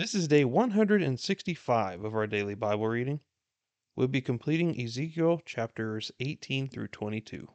This 0.00 0.14
is 0.14 0.28
day 0.28 0.46
165 0.46 2.04
of 2.04 2.14
our 2.14 2.26
daily 2.26 2.54
Bible 2.54 2.88
reading. 2.88 3.20
We'll 3.94 4.08
be 4.08 4.22
completing 4.22 4.80
Ezekiel 4.80 5.42
chapters 5.44 6.10
18 6.18 6.70
through 6.70 6.88
22. 6.88 7.46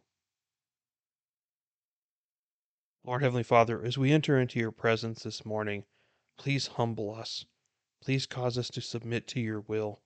Lord 3.04 3.24
Heavenly 3.24 3.42
Father, 3.42 3.84
as 3.84 3.98
we 3.98 4.12
enter 4.12 4.40
into 4.40 4.60
your 4.60 4.72
presence 4.72 5.24
this 5.24 5.44
morning, 5.44 5.86
please 6.38 6.68
humble 6.68 7.16
us. 7.16 7.48
Please 8.00 8.28
cause 8.28 8.60
us 8.60 8.70
to 8.70 8.80
submit 8.80 9.26
to 9.30 9.40
your 9.40 9.62
will. 9.62 10.04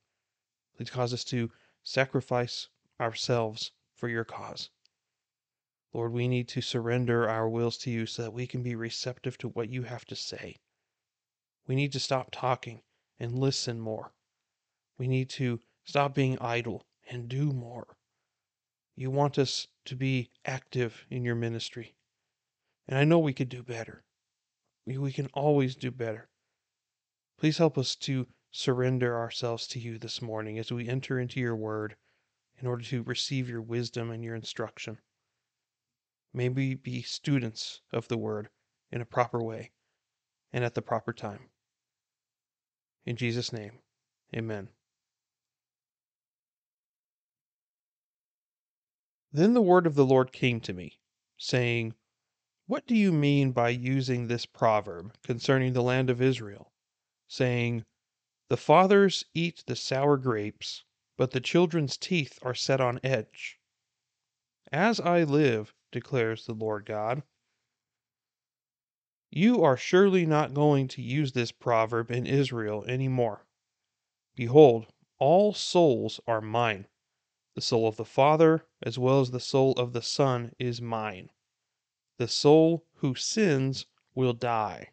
Please 0.78 0.90
cause 0.90 1.14
us 1.14 1.26
to 1.26 1.52
sacrifice 1.84 2.70
ourselves 3.02 3.74
for 3.94 4.08
your 4.08 4.24
cause. 4.24 4.70
Lord, 5.92 6.14
we 6.14 6.30
need 6.30 6.48
to 6.48 6.62
surrender 6.62 7.28
our 7.28 7.50
wills 7.50 7.78
to 7.80 7.92
you 7.92 8.06
so 8.06 8.22
that 8.22 8.32
we 8.32 8.48
can 8.48 8.64
be 8.64 8.76
receptive 8.76 9.38
to 9.40 9.50
what 9.50 9.68
you 9.68 9.84
have 9.84 10.06
to 10.06 10.16
say. 10.16 10.56
We 11.70 11.76
need 11.76 11.92
to 11.92 12.00
stop 12.00 12.30
talking 12.32 12.82
and 13.20 13.38
listen 13.38 13.80
more. 13.80 14.12
We 14.98 15.08
need 15.08 15.30
to 15.30 15.60
stop 15.84 16.16
being 16.16 16.40
idle 16.42 16.88
and 17.08 17.30
do 17.30 17.54
more. 17.54 17.96
You 18.96 19.12
want 19.12 19.38
us 19.38 19.68
to 19.86 19.96
be 19.96 20.32
active 20.44 21.06
in 21.12 21.24
your 21.24 21.36
ministry. 21.36 21.94
And 22.88 22.98
I 22.98 23.04
know 23.04 23.20
we 23.20 23.36
could 23.36 23.50
do 23.50 23.62
better. 23.62 24.04
We, 24.88 25.12
can 25.12 25.28
always 25.28 25.76
do 25.76 25.92
better. 25.92 26.28
Please 27.38 27.60
help 27.60 27.78
us 27.78 27.96
to 27.98 28.26
surrender 28.50 29.16
ourselves 29.16 29.68
to 29.68 29.80
you 29.80 30.00
this 30.00 30.24
morning 30.24 30.58
as 30.58 30.72
we 30.72 30.90
enter 30.90 31.20
into 31.20 31.40
your 31.40 31.56
word 31.56 31.96
in 32.58 32.66
order 32.66 32.84
to 32.86 33.04
receive 33.04 33.48
your 33.48 33.62
wisdom 33.62 34.10
and 34.10 34.24
your 34.24 34.34
instruction. 34.34 34.98
May 36.34 36.50
we 36.50 36.74
be 36.74 37.04
students 37.04 37.82
of 37.94 38.08
the 38.08 38.18
word 38.18 38.50
in 38.92 39.02
a 39.02 39.06
proper 39.06 39.44
way 39.44 39.70
and 40.52 40.64
at 40.64 40.74
the 40.74 40.82
proper 40.82 41.14
time. 41.14 41.52
In 43.10 43.16
Jesus' 43.16 43.52
name, 43.52 43.80
amen. 44.36 44.70
Then 49.32 49.56
the 49.56 49.64
word 49.64 49.88
of 49.88 49.96
the 49.96 50.06
Lord 50.06 50.32
came 50.32 50.60
to 50.60 50.74
me, 50.74 51.00
saying, 51.36 51.96
What 52.68 52.86
do 52.86 52.96
you 52.96 53.12
mean 53.12 53.52
by 53.52 53.70
using 53.70 54.28
this 54.28 54.46
proverb 54.46 55.16
concerning 55.24 55.74
the 55.74 55.82
land 55.82 56.12
of 56.12 56.22
Israel, 56.22 56.72
saying, 57.28 57.84
The 58.48 58.58
fathers 58.58 59.26
eat 59.34 59.64
the 59.66 59.76
sour 59.76 60.16
grapes, 60.16 60.84
but 61.18 61.32
the 61.32 61.42
children's 61.42 61.98
teeth 61.98 62.38
are 62.44 62.54
set 62.54 62.80
on 62.80 63.00
edge? 63.04 63.60
As 64.72 65.00
I 65.00 65.24
live, 65.24 65.74
declares 65.92 66.46
the 66.46 66.54
Lord 66.54 66.86
God, 66.86 67.24
you 69.32 69.64
are 69.64 69.78
surely 69.78 70.26
not 70.26 70.54
going 70.54 70.88
to 70.88 71.02
use 71.02 71.34
this 71.34 71.52
proverb 71.52 72.10
in 72.10 72.26
Israel 72.26 72.84
any 72.88 73.08
more. 73.08 73.46
Behold, 74.36 74.88
all 75.20 75.54
souls 75.54 76.20
are 76.26 76.42
mine. 76.42 76.88
The 77.56 77.62
soul 77.62 77.88
of 77.88 77.98
the 77.98 78.06
Father, 78.06 78.66
as 78.82 78.98
well 78.98 79.22
as 79.22 79.32
the 79.32 79.40
soul 79.40 79.74
of 79.74 79.94
the 79.94 80.02
Son, 80.02 80.54
is 80.58 80.82
mine. 80.82 81.30
The 82.18 82.28
soul 82.28 82.86
who 82.96 83.16
sins 83.16 83.86
will 84.16 84.34
die. 84.34 84.90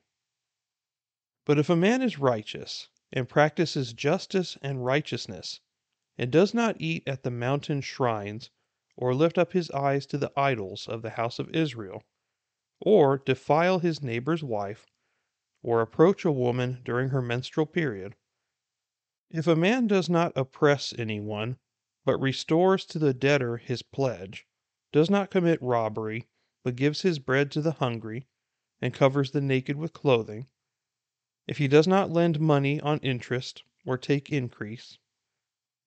But 1.45 1.59
if 1.59 1.71
a 1.71 1.77
man 1.77 2.03
is 2.03 2.19
righteous, 2.19 2.89
and 3.13 3.29
practices 3.29 3.93
justice 3.93 4.59
and 4.63 4.85
righteousness, 4.85 5.61
and 6.19 6.31
does 6.31 6.53
not 6.53 6.81
eat 6.81 7.07
at 7.07 7.23
the 7.23 7.31
mountain 7.31 7.81
shrines, 7.81 8.51
or 8.97 9.15
lift 9.15 9.39
up 9.39 9.53
his 9.53 9.71
eyes 9.71 10.07
to 10.07 10.19
the 10.19 10.33
idols 10.37 10.89
of 10.89 11.03
the 11.03 11.11
house 11.11 11.39
of 11.39 11.55
Israel, 11.55 12.03
or 12.81 13.19
defile 13.19 13.79
his 13.79 14.03
neighbor's 14.03 14.45
wife, 14.45 14.87
or 15.63 15.81
approach 15.81 16.25
a 16.25 16.33
woman 16.33 16.81
during 16.85 17.09
her 17.09 17.23
menstrual 17.23 17.67
period. 17.67 18.15
If 19.31 19.47
a 19.47 19.57
man 19.57 19.87
does 19.87 20.09
not 20.09 20.33
oppress 20.37 20.95
anyone, 20.99 21.59
but 22.05 22.19
restores 22.19 22.85
to 22.87 22.99
the 22.99 23.15
debtor 23.15 23.57
his 23.57 23.83
pledge, 23.83 24.47
does 24.93 25.11
not 25.11 25.31
commit 25.31 25.61
robbery, 25.63 26.29
but 26.63 26.77
gives 26.77 27.03
his 27.03 27.19
bread 27.19 27.51
to 27.53 27.61
the 27.61 27.73
hungry, 27.73 28.29
and 28.81 28.95
covers 28.95 29.31
the 29.31 29.41
naked 29.41 29.77
with 29.77 29.93
clothing, 29.93 30.47
if 31.47 31.59
he 31.59 31.69
does 31.69 31.87
not 31.87 32.11
lend 32.11 32.41
money 32.41 32.81
on 32.81 32.99
interest, 32.99 33.65
or 33.85 33.97
take 33.97 34.31
increase, 34.31 34.99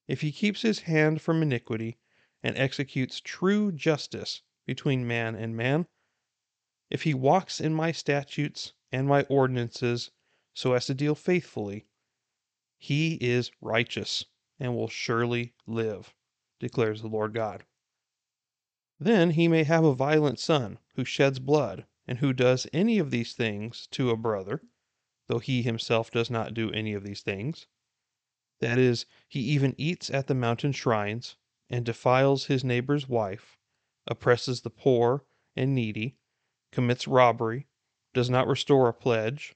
if 0.08 0.22
he 0.22 0.32
keeps 0.32 0.64
his 0.64 0.80
hand 0.80 1.22
from 1.22 1.42
iniquity, 1.42 1.98
and 2.42 2.58
executes 2.58 3.20
true 3.20 3.72
justice 3.72 4.42
between 4.66 5.06
man 5.08 5.36
and 5.36 5.56
man, 5.56 5.86
if 6.90 7.04
he 7.04 7.14
walks 7.14 7.62
in 7.62 7.74
my 7.74 7.92
statutes 7.92 8.74
and 8.92 9.08
my 9.08 9.24
ordinances 9.24 10.12
so 10.54 10.74
as 10.74 10.86
to 10.88 10.94
deal 10.94 11.16
faithfully, 11.16 11.86
he 12.78 13.16
is 13.16 13.52
righteous 13.62 14.26
and 14.60 14.76
will 14.76 14.88
surely 14.88 15.54
live, 15.68 16.14
declares 16.60 17.02
the 17.02 17.08
Lord 17.08 17.34
God. 17.34 17.64
Then 19.00 19.32
he 19.32 19.48
may 19.48 19.64
have 19.64 19.84
a 19.86 19.94
violent 19.96 20.40
son 20.40 20.80
who 20.96 21.06
sheds 21.06 21.40
blood 21.40 21.86
and 22.08 22.18
who 22.18 22.34
does 22.34 22.68
any 22.74 22.98
of 22.98 23.12
these 23.12 23.34
things 23.34 23.88
to 23.92 24.10
a 24.10 24.18
brother, 24.18 24.62
though 25.28 25.40
he 25.40 25.62
himself 25.62 26.12
does 26.12 26.30
not 26.30 26.54
do 26.54 26.72
any 26.72 26.94
of 26.94 27.04
these 27.04 27.22
things. 27.22 27.68
That 28.60 28.78
is, 28.78 29.06
he 29.28 29.40
even 29.42 29.76
eats 29.78 30.10
at 30.10 30.28
the 30.28 30.36
mountain 30.36 30.72
shrines 30.72 31.38
and 31.70 31.86
defiles 31.86 32.48
his 32.48 32.64
neighbor's 32.64 33.08
wife, 33.08 33.58
oppresses 34.08 34.62
the 34.62 34.70
poor 34.70 35.24
and 35.56 35.74
needy, 35.76 36.18
commits 36.72 37.08
robbery, 37.08 37.68
does 38.14 38.30
not 38.30 38.48
restore 38.48 38.88
a 38.88 38.94
pledge, 38.94 39.56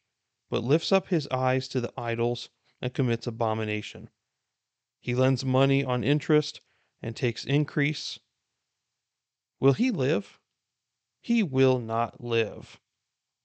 but 0.49 0.63
lifts 0.63 0.91
up 0.91 1.07
his 1.07 1.27
eyes 1.27 1.67
to 1.67 1.81
the 1.81 1.93
idols 1.97 2.49
and 2.81 2.93
commits 2.93 3.27
abomination. 3.27 4.09
He 4.99 5.15
lends 5.15 5.43
money 5.43 5.83
on 5.83 6.03
interest 6.03 6.61
and 7.01 7.15
takes 7.15 7.45
increase. 7.45 8.19
Will 9.59 9.73
he 9.73 9.91
live? 9.91 10.39
He 11.21 11.43
will 11.43 11.79
not 11.79 12.21
live. 12.23 12.79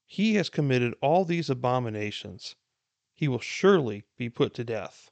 He 0.05 0.35
has 0.35 0.49
committed 0.49 0.93
all 1.01 1.25
these 1.25 1.49
abominations. 1.49 2.55
He 3.13 3.27
will 3.27 3.39
surely 3.39 4.05
be 4.17 4.29
put 4.29 4.53
to 4.55 4.63
death. 4.63 5.11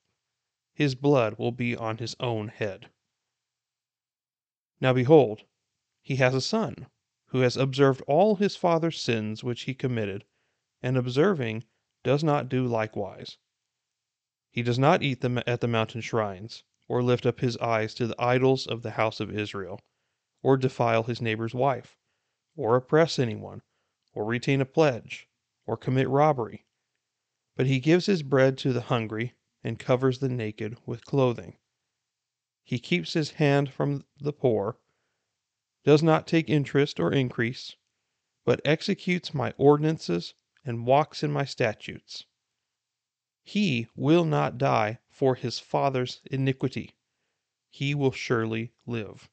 His 0.73 0.95
blood 0.95 1.37
will 1.37 1.51
be 1.51 1.75
on 1.75 1.97
his 1.97 2.15
own 2.19 2.47
head. 2.47 2.89
Now 4.79 4.93
behold, 4.93 5.43
he 6.01 6.17
has 6.17 6.33
a 6.33 6.41
son 6.41 6.87
who 7.27 7.41
has 7.41 7.57
observed 7.57 8.01
all 8.07 8.35
his 8.35 8.55
father's 8.55 9.01
sins 9.01 9.43
which 9.43 9.63
he 9.63 9.73
committed, 9.73 10.23
and 10.81 10.95
observing, 10.95 11.63
does 12.03 12.23
not 12.23 12.47
do 12.47 12.65
likewise. 12.65 13.37
He 14.49 14.63
does 14.63 14.79
not 14.79 15.03
eat 15.03 15.19
them 15.21 15.37
at 15.45 15.59
the 15.59 15.67
mountain 15.67 16.01
shrines, 16.01 16.63
or 16.87 17.03
lift 17.03 17.25
up 17.25 17.41
his 17.41 17.57
eyes 17.57 17.93
to 17.95 18.07
the 18.07 18.15
idols 18.21 18.65
of 18.65 18.81
the 18.81 18.91
house 18.91 19.19
of 19.19 19.29
Israel, 19.29 19.81
or 20.41 20.55
defile 20.55 21.03
his 21.03 21.21
neighbor's 21.21 21.53
wife, 21.53 21.97
or 22.55 22.77
oppress 22.77 23.19
anyone, 23.19 23.61
or 24.13 24.23
retain 24.23 24.61
a 24.61 24.65
pledge, 24.65 25.27
or 25.65 25.75
commit 25.75 26.07
robbery. 26.07 26.65
But 27.55 27.67
he 27.67 27.81
gives 27.81 28.05
his 28.05 28.23
bread 28.23 28.57
to 28.59 28.71
the 28.71 28.81
hungry, 28.81 29.33
and 29.63 29.77
covers 29.77 30.19
the 30.19 30.29
naked 30.29 30.77
with 30.85 31.05
clothing. 31.05 31.57
He 32.63 32.79
keeps 32.79 33.13
his 33.13 33.31
hand 33.31 33.73
from 33.73 34.05
the 34.17 34.31
poor, 34.31 34.77
does 35.87 36.03
not 36.03 36.27
take 36.27 36.49
interest 36.49 36.99
or 36.99 37.13
increase, 37.13 37.77
but 38.43 38.59
executes 38.65 39.33
my 39.33 39.53
ordinances 39.57 40.33
and 40.65 40.85
walks 40.85 41.23
in 41.23 41.31
my 41.31 41.45
statutes. 41.45 42.25
He 43.41 43.87
will 43.95 44.25
not 44.25 44.57
die 44.57 44.99
for 45.09 45.35
his 45.35 45.59
father's 45.59 46.19
iniquity. 46.29 46.91
He 47.69 47.95
will 47.95 48.11
surely 48.11 48.73
live. 48.85 49.29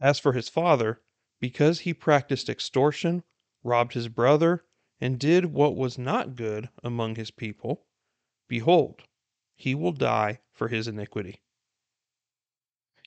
As 0.00 0.18
for 0.18 0.32
his 0.32 0.48
father, 0.48 1.02
because 1.38 1.80
he 1.80 1.92
practiced 1.92 2.48
extortion, 2.48 3.22
robbed 3.62 3.92
his 3.92 4.08
brother, 4.08 4.64
and 5.02 5.20
did 5.20 5.44
what 5.44 5.76
was 5.76 5.98
not 5.98 6.34
good 6.34 6.70
among 6.82 7.16
his 7.16 7.30
people, 7.30 7.84
behold, 8.48 9.02
he 9.54 9.74
will 9.74 9.92
die 9.92 10.40
for 10.50 10.68
his 10.68 10.88
iniquity. 10.88 11.42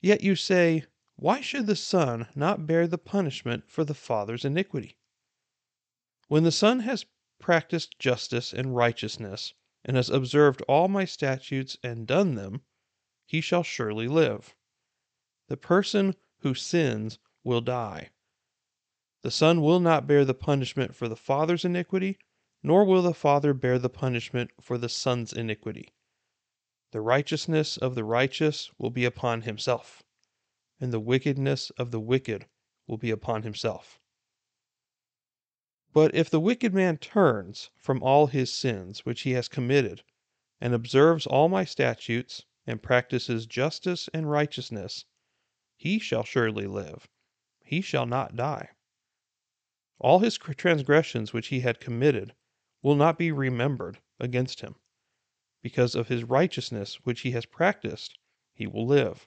Yet 0.00 0.22
you 0.22 0.36
say, 0.36 0.84
why 1.16 1.40
should 1.40 1.66
the 1.66 1.76
Son 1.76 2.26
not 2.34 2.66
bear 2.66 2.88
the 2.88 2.98
punishment 2.98 3.70
for 3.70 3.84
the 3.84 3.94
Father's 3.94 4.44
iniquity? 4.44 4.98
When 6.26 6.42
the 6.42 6.50
Son 6.50 6.80
has 6.80 7.06
practiced 7.38 7.98
justice 8.00 8.52
and 8.52 8.74
righteousness, 8.74 9.54
and 9.84 9.96
has 9.96 10.10
observed 10.10 10.60
all 10.62 10.88
my 10.88 11.04
statutes 11.04 11.76
and 11.84 12.06
done 12.06 12.34
them, 12.34 12.62
he 13.26 13.40
shall 13.40 13.62
surely 13.62 14.08
live. 14.08 14.56
The 15.46 15.56
person 15.56 16.16
who 16.38 16.52
sins 16.54 17.18
will 17.44 17.60
die. 17.60 18.10
The 19.22 19.30
Son 19.30 19.60
will 19.62 19.80
not 19.80 20.06
bear 20.08 20.24
the 20.24 20.34
punishment 20.34 20.96
for 20.96 21.08
the 21.08 21.16
Father's 21.16 21.64
iniquity, 21.64 22.18
nor 22.62 22.84
will 22.84 23.02
the 23.02 23.14
Father 23.14 23.54
bear 23.54 23.78
the 23.78 23.88
punishment 23.88 24.50
for 24.60 24.78
the 24.78 24.88
Son's 24.88 25.32
iniquity. 25.32 25.94
The 26.90 27.00
righteousness 27.00 27.76
of 27.76 27.94
the 27.94 28.04
righteous 28.04 28.70
will 28.78 28.90
be 28.90 29.04
upon 29.04 29.42
himself 29.42 30.02
and 30.84 30.92
the 30.92 31.00
wickedness 31.00 31.70
of 31.78 31.92
the 31.92 31.98
wicked 31.98 32.46
will 32.86 32.98
be 32.98 33.10
upon 33.10 33.42
himself. 33.42 33.98
But 35.94 36.14
if 36.14 36.28
the 36.28 36.38
wicked 36.38 36.74
man 36.74 36.98
turns 36.98 37.70
from 37.74 38.02
all 38.02 38.26
his 38.26 38.52
sins 38.52 39.06
which 39.06 39.22
he 39.22 39.30
has 39.30 39.48
committed, 39.48 40.04
and 40.60 40.74
observes 40.74 41.26
all 41.26 41.48
my 41.48 41.64
statutes, 41.64 42.44
and 42.66 42.82
practices 42.82 43.46
justice 43.46 44.10
and 44.12 44.30
righteousness, 44.30 45.06
he 45.74 45.98
shall 45.98 46.22
surely 46.22 46.66
live, 46.66 47.08
he 47.62 47.80
shall 47.80 48.04
not 48.04 48.36
die. 48.36 48.68
All 49.98 50.18
his 50.18 50.36
transgressions 50.36 51.32
which 51.32 51.46
he 51.46 51.60
had 51.60 51.80
committed 51.80 52.34
will 52.82 52.94
not 52.94 53.16
be 53.16 53.32
remembered 53.32 54.00
against 54.20 54.60
him. 54.60 54.74
Because 55.62 55.94
of 55.94 56.08
his 56.08 56.24
righteousness 56.24 56.96
which 57.04 57.22
he 57.22 57.30
has 57.30 57.46
practiced, 57.46 58.18
he 58.52 58.66
will 58.66 58.86
live. 58.86 59.26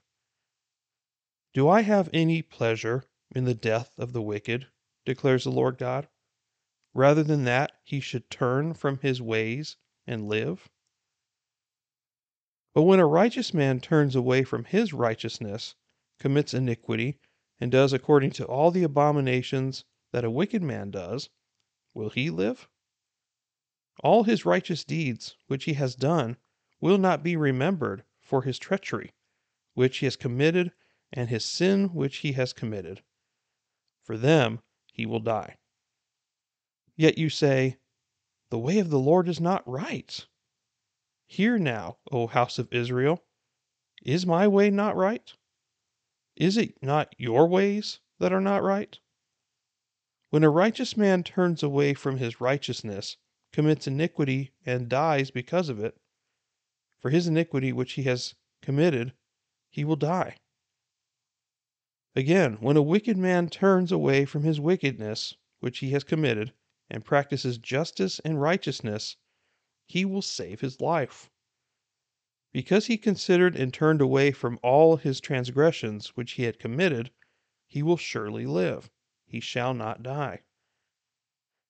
Do 1.57 1.67
I 1.69 1.81
have 1.81 2.07
any 2.13 2.43
pleasure 2.43 3.03
in 3.31 3.45
the 3.45 3.55
death 3.55 3.97
of 3.97 4.13
the 4.13 4.21
wicked, 4.21 4.67
declares 5.05 5.43
the 5.43 5.49
Lord 5.49 5.79
God, 5.79 6.07
rather 6.93 7.23
than 7.23 7.45
that 7.45 7.71
he 7.83 7.99
should 7.99 8.29
turn 8.29 8.75
from 8.75 8.99
his 8.99 9.23
ways 9.23 9.75
and 10.05 10.27
live? 10.27 10.69
But 12.75 12.83
when 12.83 12.99
a 12.99 13.07
righteous 13.07 13.55
man 13.55 13.79
turns 13.79 14.15
away 14.15 14.43
from 14.43 14.65
his 14.65 14.93
righteousness, 14.93 15.73
commits 16.19 16.53
iniquity, 16.53 17.17
and 17.59 17.71
does 17.71 17.91
according 17.91 18.33
to 18.33 18.45
all 18.45 18.69
the 18.69 18.83
abominations 18.83 19.83
that 20.11 20.23
a 20.23 20.29
wicked 20.29 20.61
man 20.61 20.91
does, 20.91 21.31
will 21.95 22.11
he 22.11 22.29
live? 22.29 22.69
All 24.03 24.25
his 24.25 24.45
righteous 24.45 24.83
deeds 24.83 25.35
which 25.47 25.63
he 25.63 25.73
has 25.73 25.95
done 25.95 26.37
will 26.79 26.99
not 26.99 27.23
be 27.23 27.35
remembered 27.35 28.03
for 28.21 28.43
his 28.43 28.59
treachery 28.59 29.15
which 29.73 29.97
he 29.97 30.05
has 30.05 30.15
committed 30.15 30.71
and 31.13 31.29
his 31.29 31.45
sin 31.45 31.93
which 31.93 32.17
he 32.17 32.33
has 32.33 32.53
committed. 32.53 33.03
For 34.03 34.17
them 34.17 34.61
he 34.91 35.05
will 35.05 35.19
die. 35.19 35.57
Yet 36.95 37.17
you 37.17 37.29
say, 37.29 37.77
The 38.49 38.57
way 38.57 38.79
of 38.79 38.89
the 38.89 38.99
Lord 38.99 39.29
is 39.29 39.39
not 39.39 39.67
right. 39.67 40.25
Hear 41.25 41.59
now, 41.59 41.97
O 42.11 42.27
house 42.27 42.57
of 42.57 42.71
Israel, 42.71 43.23
is 44.01 44.25
my 44.25 44.47
way 44.47 44.69
not 44.69 44.95
right? 44.95 45.33
Is 46.35 46.57
it 46.57 46.81
not 46.81 47.13
your 47.17 47.47
ways 47.47 47.99
that 48.19 48.31
are 48.31 48.41
not 48.41 48.63
right? 48.63 48.97
When 50.29 50.43
a 50.43 50.49
righteous 50.49 50.95
man 50.97 51.23
turns 51.23 51.63
away 51.63 51.93
from 51.93 52.17
his 52.17 52.41
righteousness, 52.41 53.17
commits 53.51 53.87
iniquity, 53.87 54.53
and 54.65 54.89
dies 54.89 55.31
because 55.31 55.69
of 55.69 55.79
it, 55.79 55.99
for 56.99 57.09
his 57.11 57.27
iniquity 57.27 57.71
which 57.71 57.93
he 57.93 58.03
has 58.03 58.35
committed, 58.61 59.13
he 59.69 59.83
will 59.83 59.95
die. 59.95 60.37
Again, 62.17 62.53
when 62.61 62.75
a 62.77 62.81
wicked 62.81 63.15
man 63.15 63.47
turns 63.47 63.91
away 63.91 64.25
from 64.25 64.41
his 64.41 64.59
wickedness 64.59 65.35
which 65.59 65.77
he 65.77 65.91
has 65.91 66.03
committed, 66.03 66.51
and 66.89 67.05
practices 67.05 67.59
justice 67.59 68.17
and 68.25 68.41
righteousness, 68.41 69.17
he 69.85 70.03
will 70.03 70.23
save 70.23 70.61
his 70.61 70.81
life. 70.81 71.29
Because 72.51 72.87
he 72.87 72.97
considered 72.97 73.55
and 73.55 73.71
turned 73.71 74.01
away 74.01 74.31
from 74.31 74.57
all 74.63 74.97
his 74.97 75.21
transgressions 75.21 76.17
which 76.17 76.31
he 76.31 76.43
had 76.45 76.57
committed, 76.57 77.11
he 77.67 77.83
will 77.83 77.97
surely 77.97 78.47
live, 78.47 78.89
he 79.27 79.39
shall 79.39 79.75
not 79.75 80.01
die. 80.01 80.41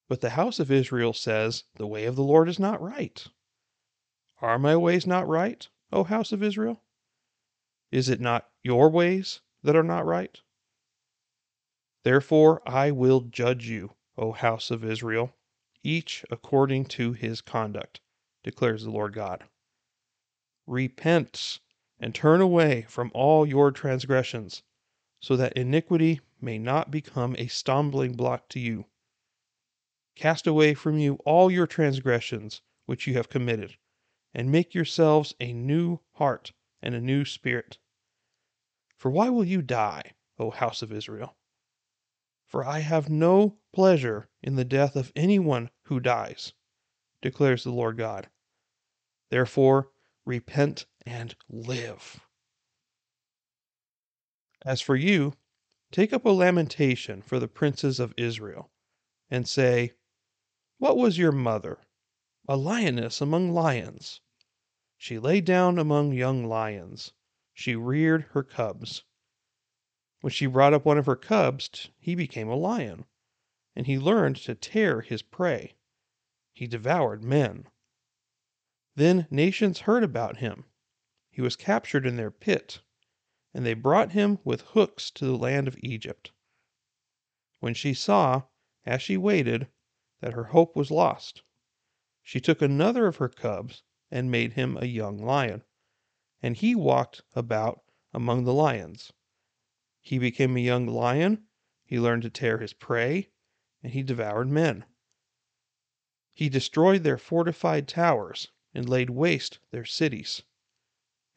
But 0.08 0.22
the 0.22 0.30
house 0.30 0.62
of 0.62 0.72
Israel 0.72 1.12
says, 1.12 1.66
The 1.76 1.88
way 1.88 2.06
of 2.06 2.16
the 2.16 2.24
Lord 2.24 2.48
is 2.48 2.58
not 2.58 2.82
right. 2.82 3.28
Are 4.38 4.58
my 4.58 4.78
ways 4.78 5.06
not 5.06 5.28
right, 5.28 5.68
O 5.92 6.06
house 6.06 6.32
of 6.32 6.42
Israel? 6.42 6.86
Is 7.92 8.08
it 8.08 8.22
not 8.22 8.50
your 8.64 8.90
ways 8.90 9.42
that 9.68 9.76
are 9.76 9.84
not 9.84 10.06
right? 10.06 10.40
Therefore 12.06 12.62
I 12.66 12.90
will 12.92 13.20
judge 13.20 13.68
you, 13.68 13.96
O 14.18 14.32
house 14.32 14.72
of 14.72 14.86
Israel, 14.86 15.36
each 15.84 16.24
according 16.32 16.86
to 16.86 17.12
his 17.12 17.42
conduct, 17.42 18.00
declares 18.46 18.86
the 18.86 18.92
Lord 18.92 19.14
God. 19.14 19.44
Repent 20.68 21.60
and 22.00 22.16
turn 22.16 22.40
away 22.40 22.84
from 22.84 23.12
all 23.14 23.46
your 23.46 23.72
transgressions, 23.72 24.64
so 25.20 25.36
that 25.36 25.52
iniquity 25.58 26.22
may 26.40 26.58
not 26.58 26.90
become 26.90 27.36
a 27.38 27.48
stumbling 27.48 28.14
block 28.14 28.48
to 28.48 28.62
you. 28.62 28.86
Cast 30.16 30.48
away 30.48 30.76
from 30.76 30.98
you 30.98 31.16
all 31.26 31.52
your 31.52 31.68
transgressions 31.68 32.62
which 32.86 33.06
you 33.06 33.16
have 33.16 33.28
committed, 33.28 33.76
and 34.34 34.50
make 34.50 34.74
yourselves 34.74 35.36
a 35.42 35.52
new 35.52 36.00
heart 36.14 36.54
and 36.82 36.96
a 36.96 37.02
new 37.02 37.26
spirit. 37.26 37.80
For 38.98 39.12
why 39.12 39.30
will 39.30 39.46
you 39.46 39.62
die, 39.62 40.16
O 40.40 40.50
house 40.50 40.82
of 40.82 40.92
Israel? 40.92 41.38
For 42.48 42.66
I 42.66 42.80
have 42.80 43.10
no 43.10 43.60
pleasure 43.72 44.28
in 44.42 44.56
the 44.56 44.66
death 44.66 44.96
of 44.96 45.12
anyone 45.16 45.70
who 45.84 46.00
dies, 46.00 46.54
declares 47.22 47.64
the 47.64 47.72
Lord 47.72 47.98
God. 47.98 48.30
Therefore, 49.30 49.92
repent 50.26 50.88
and 51.06 51.36
live. 51.48 52.22
As 54.66 54.82
for 54.82 54.96
you, 54.96 55.36
take 55.92 56.12
up 56.12 56.26
a 56.26 56.30
lamentation 56.30 57.22
for 57.22 57.40
the 57.40 57.48
princes 57.48 58.00
of 58.00 58.14
Israel, 58.18 58.72
and 59.30 59.48
say, 59.48 59.94
What 60.80 60.98
was 60.98 61.18
your 61.20 61.32
mother? 61.32 61.82
A 62.48 62.58
lioness 62.58 63.22
among 63.22 63.54
lions. 63.54 64.22
She 64.98 65.20
lay 65.20 65.40
down 65.40 65.78
among 65.78 66.14
young 66.14 66.46
lions. 66.46 67.14
She 67.60 67.76
reared 67.76 68.22
her 68.34 68.44
cubs. 68.44 69.04
When 70.22 70.30
she 70.30 70.46
brought 70.46 70.76
up 70.76 70.86
one 70.86 71.00
of 71.00 71.08
her 71.08 71.16
cubs, 71.16 71.90
he 71.98 72.14
became 72.14 72.48
a 72.50 72.56
lion, 72.56 73.06
and 73.76 73.88
he 73.88 73.98
learned 73.98 74.36
to 74.44 74.54
tear 74.54 75.02
his 75.02 75.24
prey. 75.24 75.74
He 76.54 76.68
devoured 76.68 77.24
men. 77.24 77.68
Then 78.94 79.26
nations 79.32 79.80
heard 79.80 80.04
about 80.04 80.38
him. 80.38 80.66
He 81.32 81.42
was 81.42 81.56
captured 81.56 82.06
in 82.06 82.16
their 82.16 82.30
pit, 82.30 82.84
and 83.56 83.66
they 83.66 83.74
brought 83.74 84.12
him 84.12 84.38
with 84.44 84.62
hooks 84.62 85.10
to 85.10 85.26
the 85.26 85.36
land 85.36 85.68
of 85.68 85.80
Egypt. 85.82 86.34
When 87.60 87.74
she 87.74 87.96
saw, 87.96 88.44
as 88.86 89.02
she 89.02 89.18
waited, 89.18 89.68
that 90.20 90.34
her 90.34 90.44
hope 90.54 90.76
was 90.76 90.92
lost, 90.92 91.42
she 92.22 92.40
took 92.40 92.62
another 92.62 93.08
of 93.08 93.16
her 93.16 93.30
cubs 93.30 93.82
and 94.12 94.30
made 94.30 94.54
him 94.54 94.78
a 94.78 94.86
young 94.86 95.18
lion, 95.18 95.64
and 96.48 96.56
he 96.56 96.74
walked 96.74 97.22
about 97.36 97.82
among 98.14 98.46
the 98.46 98.54
lions. 98.54 99.12
He 100.00 100.18
became 100.18 100.56
a 100.56 100.62
young 100.62 100.88
lion, 100.88 101.46
he 101.84 102.00
learned 102.00 102.22
to 102.22 102.30
tear 102.30 102.60
his 102.60 102.72
prey, 102.72 103.32
and 103.84 103.92
he 103.92 104.02
devoured 104.02 104.48
men. 104.48 104.86
He 106.34 106.48
destroyed 106.48 107.04
their 107.04 107.18
fortified 107.18 107.86
towers 107.86 108.48
and 108.74 108.88
laid 108.88 109.10
waste 109.10 109.60
their 109.72 109.84
cities. 109.84 110.44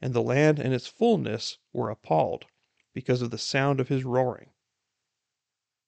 And 0.00 0.14
the 0.14 0.22
land 0.22 0.60
and 0.60 0.72
its 0.72 0.86
fullness 0.86 1.58
were 1.72 1.90
appalled 1.90 2.46
because 2.94 3.20
of 3.20 3.32
the 3.32 3.36
sound 3.36 3.80
of 3.80 3.88
his 3.88 4.04
roaring. 4.04 4.52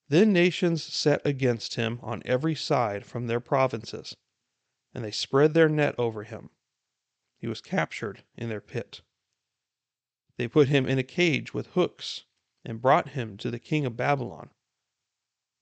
Then 0.09 0.33
nations 0.33 0.83
set 0.83 1.25
against 1.25 1.75
him 1.75 1.97
on 2.01 2.23
every 2.25 2.55
side 2.55 3.05
from 3.05 3.27
their 3.27 3.39
provinces, 3.39 4.17
and 4.93 5.01
they 5.01 5.11
spread 5.11 5.53
their 5.53 5.69
net 5.69 5.95
over 5.97 6.23
him. 6.23 6.49
He 7.37 7.47
was 7.47 7.61
captured 7.61 8.25
in 8.35 8.49
their 8.49 8.59
pit. 8.59 9.01
They 10.37 10.47
put 10.47 10.67
him 10.67 10.87
in 10.87 10.97
a 10.97 11.03
cage 11.03 11.53
with 11.53 11.67
hooks 11.67 12.25
and 12.65 12.81
brought 12.81 13.09
him 13.09 13.37
to 13.37 13.51
the 13.51 13.59
king 13.59 13.85
of 13.85 13.95
Babylon. 13.95 14.49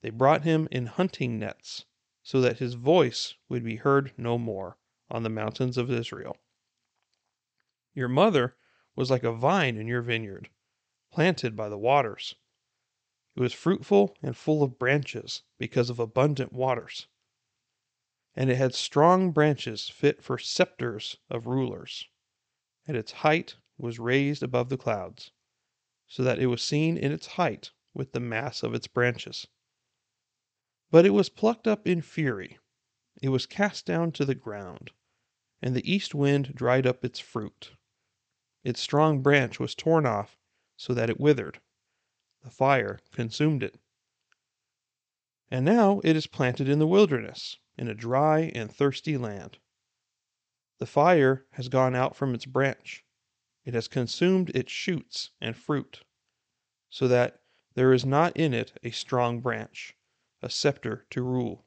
They 0.01 0.09
brought 0.09 0.43
him 0.43 0.67
in 0.71 0.85
hunting 0.85 1.37
nets, 1.37 1.85
so 2.23 2.39
that 2.41 2.59
his 2.59 2.75
voice 2.75 3.35
would 3.49 3.63
be 3.63 3.75
heard 3.75 4.13
no 4.17 4.37
more 4.37 4.77
on 5.09 5.23
the 5.23 5.29
mountains 5.29 5.77
of 5.77 5.91
Israel. 5.91 6.37
Your 7.93 8.07
mother 8.07 8.55
was 8.95 9.11
like 9.11 9.23
a 9.23 9.33
vine 9.33 9.75
in 9.75 9.87
your 9.87 10.01
vineyard, 10.01 10.49
planted 11.11 11.55
by 11.55 11.67
the 11.67 11.77
waters. 11.77 12.35
It 13.35 13.41
was 13.41 13.53
fruitful 13.53 14.15
and 14.21 14.37
full 14.37 14.63
of 14.63 14.79
branches 14.79 15.43
because 15.57 15.89
of 15.89 15.99
abundant 15.99 16.53
waters. 16.53 17.07
And 18.35 18.49
it 18.49 18.55
had 18.55 18.73
strong 18.73 19.31
branches 19.31 19.89
fit 19.89 20.23
for 20.23 20.37
scepters 20.37 21.17
of 21.29 21.47
rulers, 21.47 22.07
At 22.87 22.95
its 22.95 23.11
height 23.11 23.57
was 23.81 23.99
raised 23.99 24.43
above 24.43 24.69
the 24.69 24.77
clouds 24.77 25.31
so 26.07 26.23
that 26.23 26.39
it 26.39 26.47
was 26.47 26.61
seen 26.61 26.97
in 26.97 27.11
its 27.11 27.25
height 27.25 27.71
with 27.93 28.11
the 28.11 28.19
mass 28.19 28.63
of 28.63 28.73
its 28.73 28.87
branches. 28.87 29.47
But 30.89 31.05
it 31.05 31.11
was 31.11 31.29
plucked 31.29 31.67
up 31.67 31.87
in 31.87 32.01
fury, 32.01 32.59
it 33.21 33.29
was 33.29 33.45
cast 33.45 33.85
down 33.85 34.11
to 34.13 34.25
the 34.25 34.35
ground, 34.35 34.91
and 35.61 35.75
the 35.75 35.89
east 35.89 36.13
wind 36.13 36.53
dried 36.53 36.85
up 36.85 37.05
its 37.05 37.19
fruit. 37.19 37.71
Its 38.63 38.79
strong 38.79 39.21
branch 39.21 39.59
was 39.59 39.73
torn 39.73 40.05
off 40.05 40.37
so 40.75 40.93
that 40.93 41.09
it 41.09 41.19
withered. 41.19 41.61
The 42.43 42.49
fire 42.49 42.99
consumed 43.11 43.63
it. 43.63 43.79
And 45.49 45.65
now 45.65 46.01
it 46.03 46.15
is 46.15 46.27
planted 46.27 46.67
in 46.69 46.79
the 46.79 46.87
wilderness, 46.87 47.57
in 47.77 47.87
a 47.87 47.93
dry 47.93 48.51
and 48.55 48.71
thirsty 48.71 49.17
land. 49.17 49.59
The 50.79 50.85
fire 50.85 51.45
has 51.51 51.69
gone 51.69 51.95
out 51.95 52.15
from 52.15 52.33
its 52.33 52.45
branch, 52.45 53.03
it 53.65 53.73
has 53.73 53.87
consumed 53.87 54.49
its 54.51 54.71
shoots 54.71 55.31
and 55.39 55.55
fruit, 55.55 56.01
so 56.89 57.07
that 57.07 57.41
there 57.75 57.93
is 57.93 58.05
not 58.05 58.35
in 58.35 58.53
it 58.53 58.73
a 58.83 58.91
strong 58.91 59.39
branch, 59.39 59.95
a 60.41 60.49
scepter 60.49 61.05
to 61.09 61.21
rule. 61.21 61.65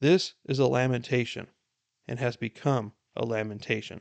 This 0.00 0.34
is 0.44 0.58
a 0.58 0.66
lamentation, 0.66 1.48
and 2.08 2.18
has 2.18 2.36
become 2.36 2.92
a 3.14 3.24
lamentation. 3.24 4.00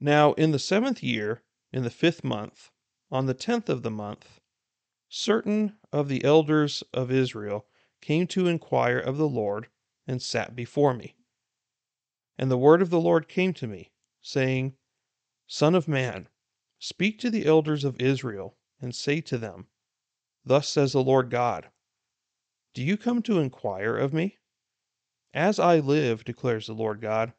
Now, 0.00 0.32
in 0.34 0.50
the 0.50 0.58
seventh 0.58 1.02
year, 1.02 1.42
in 1.72 1.82
the 1.82 1.90
fifth 1.90 2.22
month, 2.22 2.70
on 3.10 3.26
the 3.26 3.34
tenth 3.34 3.68
of 3.68 3.82
the 3.82 3.90
month, 3.90 4.40
certain 5.08 5.76
of 5.92 6.08
the 6.08 6.24
elders 6.24 6.82
of 6.92 7.10
Israel 7.10 7.66
came 8.00 8.26
to 8.26 8.48
inquire 8.48 8.98
of 8.98 9.16
the 9.16 9.28
Lord, 9.28 9.68
and 10.06 10.20
sat 10.20 10.54
before 10.54 10.92
me. 10.92 11.16
And 12.36 12.50
the 12.50 12.58
word 12.58 12.82
of 12.82 12.90
the 12.90 13.00
Lord 13.00 13.28
came 13.28 13.54
to 13.54 13.66
me, 13.66 13.92
saying, 14.26 14.74
Son 15.46 15.74
of 15.74 15.86
man, 15.86 16.26
speak 16.78 17.18
to 17.18 17.28
the 17.28 17.44
elders 17.44 17.84
of 17.84 18.00
Israel, 18.00 18.56
and 18.80 18.94
say 18.94 19.20
to 19.20 19.36
them, 19.36 19.68
Thus 20.46 20.66
says 20.66 20.92
the 20.92 21.04
Lord 21.04 21.28
God 21.28 21.70
Do 22.72 22.82
you 22.82 22.96
come 22.96 23.20
to 23.22 23.38
inquire 23.38 23.98
of 23.98 24.14
me? 24.14 24.38
As 25.34 25.58
I 25.58 25.78
live, 25.78 26.24
declares 26.24 26.66
the 26.66 26.72
Lord 26.72 27.02
God, 27.02 27.34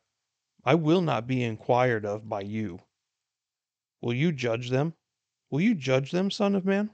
I 0.63 0.75
will 0.75 1.01
not 1.01 1.25
be 1.25 1.43
inquired 1.43 2.05
of 2.05 2.29
by 2.29 2.41
you. 2.41 2.81
Will 3.99 4.13
you 4.13 4.31
judge 4.31 4.69
them? 4.69 4.93
Will 5.49 5.61
you 5.61 5.73
judge 5.73 6.11
them, 6.11 6.29
Son 6.29 6.53
of 6.53 6.65
man? 6.65 6.91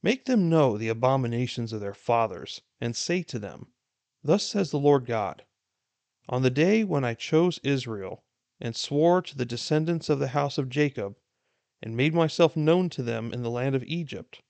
Make 0.00 0.26
them 0.26 0.48
know 0.48 0.78
the 0.78 0.90
abominations 0.90 1.72
of 1.72 1.80
their 1.80 1.94
fathers, 1.94 2.62
and 2.80 2.94
say 2.94 3.24
to 3.24 3.40
them, 3.40 3.72
Thus 4.22 4.46
says 4.46 4.70
the 4.70 4.78
Lord 4.78 5.06
God 5.06 5.44
On 6.28 6.42
the 6.42 6.50
day 6.50 6.84
when 6.84 7.04
I 7.04 7.14
chose 7.14 7.58
Israel, 7.64 8.22
and 8.58 8.74
swore 8.74 9.20
to 9.20 9.36
the 9.36 9.44
descendants 9.44 10.08
of 10.08 10.18
the 10.18 10.28
house 10.28 10.56
of 10.56 10.70
Jacob, 10.70 11.16
and 11.82 11.94
made 11.94 12.14
myself 12.14 12.56
known 12.56 12.88
to 12.88 13.02
them 13.02 13.32
in 13.32 13.42
the 13.42 13.50
land 13.50 13.74
of 13.74 13.84
Egypt, 13.84 14.40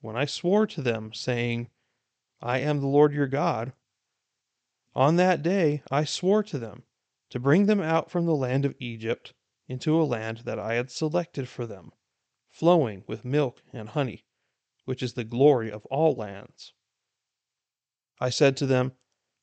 when 0.00 0.16
I 0.16 0.24
swore 0.24 0.66
to 0.66 0.82
them, 0.82 1.14
saying, 1.14 1.70
I 2.40 2.58
am 2.58 2.80
the 2.80 2.88
Lord 2.88 3.12
your 3.12 3.28
God, 3.28 3.72
on 4.94 5.14
that 5.16 5.42
day 5.42 5.82
I 5.90 6.04
swore 6.04 6.42
to 6.42 6.58
them 6.58 6.82
to 7.30 7.38
bring 7.38 7.66
them 7.66 7.80
out 7.80 8.10
from 8.10 8.26
the 8.26 8.34
land 8.34 8.64
of 8.64 8.74
Egypt 8.78 9.32
into 9.68 9.98
a 9.98 10.02
land 10.02 10.38
that 10.38 10.58
I 10.58 10.74
had 10.74 10.90
selected 10.90 11.48
for 11.48 11.64
them, 11.66 11.92
flowing 12.50 13.04
with 13.06 13.24
milk 13.24 13.62
and 13.72 13.88
honey, 13.90 14.26
which 14.84 15.02
is 15.02 15.14
the 15.14 15.24
glory 15.24 15.70
of 15.70 15.86
all 15.86 16.14
lands. 16.14 16.72
I 18.20 18.28
said 18.28 18.56
to 18.56 18.66
them, 18.66 18.92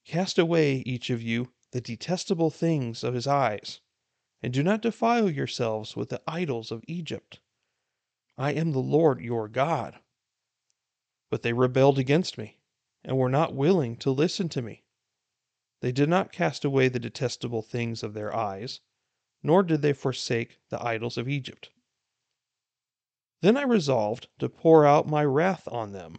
Cast 0.06 0.38
away, 0.38 0.84
each 0.86 1.10
of 1.10 1.22
you, 1.22 1.54
the 1.72 1.82
detestable 1.82 2.50
things 2.50 3.04
of 3.04 3.14
his 3.14 3.28
eyes, 3.28 3.80
and 4.42 4.54
do 4.54 4.64
not 4.64 4.82
defile 4.82 5.30
yourselves 5.30 5.96
with 5.96 6.10
the 6.10 6.22
idols 6.28 6.72
of 6.72 6.84
Egypt. 6.88 7.40
I 8.38 8.54
am 8.54 8.72
the 8.72 8.80
Lord 8.80 9.20
your 9.20 9.48
God. 9.48 10.00
But 11.30 11.42
they 11.42 11.54
rebelled 11.54 12.00
against 12.00 12.38
me, 12.38 12.58
and 13.04 13.18
were 13.18 13.30
not 13.30 13.54
willing 13.54 13.98
to 13.98 14.12
listen 14.12 14.50
to 14.50 14.62
me. 14.62 14.84
They 15.82 15.92
did 15.92 16.10
not 16.10 16.32
cast 16.32 16.66
away 16.66 16.88
the 16.88 17.00
detestable 17.00 17.62
things 17.62 18.04
of 18.04 18.14
their 18.14 18.36
eyes, 18.36 18.80
nor 19.44 19.64
did 19.64 19.82
they 19.82 19.94
forsake 19.94 20.60
the 20.70 20.82
idols 20.84 21.18
of 21.18 21.30
Egypt. 21.30 21.70
Then 23.42 23.56
I 23.56 23.64
resolved 23.64 24.28
to 24.40 24.50
pour 24.50 24.86
out 24.86 25.08
my 25.08 25.24
wrath 25.24 25.68
on 25.68 25.94
them, 25.94 26.18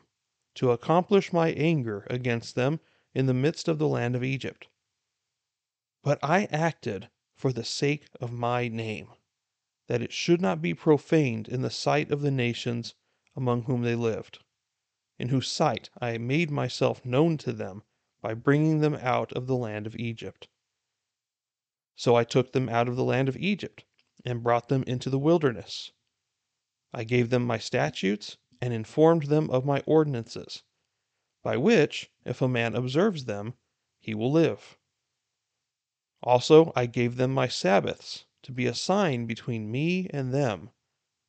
to 0.55 0.71
accomplish 0.71 1.33
my 1.33 1.53
anger 1.53 2.07
against 2.09 2.55
them 2.55 2.81
in 3.15 3.27
the 3.27 3.35
midst 3.35 3.69
of 3.69 3.79
the 3.79 3.89
land 3.89 4.17
of 4.17 4.25
Egypt. 4.25 4.69
But 6.03 6.19
I 6.23 6.45
acted 6.47 7.11
for 7.40 7.52
the 7.52 7.64
sake 7.64 8.06
of 8.20 8.32
my 8.32 8.68
name, 8.68 9.09
that 9.88 10.02
it 10.02 10.12
should 10.12 10.40
not 10.40 10.62
be 10.62 10.75
profaned 10.75 11.49
in 11.49 11.62
the 11.62 11.70
sight 11.70 12.11
of 12.11 12.20
the 12.20 12.30
nations 12.30 12.94
among 13.35 13.62
whom 13.62 13.82
they 13.82 13.94
lived 13.94 14.38
in 15.20 15.28
whose 15.28 15.49
sight 15.49 15.90
I 16.00 16.16
made 16.16 16.50
myself 16.50 17.04
known 17.04 17.37
to 17.38 17.52
them 17.52 17.82
by 18.23 18.32
bringing 18.32 18.80
them 18.80 18.94
out 18.94 19.30
of 19.35 19.47
the 19.47 19.54
land 19.54 19.87
of 19.87 19.94
Egypt. 19.97 20.49
So 21.94 22.16
I 22.16 22.25
took 22.25 22.52
them 22.52 22.70
out 22.70 22.88
of 22.88 22.97
the 22.97 23.04
land 23.04 23.28
of 23.28 23.37
Egypt 23.37 23.85
and 24.25 24.42
brought 24.42 24.68
them 24.70 24.82
into 24.85 25.11
the 25.11 25.18
wilderness. 25.18 25.92
I 26.94 27.04
gave 27.04 27.28
them 27.28 27.44
my 27.44 27.59
statutes 27.59 28.38
and 28.62 28.73
informed 28.73 29.25
them 29.25 29.50
of 29.50 29.66
my 29.66 29.82
ordinances, 29.85 30.62
by 31.42 31.59
which, 31.59 32.11
if 32.25 32.40
a 32.40 32.49
man 32.49 32.75
observes 32.75 33.26
them, 33.26 33.52
he 33.99 34.14
will 34.14 34.32
live. 34.32 34.78
Also, 36.23 36.73
I 36.77 36.87
gave 36.87 37.17
them 37.17 37.33
my 37.33 37.49
Sabbaths 37.49 38.27
to 38.43 38.53
be 38.53 38.67
a 38.67 38.75
sign 38.75 39.27
between 39.27 39.71
me 39.71 40.07
and 40.11 40.35
them, 40.35 40.71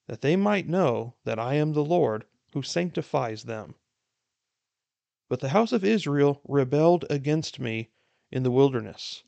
that 0.07 0.21
they 0.21 0.35
might 0.35 0.67
know 0.67 1.15
that 1.23 1.39
I 1.39 1.55
am 1.55 1.73
the 1.73 1.85
Lord 1.85 2.25
who 2.53 2.61
sanctifies 2.61 3.43
them. 3.43 3.75
But 5.29 5.39
the 5.39 5.49
house 5.49 5.71
of 5.71 5.85
Israel 5.85 6.41
rebelled 6.43 7.05
against 7.09 7.59
me 7.59 7.91
in 8.31 8.43
the 8.43 8.51
wilderness. 8.51 9.23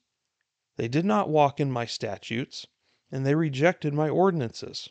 They 0.76 0.90
did 0.90 1.06
not 1.06 1.30
walk 1.30 1.60
in 1.60 1.72
my 1.72 1.86
statutes, 1.86 2.68
and 3.10 3.26
they 3.26 3.36
rejected 3.36 3.94
my 3.94 4.10
ordinances, 4.10 4.90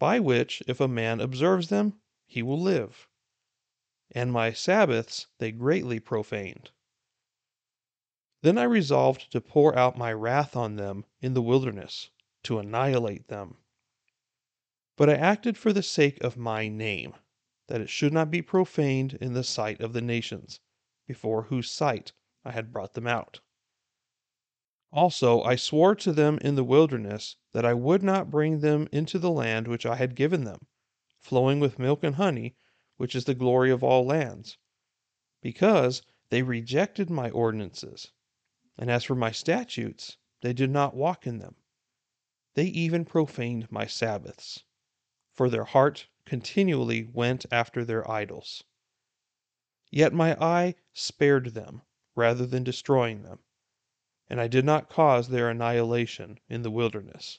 by 0.00 0.18
which, 0.18 0.62
if 0.66 0.80
a 0.80 0.88
man 0.88 1.20
observes 1.20 1.68
them, 1.68 2.00
he 2.26 2.42
will 2.42 2.60
live. 2.60 3.06
And 4.10 4.32
my 4.32 4.52
Sabbaths 4.52 5.28
they 5.38 5.52
greatly 5.52 6.00
profaned. 6.00 6.70
Then 8.44 8.58
I 8.58 8.64
resolved 8.64 9.32
to 9.32 9.40
pour 9.40 9.74
out 9.74 9.96
my 9.96 10.12
wrath 10.12 10.54
on 10.54 10.76
them 10.76 11.06
in 11.22 11.32
the 11.32 11.40
wilderness, 11.40 12.10
to 12.42 12.58
annihilate 12.58 13.28
them. 13.28 13.56
But 14.96 15.08
I 15.08 15.14
acted 15.14 15.56
for 15.56 15.72
the 15.72 15.82
sake 15.82 16.22
of 16.22 16.36
my 16.36 16.68
name 16.68 17.14
that 17.68 17.80
it 17.80 17.88
should 17.88 18.12
not 18.12 18.30
be 18.30 18.42
profaned 18.42 19.14
in 19.14 19.32
the 19.32 19.44
sight 19.44 19.80
of 19.80 19.94
the 19.94 20.02
nations, 20.02 20.60
before 21.06 21.44
whose 21.44 21.70
sight 21.70 22.12
I 22.44 22.50
had 22.52 22.70
brought 22.70 22.92
them 22.92 23.06
out. 23.06 23.40
Also, 24.92 25.40
I 25.40 25.56
swore 25.56 25.94
to 25.94 26.12
them 26.12 26.36
in 26.42 26.54
the 26.54 26.64
wilderness 26.64 27.36
that 27.52 27.64
I 27.64 27.72
would 27.72 28.02
not 28.02 28.30
bring 28.30 28.60
them 28.60 28.90
into 28.92 29.18
the 29.18 29.30
land 29.30 29.66
which 29.68 29.86
I 29.86 29.94
had 29.96 30.14
given 30.14 30.44
them, 30.44 30.66
flowing 31.18 31.60
with 31.60 31.78
milk 31.78 32.04
and 32.04 32.16
honey, 32.16 32.56
which 32.98 33.14
is 33.16 33.24
the 33.24 33.34
glory 33.34 33.70
of 33.70 33.82
all 33.82 34.04
lands, 34.04 34.58
because 35.40 36.02
they 36.28 36.42
rejected 36.42 37.08
my 37.08 37.30
ordinances, 37.30 38.12
and 38.76 38.90
as 38.90 39.04
for 39.04 39.14
my 39.14 39.30
statutes, 39.30 40.16
they 40.40 40.52
did 40.52 40.70
not 40.70 40.96
walk 40.96 41.26
in 41.26 41.38
them. 41.38 41.54
They 42.54 42.66
even 42.66 43.04
profaned 43.04 43.70
my 43.70 43.86
Sabbaths, 43.86 44.64
for 45.32 45.48
their 45.48 45.64
heart 45.64 46.08
continually 46.24 47.04
went 47.04 47.46
after 47.52 47.84
their 47.84 48.08
idols. 48.10 48.64
Yet 49.90 50.12
my 50.12 50.36
eye 50.40 50.74
spared 50.92 51.54
them 51.54 51.82
rather 52.14 52.46
than 52.46 52.64
destroying 52.64 53.22
them, 53.22 53.40
and 54.28 54.40
I 54.40 54.48
did 54.48 54.64
not 54.64 54.88
cause 54.88 55.28
their 55.28 55.50
annihilation 55.50 56.40
in 56.48 56.62
the 56.62 56.70
wilderness. 56.70 57.38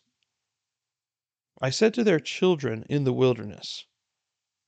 I 1.61 1.69
said 1.69 1.93
to 1.95 2.03
their 2.03 2.19
children 2.19 2.83
in 2.89 3.03
the 3.03 3.13
wilderness, 3.13 3.85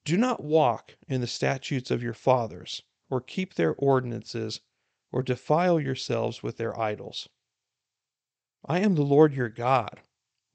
Do 0.03 0.17
not 0.17 0.43
walk 0.43 0.97
in 1.07 1.21
the 1.21 1.27
statutes 1.27 1.91
of 1.91 2.03
your 2.03 2.13
fathers, 2.13 2.81
or 3.09 3.21
keep 3.21 3.53
their 3.53 3.75
ordinances, 3.75 4.61
or 5.11 5.23
defile 5.23 5.79
yourselves 5.79 6.43
with 6.43 6.57
their 6.57 6.77
idols. 6.79 7.29
I 8.65 8.79
am 8.79 8.95
the 8.95 9.03
Lord 9.03 9.33
your 9.33 9.49
God. 9.49 10.01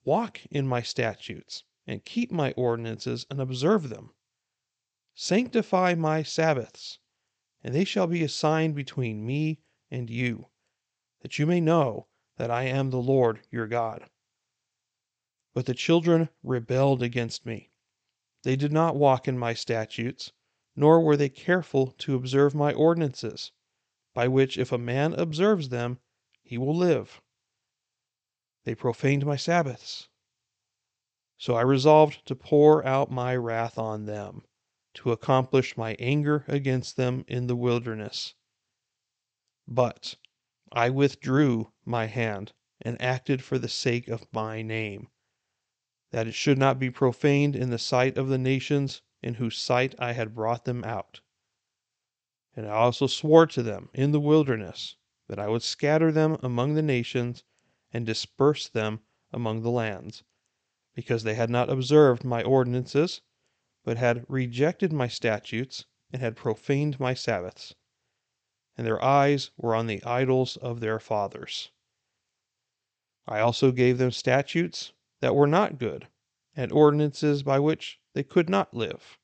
Walk 0.05 0.41
in 0.51 0.67
my 0.67 0.83
statutes 0.83 1.65
and 1.87 2.05
keep 2.05 2.31
my 2.31 2.53
ordinances 2.53 3.27
and 3.31 3.41
observe 3.41 3.89
them. 3.89 4.11
Sanctify 5.15 5.95
my 5.95 6.23
Sabbaths, 6.23 6.99
and 7.63 7.75
they 7.75 7.85
shall 7.85 8.07
be 8.07 8.23
a 8.23 8.29
sign 8.29 8.73
between 8.73 9.25
me 9.25 9.61
and 9.91 10.11
you, 10.11 10.49
that 11.21 11.39
you 11.39 11.47
may 11.47 11.61
know 11.61 12.09
that 12.37 12.51
I 12.51 12.65
am 12.65 12.91
the 12.91 13.01
Lord 13.01 13.41
your 13.51 13.67
God. 13.67 14.09
But 15.55 15.67
the 15.67 15.75
children 15.75 16.29
rebelled 16.43 17.03
against 17.03 17.47
me. 17.47 17.71
They 18.43 18.57
did 18.57 18.73
not 18.73 18.97
walk 18.97 19.29
in 19.29 19.39
my 19.39 19.55
statutes, 19.55 20.33
nor 20.75 21.01
were 21.01 21.17
they 21.17 21.29
careful 21.29 21.89
to 21.99 22.17
observe 22.17 22.55
my 22.55 22.73
ordinances, 22.73 23.53
by 24.15 24.29
which 24.29 24.59
if 24.59 24.73
a 24.73 24.79
man 24.79 25.15
observes 25.15 25.69
them, 25.71 25.99
he 26.43 26.59
will 26.59 26.77
live. 26.77 27.21
They 28.65 28.75
profaned 28.75 29.25
my 29.25 29.37
Sabbaths 29.37 30.09
so 31.43 31.57
I 31.57 31.63
resolved 31.63 32.25
to 32.27 32.37
pour 32.37 32.87
out 32.87 33.11
my 33.11 33.35
wrath 33.35 33.77
on 33.77 34.05
them, 34.07 34.45
to 34.95 35.11
accomplish 35.11 35.77
my 35.77 35.97
anger 35.99 36.45
against 36.47 36.97
them 36.97 37.25
in 37.27 37.49
the 37.49 37.57
wilderness. 37.57 38.35
But 39.67 40.15
I 40.71 40.89
withdrew 40.91 41.73
my 41.85 42.07
hand 42.07 42.53
and 42.81 43.03
acted 43.03 43.43
for 43.43 43.59
the 43.59 43.69
sake 43.69 44.07
of 44.07 44.33
my 44.33 44.63
name, 44.63 45.09
that 46.13 46.29
it 46.29 46.35
should 46.37 46.59
not 46.59 46.79
be 46.79 46.93
profaned 46.93 47.57
in 47.57 47.71
the 47.71 47.77
sight 47.77 48.17
of 48.17 48.29
the 48.29 48.39
nations 48.39 49.03
in 49.21 49.35
whose 49.35 49.59
sight 49.59 49.97
I 49.99 50.13
had 50.13 50.37
brought 50.37 50.65
them 50.65 50.85
out. 50.85 51.23
And 52.55 52.67
I 52.67 52.71
also 52.73 53.07
swore 53.07 53.47
to 53.47 53.63
them 53.63 53.89
in 53.95 54.13
the 54.13 54.21
wilderness 54.21 54.97
that 55.29 55.39
I 55.39 55.49
would 55.49 55.63
scatter 55.63 56.13
them 56.13 56.37
among 56.43 56.75
the 56.75 56.83
nations 56.83 57.45
and 57.93 58.05
disperse 58.05 58.69
them 58.69 59.01
among 59.33 59.63
the 59.63 59.71
lands 59.71 60.23
because 60.95 61.23
they 61.23 61.35
had 61.35 61.49
not 61.49 61.71
observed 61.71 62.25
my 62.25 62.43
ordinances, 62.43 63.23
but 63.85 63.97
had 63.97 64.27
rejected 64.29 64.93
my 64.93 65.09
statutes, 65.09 65.87
and 66.13 66.21
had 66.21 66.37
profaned 66.37 67.01
my 67.01 67.15
Sabbaths. 67.15 67.75
and 68.77 68.87
their 68.87 69.03
eyes 69.03 69.51
were 69.57 69.75
on 69.75 69.87
the 69.87 70.03
idols 70.05 70.57
of 70.59 70.81
their 70.81 70.99
fathers. 70.99 71.71
I 73.27 73.41
also 73.41 73.73
gave 73.73 73.99
them 73.99 74.11
statutes 74.11 74.93
that 75.21 75.35
were 75.35 75.47
not 75.47 75.79
good, 75.79 76.09
and 76.55 76.71
ordinances 76.73 77.43
by 77.43 77.59
which 77.59 77.99
they 78.13 78.23
could 78.23 78.51
not 78.51 78.75
live. 78.75 79.19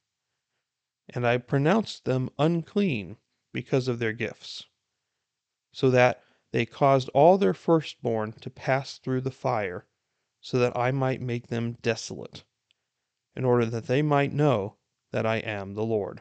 And 1.11 1.27
I 1.27 1.39
pronounced 1.39 2.05
them 2.05 2.29
unclean 2.39 3.17
because 3.53 3.89
of 3.89 3.99
their 3.99 4.13
gifts, 4.13 4.67
so 5.73 5.91
that 5.91 6.23
they 6.53 6.67
caused 6.67 7.09
all 7.11 7.39
their 7.39 7.55
firstborn 7.55 8.33
to 8.33 8.51
pass 8.51 8.99
through 8.99 9.23
the 9.23 9.31
fire, 9.31 9.87
so 10.41 10.59
that 10.59 10.77
I 10.77 10.91
might 10.91 11.21
make 11.21 11.47
them 11.47 11.79
desolate, 11.81 12.45
in 13.35 13.45
order 13.45 13.65
that 13.67 13.87
they 13.87 14.03
might 14.03 14.33
know 14.33 14.77
that 15.11 15.25
I 15.25 15.37
am 15.37 15.75
the 15.75 15.85
Lord. 15.85 16.21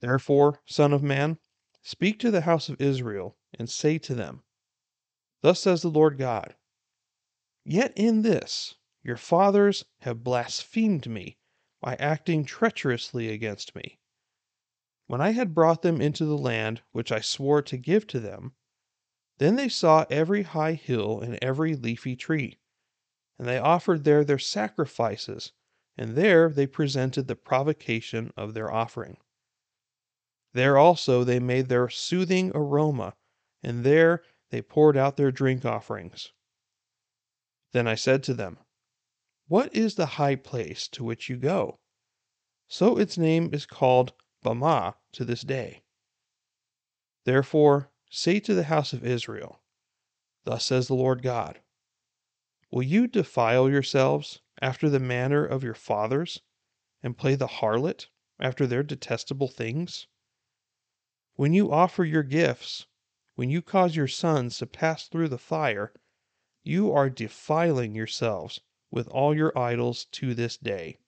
Therefore, 0.00 0.60
Son 0.64 0.92
of 0.92 1.02
Man, 1.02 1.38
speak 1.82 2.18
to 2.20 2.30
the 2.30 2.42
house 2.42 2.68
of 2.68 2.80
Israel, 2.80 3.36
and 3.58 3.68
say 3.68 3.98
to 3.98 4.14
them, 4.14 4.44
Thus 5.40 5.60
says 5.60 5.82
the 5.82 5.90
Lord 5.90 6.18
God 6.18 6.54
Yet 7.64 7.92
in 7.96 8.22
this 8.22 8.76
your 9.02 9.16
fathers 9.16 9.84
have 10.00 10.22
blasphemed 10.22 11.08
me 11.08 11.38
by 11.80 11.94
acting 11.96 12.44
treacherously 12.44 13.28
against 13.28 13.74
me. 13.74 13.98
When 15.06 15.20
I 15.20 15.30
had 15.30 15.54
brought 15.54 15.82
them 15.82 16.00
into 16.00 16.24
the 16.24 16.38
land 16.38 16.82
which 16.92 17.10
I 17.10 17.20
swore 17.20 17.62
to 17.62 17.76
give 17.76 18.06
to 18.08 18.20
them, 18.20 18.54
then 19.38 19.56
they 19.56 19.68
saw 19.68 20.04
every 20.10 20.42
high 20.42 20.74
hill 20.74 21.20
and 21.20 21.38
every 21.42 21.74
leafy 21.74 22.14
tree, 22.14 22.60
and 23.38 23.48
they 23.48 23.58
offered 23.58 24.04
there 24.04 24.22
their 24.22 24.38
sacrifices, 24.38 25.52
and 25.96 26.14
there 26.14 26.50
they 26.50 26.66
presented 26.66 27.26
the 27.26 27.34
provocation 27.34 28.32
of 28.36 28.54
their 28.54 28.70
offering. 28.70 29.16
There 30.52 30.76
also 30.76 31.24
they 31.24 31.40
made 31.40 31.68
their 31.68 31.88
soothing 31.88 32.52
aroma, 32.54 33.16
and 33.62 33.82
there 33.82 34.22
they 34.50 34.62
poured 34.62 34.96
out 34.96 35.16
their 35.16 35.32
drink 35.32 35.64
offerings. 35.64 36.32
Then 37.72 37.86
I 37.86 37.94
said 37.94 38.22
to 38.24 38.34
them, 38.34 38.58
What 39.50 39.74
is 39.74 39.96
the 39.96 40.06
high 40.14 40.36
place 40.36 40.86
to 40.86 41.02
which 41.02 41.28
you 41.28 41.36
go? 41.36 41.80
So 42.68 42.96
its 42.96 43.18
name 43.18 43.52
is 43.52 43.66
called 43.66 44.12
Bamah 44.44 44.94
to 45.10 45.24
this 45.24 45.40
day. 45.40 45.82
Therefore 47.24 47.90
say 48.08 48.38
to 48.38 48.54
the 48.54 48.62
house 48.70 48.92
of 48.92 49.04
Israel, 49.04 49.60
Thus 50.44 50.66
says 50.66 50.86
the 50.86 50.94
Lord 50.94 51.20
God 51.20 51.60
Will 52.70 52.84
you 52.84 53.08
defile 53.08 53.68
yourselves 53.68 54.40
after 54.62 54.88
the 54.88 55.00
manner 55.00 55.44
of 55.44 55.64
your 55.64 55.74
fathers, 55.74 56.42
and 57.02 57.18
play 57.18 57.34
the 57.34 57.48
harlot 57.58 58.06
after 58.38 58.68
their 58.68 58.84
detestable 58.84 59.48
things? 59.48 60.06
When 61.34 61.54
you 61.54 61.72
offer 61.72 62.04
your 62.04 62.22
gifts, 62.22 62.86
when 63.34 63.50
you 63.50 63.62
cause 63.62 63.96
your 63.96 64.06
sons 64.06 64.58
to 64.58 64.66
pass 64.68 65.08
through 65.08 65.28
the 65.28 65.38
fire, 65.38 65.92
you 66.62 66.92
are 66.92 67.10
defiling 67.10 67.96
yourselves 67.96 68.60
with 68.90 69.08
all 69.08 69.34
your 69.34 69.56
idols 69.56 70.04
to 70.06 70.34
this 70.34 70.56
day. 70.56 70.98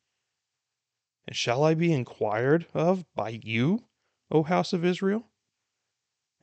And 1.26 1.36
shall 1.36 1.64
I 1.64 1.74
be 1.74 1.92
inquired 1.92 2.66
of 2.74 3.04
by 3.14 3.40
you, 3.42 3.86
O 4.30 4.42
house 4.42 4.72
of 4.72 4.84
Israel? 4.84 5.28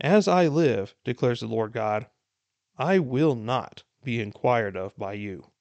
As 0.01 0.27
I 0.27 0.47
live, 0.47 0.95
declares 1.03 1.41
the 1.41 1.47
Lord 1.47 1.73
God, 1.73 2.07
I 2.77 2.99
will 2.99 3.35
not 3.35 3.83
be 4.03 4.21
inquired 4.21 4.77
of 4.77 4.95
by 4.95 5.13
you. 5.13 5.51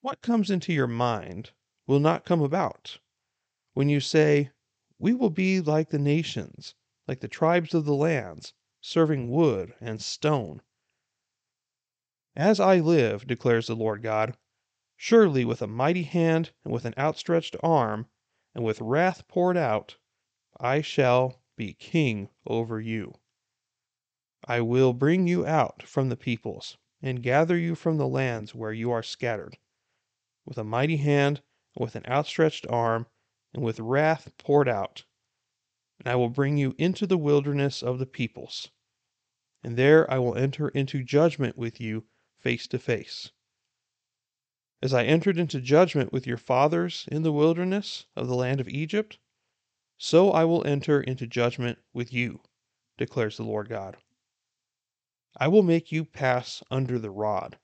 What 0.00 0.22
comes 0.22 0.50
into 0.50 0.72
your 0.72 0.86
mind 0.86 1.50
will 1.86 2.00
not 2.00 2.24
come 2.24 2.40
about. 2.40 2.98
When 3.74 3.88
you 3.88 4.00
say, 4.00 4.50
we 4.98 5.12
will 5.12 5.30
be 5.30 5.60
like 5.60 5.90
the 5.90 5.98
nations, 5.98 6.74
like 7.06 7.20
the 7.20 7.28
tribes 7.28 7.74
of 7.74 7.84
the 7.84 7.94
lands, 7.94 8.54
serving 8.80 9.30
wood 9.30 9.74
and 9.80 10.00
stone. 10.00 10.62
As 12.38 12.60
I 12.60 12.80
live, 12.80 13.26
declares 13.26 13.66
the 13.66 13.74
Lord 13.74 14.02
God, 14.02 14.36
surely 14.94 15.42
with 15.46 15.62
a 15.62 15.66
mighty 15.66 16.02
hand 16.02 16.52
and 16.64 16.72
with 16.72 16.84
an 16.84 16.92
outstretched 16.98 17.56
arm, 17.62 18.10
and 18.54 18.62
with 18.62 18.78
wrath 18.82 19.26
poured 19.26 19.56
out, 19.56 19.96
I 20.60 20.82
shall 20.82 21.40
be 21.56 21.72
king 21.72 22.28
over 22.46 22.78
you. 22.78 23.14
I 24.44 24.60
will 24.60 24.92
bring 24.92 25.26
you 25.26 25.46
out 25.46 25.82
from 25.84 26.10
the 26.10 26.16
peoples, 26.16 26.76
and 27.00 27.22
gather 27.22 27.56
you 27.56 27.74
from 27.74 27.96
the 27.96 28.06
lands 28.06 28.54
where 28.54 28.72
you 28.72 28.90
are 28.90 29.02
scattered, 29.02 29.56
with 30.44 30.58
a 30.58 30.64
mighty 30.64 30.98
hand 30.98 31.40
and 31.74 31.82
with 31.82 31.96
an 31.96 32.04
outstretched 32.06 32.66
arm, 32.68 33.06
and 33.54 33.64
with 33.64 33.80
wrath 33.80 34.36
poured 34.36 34.68
out. 34.68 35.06
And 35.98 36.06
I 36.06 36.16
will 36.16 36.28
bring 36.28 36.58
you 36.58 36.74
into 36.76 37.06
the 37.06 37.16
wilderness 37.16 37.82
of 37.82 37.98
the 37.98 38.04
peoples, 38.04 38.70
and 39.64 39.78
there 39.78 40.08
I 40.10 40.18
will 40.18 40.36
enter 40.36 40.68
into 40.68 41.02
judgment 41.02 41.56
with 41.56 41.80
you 41.80 42.04
face 42.46 42.68
to 42.68 42.78
face. 42.78 43.32
As 44.80 44.94
I 44.94 45.04
entered 45.04 45.36
into 45.36 45.60
judgment 45.60 46.12
with 46.12 46.28
your 46.28 46.36
fathers 46.36 47.08
in 47.10 47.24
the 47.24 47.32
wilderness 47.32 48.06
of 48.14 48.28
the 48.28 48.36
land 48.36 48.60
of 48.60 48.68
Egypt, 48.68 49.18
so 49.98 50.30
I 50.30 50.44
will 50.44 50.64
enter 50.64 51.00
into 51.00 51.26
judgment 51.26 51.80
with 51.92 52.12
you, 52.12 52.42
declares 52.98 53.36
the 53.36 53.42
Lord 53.42 53.68
God. 53.68 53.96
I 55.36 55.48
will 55.48 55.64
make 55.64 55.90
you 55.90 56.04
pass 56.04 56.62
under 56.70 57.00
the 57.00 57.10
rod, 57.10 57.58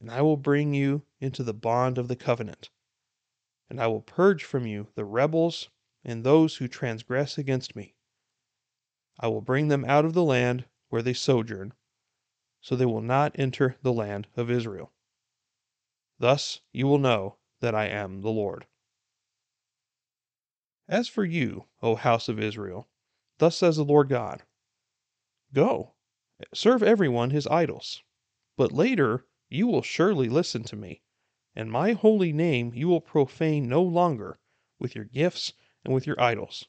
and 0.00 0.10
I 0.10 0.22
will 0.22 0.36
bring 0.36 0.74
you 0.74 1.06
into 1.20 1.44
the 1.44 1.54
bond 1.54 1.96
of 1.96 2.08
the 2.08 2.16
covenant 2.16 2.70
and 3.70 3.80
I 3.80 3.86
will 3.86 4.02
purge 4.02 4.42
from 4.42 4.66
you 4.66 4.88
the 4.96 5.04
rebels 5.04 5.70
and 6.04 6.24
those 6.24 6.56
who 6.56 6.66
transgress 6.66 7.38
against 7.38 7.76
me. 7.76 7.94
I 9.20 9.28
will 9.28 9.40
bring 9.40 9.68
them 9.68 9.84
out 9.84 10.04
of 10.04 10.14
the 10.14 10.24
land 10.24 10.64
where 10.88 11.02
they 11.02 11.14
sojourn, 11.14 11.74
so 12.66 12.74
they 12.74 12.84
will 12.84 13.00
not 13.00 13.30
enter 13.38 13.76
the 13.82 13.92
land 13.92 14.26
of 14.36 14.50
Israel. 14.50 14.92
Thus 16.18 16.62
you 16.72 16.88
will 16.88 16.98
know 16.98 17.36
that 17.60 17.76
I 17.76 17.86
am 17.86 18.22
the 18.22 18.30
Lord. 18.32 18.66
As 20.88 21.06
for 21.06 21.24
you, 21.24 21.66
O 21.80 21.94
house 21.94 22.28
of 22.28 22.40
Israel, 22.40 22.88
thus 23.38 23.56
says 23.56 23.76
the 23.76 23.84
Lord 23.84 24.08
God 24.08 24.42
Go, 25.52 25.94
serve 26.52 26.82
everyone 26.82 27.30
his 27.30 27.46
idols, 27.46 28.02
but 28.56 28.72
later 28.72 29.24
you 29.48 29.68
will 29.68 29.82
surely 29.82 30.28
listen 30.28 30.64
to 30.64 30.74
me 30.74 31.02
and 31.54 31.70
my 31.70 31.92
holy 31.92 32.32
name 32.32 32.72
you 32.74 32.88
will 32.88 33.00
profane 33.00 33.68
no 33.68 33.80
longer 33.80 34.40
with 34.80 34.96
your 34.96 35.04
gifts 35.04 35.52
and 35.84 35.94
with 35.94 36.04
your 36.04 36.20
idols. 36.20 36.66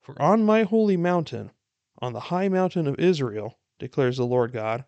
For 0.00 0.20
on 0.20 0.44
my 0.44 0.64
holy 0.64 0.96
mountain, 0.96 1.52
on 1.98 2.14
the 2.14 2.34
high 2.34 2.48
mountain 2.48 2.88
of 2.88 2.98
Israel, 2.98 3.59
declares 3.80 4.18
the 4.18 4.26
Lord 4.26 4.52
God, 4.52 4.84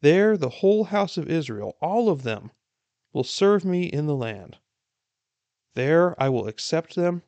there 0.00 0.36
the 0.36 0.48
whole 0.48 0.84
house 0.84 1.16
of 1.16 1.28
Israel, 1.28 1.76
all 1.80 2.08
of 2.08 2.22
them, 2.22 2.50
will 3.12 3.24
serve 3.24 3.64
me 3.64 3.84
in 3.84 4.06
the 4.06 4.16
land. 4.16 4.58
There 5.74 6.20
I 6.20 6.28
will 6.28 6.48
accept 6.48 6.94
them, 6.94 7.22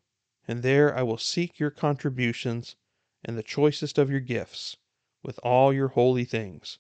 and 0.47 0.63
there 0.63 0.97
I 0.97 1.03
will 1.03 1.19
seek 1.19 1.59
your 1.59 1.71
contributions 1.71 2.77
and 3.25 3.37
the 3.37 3.43
choicest 3.43 3.99
of 3.99 4.11
your 4.11 4.21
gifts, 4.21 4.77
with 5.23 5.39
all 5.43 5.73
your 5.73 5.89
holy 5.89 6.25
things. 6.25 6.79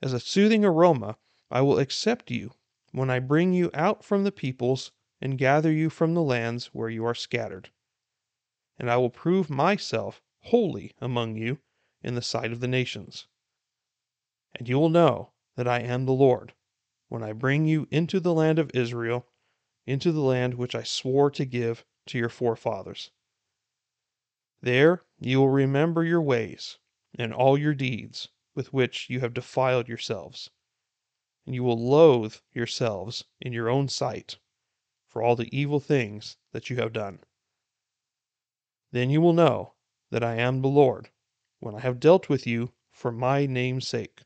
As 0.00 0.12
a 0.12 0.20
soothing 0.20 0.64
aroma, 0.64 1.18
I 1.50 1.60
will 1.60 1.78
accept 1.78 2.30
you 2.30 2.52
when 2.92 3.10
I 3.10 3.18
bring 3.18 3.52
you 3.52 3.70
out 3.74 4.04
from 4.04 4.24
the 4.24 4.32
peoples 4.32 4.92
and 5.20 5.36
gather 5.36 5.72
you 5.72 5.90
from 5.90 6.14
the 6.14 6.22
lands 6.22 6.66
where 6.66 6.88
you 6.88 7.04
are 7.04 7.14
scattered. 7.14 7.70
And 8.78 8.88
I 8.90 8.96
will 8.96 9.10
prove 9.10 9.50
myself 9.50 10.22
holy 10.42 10.94
among 11.00 11.36
you 11.36 11.58
in 12.02 12.14
the 12.14 12.22
sight 12.22 12.52
of 12.52 12.60
the 12.60 12.68
nations. 12.68 13.26
And 14.54 14.68
you 14.68 14.78
will 14.78 14.88
know 14.88 15.32
that 15.56 15.68
I 15.68 15.80
am 15.80 16.04
the 16.04 16.12
Lord 16.12 16.54
when 17.08 17.22
I 17.22 17.32
bring 17.32 17.66
you 17.66 17.88
into 17.90 18.20
the 18.20 18.34
land 18.34 18.58
of 18.58 18.70
Israel, 18.74 19.26
into 19.86 20.12
the 20.12 20.20
land 20.20 20.54
which 20.54 20.74
I 20.74 20.82
swore 20.82 21.30
to 21.32 21.44
give 21.44 21.84
to 22.06 22.18
your 22.18 22.28
forefathers. 22.28 23.10
There 24.60 25.04
you 25.18 25.40
will 25.40 25.50
remember 25.50 26.04
your 26.04 26.22
ways 26.22 26.78
and 27.18 27.32
all 27.32 27.56
your 27.56 27.74
deeds 27.74 28.28
with 28.54 28.72
which 28.72 29.08
you 29.08 29.20
have 29.20 29.34
defiled 29.34 29.88
yourselves 29.88 30.50
and 31.48 31.54
you 31.54 31.64
will 31.64 31.82
loathe 31.82 32.36
yourselves 32.52 33.24
in 33.40 33.54
your 33.54 33.70
own 33.70 33.88
sight 33.88 34.38
for 35.06 35.22
all 35.22 35.34
the 35.34 35.48
evil 35.50 35.80
things 35.80 36.36
that 36.52 36.68
you 36.68 36.76
have 36.76 36.92
done. 36.92 37.20
Then 38.92 39.08
you 39.08 39.22
will 39.22 39.32
know 39.32 39.72
that 40.10 40.22
I 40.22 40.34
am 40.34 40.60
the 40.60 40.68
Lord, 40.68 41.08
when 41.60 41.74
I 41.74 41.80
have 41.80 42.00
dealt 42.00 42.28
with 42.28 42.46
you 42.46 42.72
for 42.90 43.10
my 43.10 43.46
name's 43.46 43.86
sake, 43.86 44.22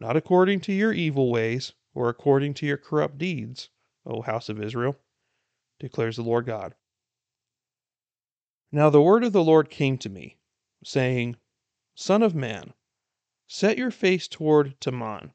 not 0.00 0.16
according 0.16 0.60
to 0.62 0.72
your 0.72 0.92
evil 0.92 1.30
ways 1.30 1.72
or 1.94 2.08
according 2.08 2.54
to 2.54 2.66
your 2.66 2.76
corrupt 2.76 3.18
deeds, 3.18 3.70
O 4.04 4.22
house 4.22 4.48
of 4.48 4.60
Israel, 4.60 4.96
declares 5.78 6.16
the 6.16 6.22
Lord 6.22 6.46
God. 6.46 6.74
Now 8.72 8.90
the 8.90 9.00
word 9.02 9.22
of 9.22 9.32
the 9.32 9.44
Lord 9.44 9.70
came 9.70 9.96
to 9.98 10.08
me, 10.08 10.38
saying, 10.82 11.36
Son 11.94 12.22
of 12.22 12.34
man, 12.34 12.74
set 13.46 13.78
your 13.78 13.92
face 13.92 14.26
toward 14.26 14.80
Teman, 14.80 15.32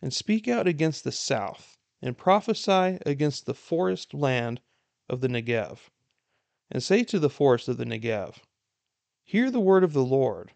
and 0.00 0.14
speak 0.14 0.48
out 0.48 0.66
against 0.66 1.04
the 1.04 1.12
south, 1.12 1.76
and 2.00 2.16
prophesy 2.16 2.98
against 3.04 3.44
the 3.44 3.54
forest 3.54 4.14
land 4.14 4.62
of 5.08 5.20
the 5.20 5.28
Negev. 5.28 5.90
and 6.70 6.82
say 6.82 7.04
to 7.04 7.18
the 7.18 7.28
forest 7.28 7.68
of 7.68 7.76
the 7.76 7.84
Negev, 7.84 8.38
Hear 9.30 9.52
the 9.52 9.60
word 9.60 9.84
of 9.84 9.92
the 9.92 10.04
Lord. 10.04 10.54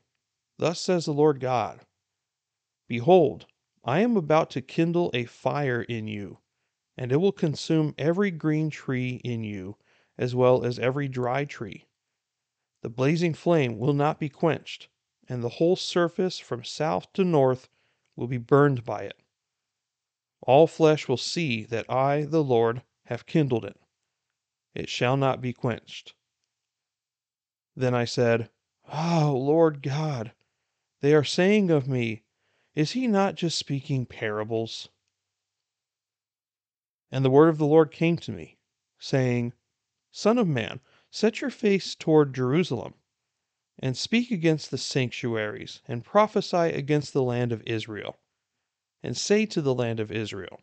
Thus 0.59 0.81
says 0.81 1.05
the 1.05 1.15
Lord 1.15 1.39
God 1.39 1.87
Behold, 2.89 3.47
I 3.85 4.01
am 4.01 4.17
about 4.17 4.51
to 4.51 4.61
kindle 4.61 5.13
a 5.15 5.27
fire 5.27 5.83
in 5.83 6.09
you, 6.09 6.41
and 6.97 7.13
it 7.13 7.19
will 7.19 7.31
consume 7.31 7.95
every 7.97 8.33
green 8.33 8.71
tree 8.71 9.21
in 9.23 9.45
you, 9.45 9.77
as 10.19 10.35
well 10.35 10.65
as 10.65 10.81
every 10.81 11.07
dry 11.07 11.45
tree. 11.45 11.85
The 12.83 12.89
blazing 12.89 13.33
flame 13.33 13.79
will 13.79 13.93
not 13.93 14.19
be 14.19 14.29
quenched, 14.29 14.89
and 15.29 15.41
the 15.41 15.51
whole 15.61 15.77
surface 15.77 16.41
from 16.41 16.65
south 16.65 17.13
to 17.13 17.23
north 17.23 17.69
will 18.17 18.27
be 18.27 18.39
burned 18.39 18.85
by 18.85 19.05
it. 19.05 19.23
All 20.41 20.67
flesh 20.67 21.07
will 21.07 21.17
see 21.17 21.63
that 21.67 21.89
I, 21.89 22.25
the 22.25 22.43
Lord, 22.43 22.83
have 23.05 23.25
kindled 23.25 23.65
it. 23.65 23.79
It 24.75 24.89
shall 24.89 25.17
not 25.17 25.41
be 25.41 25.53
quenched. 25.53 26.15
Then 27.77 27.95
I 27.95 28.05
said, 28.05 28.51
Oh, 28.92 29.35
Lord 29.37 29.83
God, 29.83 30.33
they 31.01 31.14
are 31.14 31.25
saying 31.25 31.70
of 31.70 31.88
me, 31.88 32.23
Is 32.75 32.92
he 32.92 33.07
not 33.07 33.35
just 33.35 33.59
speaking 33.59 34.07
parables? 34.07 34.88
And 37.11 37.25
the 37.25 37.31
word 37.31 37.49
of 37.49 37.59
the 37.59 37.66
Lord 37.66 37.90
came 37.90 38.16
to 38.18 38.33
me, 38.33 38.59
saying, 38.99 39.53
Son 40.11 40.38
of 40.38 40.49
man, 40.49 40.81
set 41.11 41.40
your 41.40 41.51
face 41.51 41.94
toward 41.94 42.35
Jerusalem, 42.35 42.94
and 43.79 43.97
speak 43.97 44.31
against 44.31 44.70
the 44.70 44.79
sanctuaries, 44.79 45.83
and 45.87 46.05
prophesy 46.05 46.57
against 46.57 47.12
the 47.12 47.23
land 47.23 47.53
of 47.53 47.62
Israel, 47.66 48.18
and 49.03 49.16
say 49.16 49.47
to 49.47 49.61
the 49.61 49.75
land 49.75 50.01
of 50.01 50.11
Israel, 50.12 50.61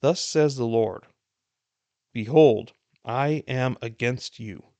Thus 0.00 0.20
says 0.20 0.56
the 0.56 0.66
Lord 0.66 1.06
Behold, 2.12 2.72
I 3.04 3.44
am 3.48 3.76
against 3.80 4.38
you 4.38 4.73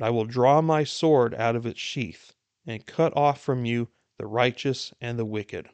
I 0.00 0.10
will 0.10 0.26
draw 0.26 0.60
my 0.60 0.84
sword 0.84 1.34
out 1.34 1.56
of 1.56 1.64
its 1.64 1.80
sheath, 1.80 2.34
and 2.66 2.84
cut 2.84 3.16
off 3.16 3.40
from 3.40 3.64
you 3.64 3.88
the 4.18 4.26
righteous 4.26 4.92
and 5.00 5.18
the 5.18 5.24
wicked. 5.24 5.70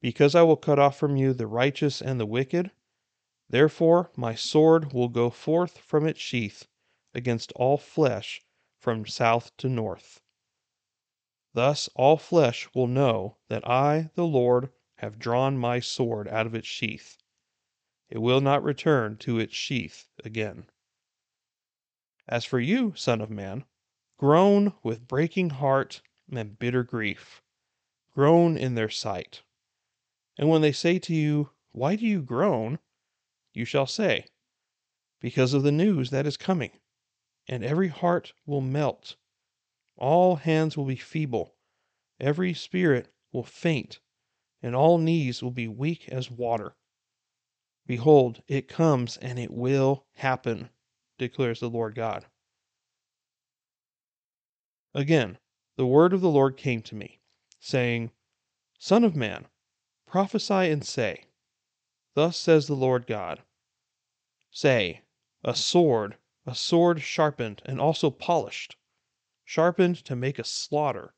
Because 0.00 0.34
I 0.34 0.42
will 0.42 0.56
cut 0.56 0.78
off 0.78 0.96
from 0.96 1.16
you 1.16 1.32
the 1.32 1.46
righteous 1.46 2.00
and 2.00 2.20
the 2.20 2.26
wicked, 2.26 2.70
therefore 3.48 4.10
my 4.16 4.34
sword 4.34 4.92
will 4.92 5.08
go 5.08 5.30
forth 5.30 5.78
from 5.78 6.06
its 6.06 6.20
sheath 6.20 6.68
against 7.14 7.52
all 7.52 7.78
flesh 7.78 8.42
from 8.78 9.06
south 9.06 9.56
to 9.56 9.68
north. 9.68 10.20
Thus 11.52 11.88
all 11.94 12.16
flesh 12.16 12.68
will 12.74 12.86
know 12.86 13.38
that 13.48 13.66
I, 13.66 14.10
the 14.14 14.26
Lord, 14.26 14.72
have 14.96 15.18
drawn 15.18 15.56
my 15.56 15.80
sword 15.80 16.28
out 16.28 16.46
of 16.46 16.54
its 16.54 16.68
sheath. 16.68 17.18
It 18.08 18.18
will 18.18 18.40
not 18.40 18.62
return 18.62 19.16
to 19.18 19.38
its 19.38 19.54
sheath 19.54 20.08
again. 20.24 20.66
As 22.26 22.46
for 22.46 22.58
you, 22.58 22.94
Son 22.96 23.20
of 23.20 23.28
Man, 23.28 23.66
groan 24.16 24.72
with 24.82 25.06
breaking 25.06 25.50
heart 25.50 26.00
and 26.32 26.58
bitter 26.58 26.82
grief. 26.82 27.42
Groan 28.12 28.56
in 28.56 28.74
their 28.74 28.88
sight. 28.88 29.42
And 30.38 30.48
when 30.48 30.62
they 30.62 30.72
say 30.72 30.98
to 31.00 31.14
you, 31.14 31.50
Why 31.72 31.96
do 31.96 32.06
you 32.06 32.22
groan? 32.22 32.78
you 33.52 33.66
shall 33.66 33.86
say, 33.86 34.26
Because 35.20 35.52
of 35.52 35.64
the 35.64 35.70
news 35.70 36.08
that 36.10 36.26
is 36.26 36.38
coming. 36.38 36.80
And 37.46 37.62
every 37.62 37.88
heart 37.88 38.32
will 38.46 38.62
melt. 38.62 39.16
All 39.96 40.36
hands 40.36 40.78
will 40.78 40.86
be 40.86 40.96
feeble. 40.96 41.56
Every 42.18 42.54
spirit 42.54 43.12
will 43.32 43.44
faint. 43.44 44.00
And 44.62 44.74
all 44.74 44.96
knees 44.96 45.42
will 45.42 45.50
be 45.50 45.68
weak 45.68 46.08
as 46.08 46.30
water. 46.30 46.74
Behold, 47.86 48.42
it 48.48 48.66
comes 48.66 49.18
and 49.18 49.38
it 49.38 49.50
will 49.50 50.06
happen 50.14 50.70
declares 51.18 51.60
the 51.60 51.70
Lord 51.70 51.94
God. 51.94 52.26
Again, 54.94 55.38
the 55.76 55.86
word 55.86 56.12
of 56.12 56.20
the 56.20 56.30
Lord 56.30 56.56
came 56.56 56.82
to 56.82 56.94
me, 56.94 57.20
saying, 57.58 58.12
Son 58.78 59.02
of 59.02 59.16
man, 59.16 59.48
prophesy 60.06 60.70
and 60.70 60.84
say, 60.84 61.26
Thus 62.14 62.36
says 62.36 62.66
the 62.66 62.76
Lord 62.76 63.06
God 63.06 63.42
Say, 64.52 65.02
a 65.42 65.56
sword, 65.56 66.16
a 66.46 66.54
sword 66.54 67.02
sharpened 67.02 67.60
and 67.64 67.80
also 67.80 68.08
polished, 68.08 68.76
sharpened 69.44 69.96
to 70.04 70.14
make 70.14 70.38
a 70.38 70.44
slaughter, 70.44 71.12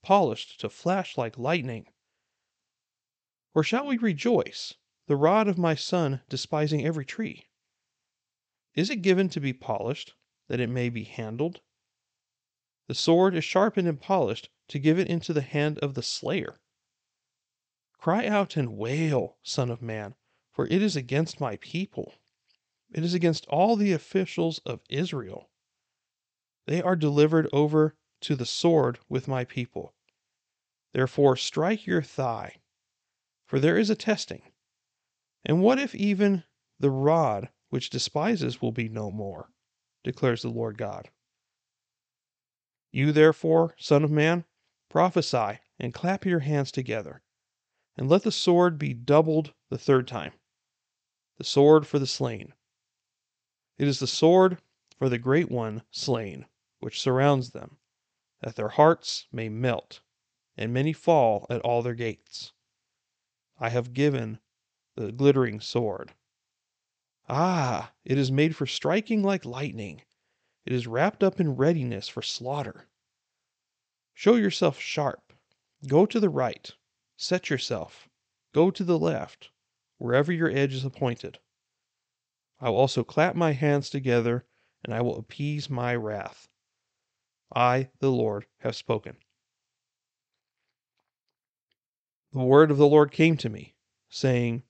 polished 0.00 0.60
to 0.60 0.70
flash 0.70 1.18
like 1.18 1.36
lightning. 1.36 1.88
Or 3.52 3.64
shall 3.64 3.84
we 3.84 3.98
rejoice, 3.98 4.74
the 5.08 5.16
rod 5.16 5.48
of 5.48 5.58
my 5.58 5.74
son 5.74 6.22
despising 6.28 6.86
every 6.86 7.04
tree? 7.04 7.47
Is 8.78 8.90
it 8.90 9.02
given 9.02 9.28
to 9.30 9.40
be 9.40 9.52
polished, 9.52 10.14
that 10.46 10.60
it 10.60 10.68
may 10.68 10.88
be 10.88 11.02
handled? 11.02 11.62
The 12.86 12.94
sword 12.94 13.34
is 13.34 13.42
sharpened 13.42 13.88
and 13.88 14.00
polished 14.00 14.50
to 14.68 14.78
give 14.78 15.00
it 15.00 15.08
into 15.08 15.32
the 15.32 15.40
hand 15.40 15.80
of 15.80 15.94
the 15.94 16.02
slayer. 16.02 16.60
Cry 17.98 18.28
out 18.28 18.56
and 18.56 18.78
wail, 18.78 19.36
Son 19.42 19.68
of 19.68 19.82
Man, 19.82 20.14
for 20.52 20.68
it 20.68 20.80
is 20.80 20.94
against 20.94 21.40
my 21.40 21.56
people. 21.56 22.14
It 22.92 23.02
is 23.02 23.14
against 23.14 23.46
all 23.46 23.74
the 23.74 23.92
officials 23.92 24.60
of 24.60 24.84
Israel. 24.88 25.50
They 26.68 26.80
are 26.80 26.94
delivered 26.94 27.48
over 27.52 27.96
to 28.20 28.36
the 28.36 28.46
sword 28.46 29.00
with 29.08 29.26
my 29.26 29.44
people. 29.44 29.92
Therefore, 30.92 31.34
strike 31.34 31.84
your 31.84 32.02
thigh, 32.02 32.60
for 33.44 33.58
there 33.58 33.76
is 33.76 33.90
a 33.90 33.96
testing. 33.96 34.42
And 35.44 35.64
what 35.64 35.80
if 35.80 35.96
even 35.96 36.44
the 36.78 36.90
rod 36.90 37.48
which 37.70 37.90
despises 37.90 38.62
will 38.62 38.72
be 38.72 38.88
no 38.88 39.10
more, 39.10 39.50
declares 40.02 40.42
the 40.42 40.48
Lord 40.48 40.78
God. 40.78 41.10
You 42.90 43.12
therefore, 43.12 43.74
Son 43.78 44.02
of 44.02 44.10
Man, 44.10 44.44
prophesy 44.88 45.58
and 45.78 45.92
clap 45.92 46.24
your 46.24 46.40
hands 46.40 46.72
together, 46.72 47.22
and 47.96 48.08
let 48.08 48.22
the 48.22 48.32
sword 48.32 48.78
be 48.78 48.94
doubled 48.94 49.52
the 49.68 49.78
third 49.78 50.08
time, 50.08 50.32
the 51.36 51.44
sword 51.44 51.86
for 51.86 51.98
the 51.98 52.06
slain. 52.06 52.54
It 53.76 53.86
is 53.86 54.00
the 54.00 54.06
sword 54.06 54.58
for 54.98 55.08
the 55.08 55.18
great 55.18 55.50
one 55.50 55.82
slain, 55.90 56.46
which 56.80 57.00
surrounds 57.00 57.50
them, 57.50 57.78
that 58.40 58.56
their 58.56 58.70
hearts 58.70 59.26
may 59.30 59.48
melt, 59.48 60.00
and 60.56 60.72
many 60.72 60.92
fall 60.92 61.46
at 61.50 61.60
all 61.60 61.82
their 61.82 61.94
gates. 61.94 62.52
I 63.60 63.68
have 63.68 63.92
given 63.92 64.40
the 64.94 65.12
glittering 65.12 65.60
sword. 65.60 66.14
Ah, 67.30 67.92
it 68.06 68.16
is 68.16 68.32
made 68.32 68.56
for 68.56 68.66
striking 68.66 69.22
like 69.22 69.44
lightning. 69.44 70.00
It 70.64 70.72
is 70.72 70.86
wrapped 70.86 71.22
up 71.22 71.38
in 71.38 71.56
readiness 71.56 72.08
for 72.08 72.22
slaughter. 72.22 72.88
Show 74.14 74.36
yourself 74.36 74.80
sharp. 74.80 75.34
Go 75.86 76.06
to 76.06 76.18
the 76.18 76.30
right. 76.30 76.74
Set 77.16 77.50
yourself. 77.50 78.08
Go 78.54 78.70
to 78.70 78.82
the 78.82 78.98
left, 78.98 79.50
wherever 79.98 80.32
your 80.32 80.50
edge 80.50 80.72
is 80.72 80.84
appointed. 80.84 81.38
I 82.60 82.70
will 82.70 82.78
also 82.78 83.04
clap 83.04 83.36
my 83.36 83.52
hands 83.52 83.90
together, 83.90 84.46
and 84.82 84.94
I 84.94 85.02
will 85.02 85.18
appease 85.18 85.68
my 85.68 85.94
wrath. 85.94 86.48
I, 87.54 87.90
the 87.98 88.10
Lord, 88.10 88.46
have 88.60 88.74
spoken. 88.74 89.16
The 92.32 92.40
word 92.40 92.70
of 92.70 92.78
the 92.78 92.86
Lord 92.86 93.12
came 93.12 93.36
to 93.36 93.48
me, 93.48 93.74
saying, 94.08 94.62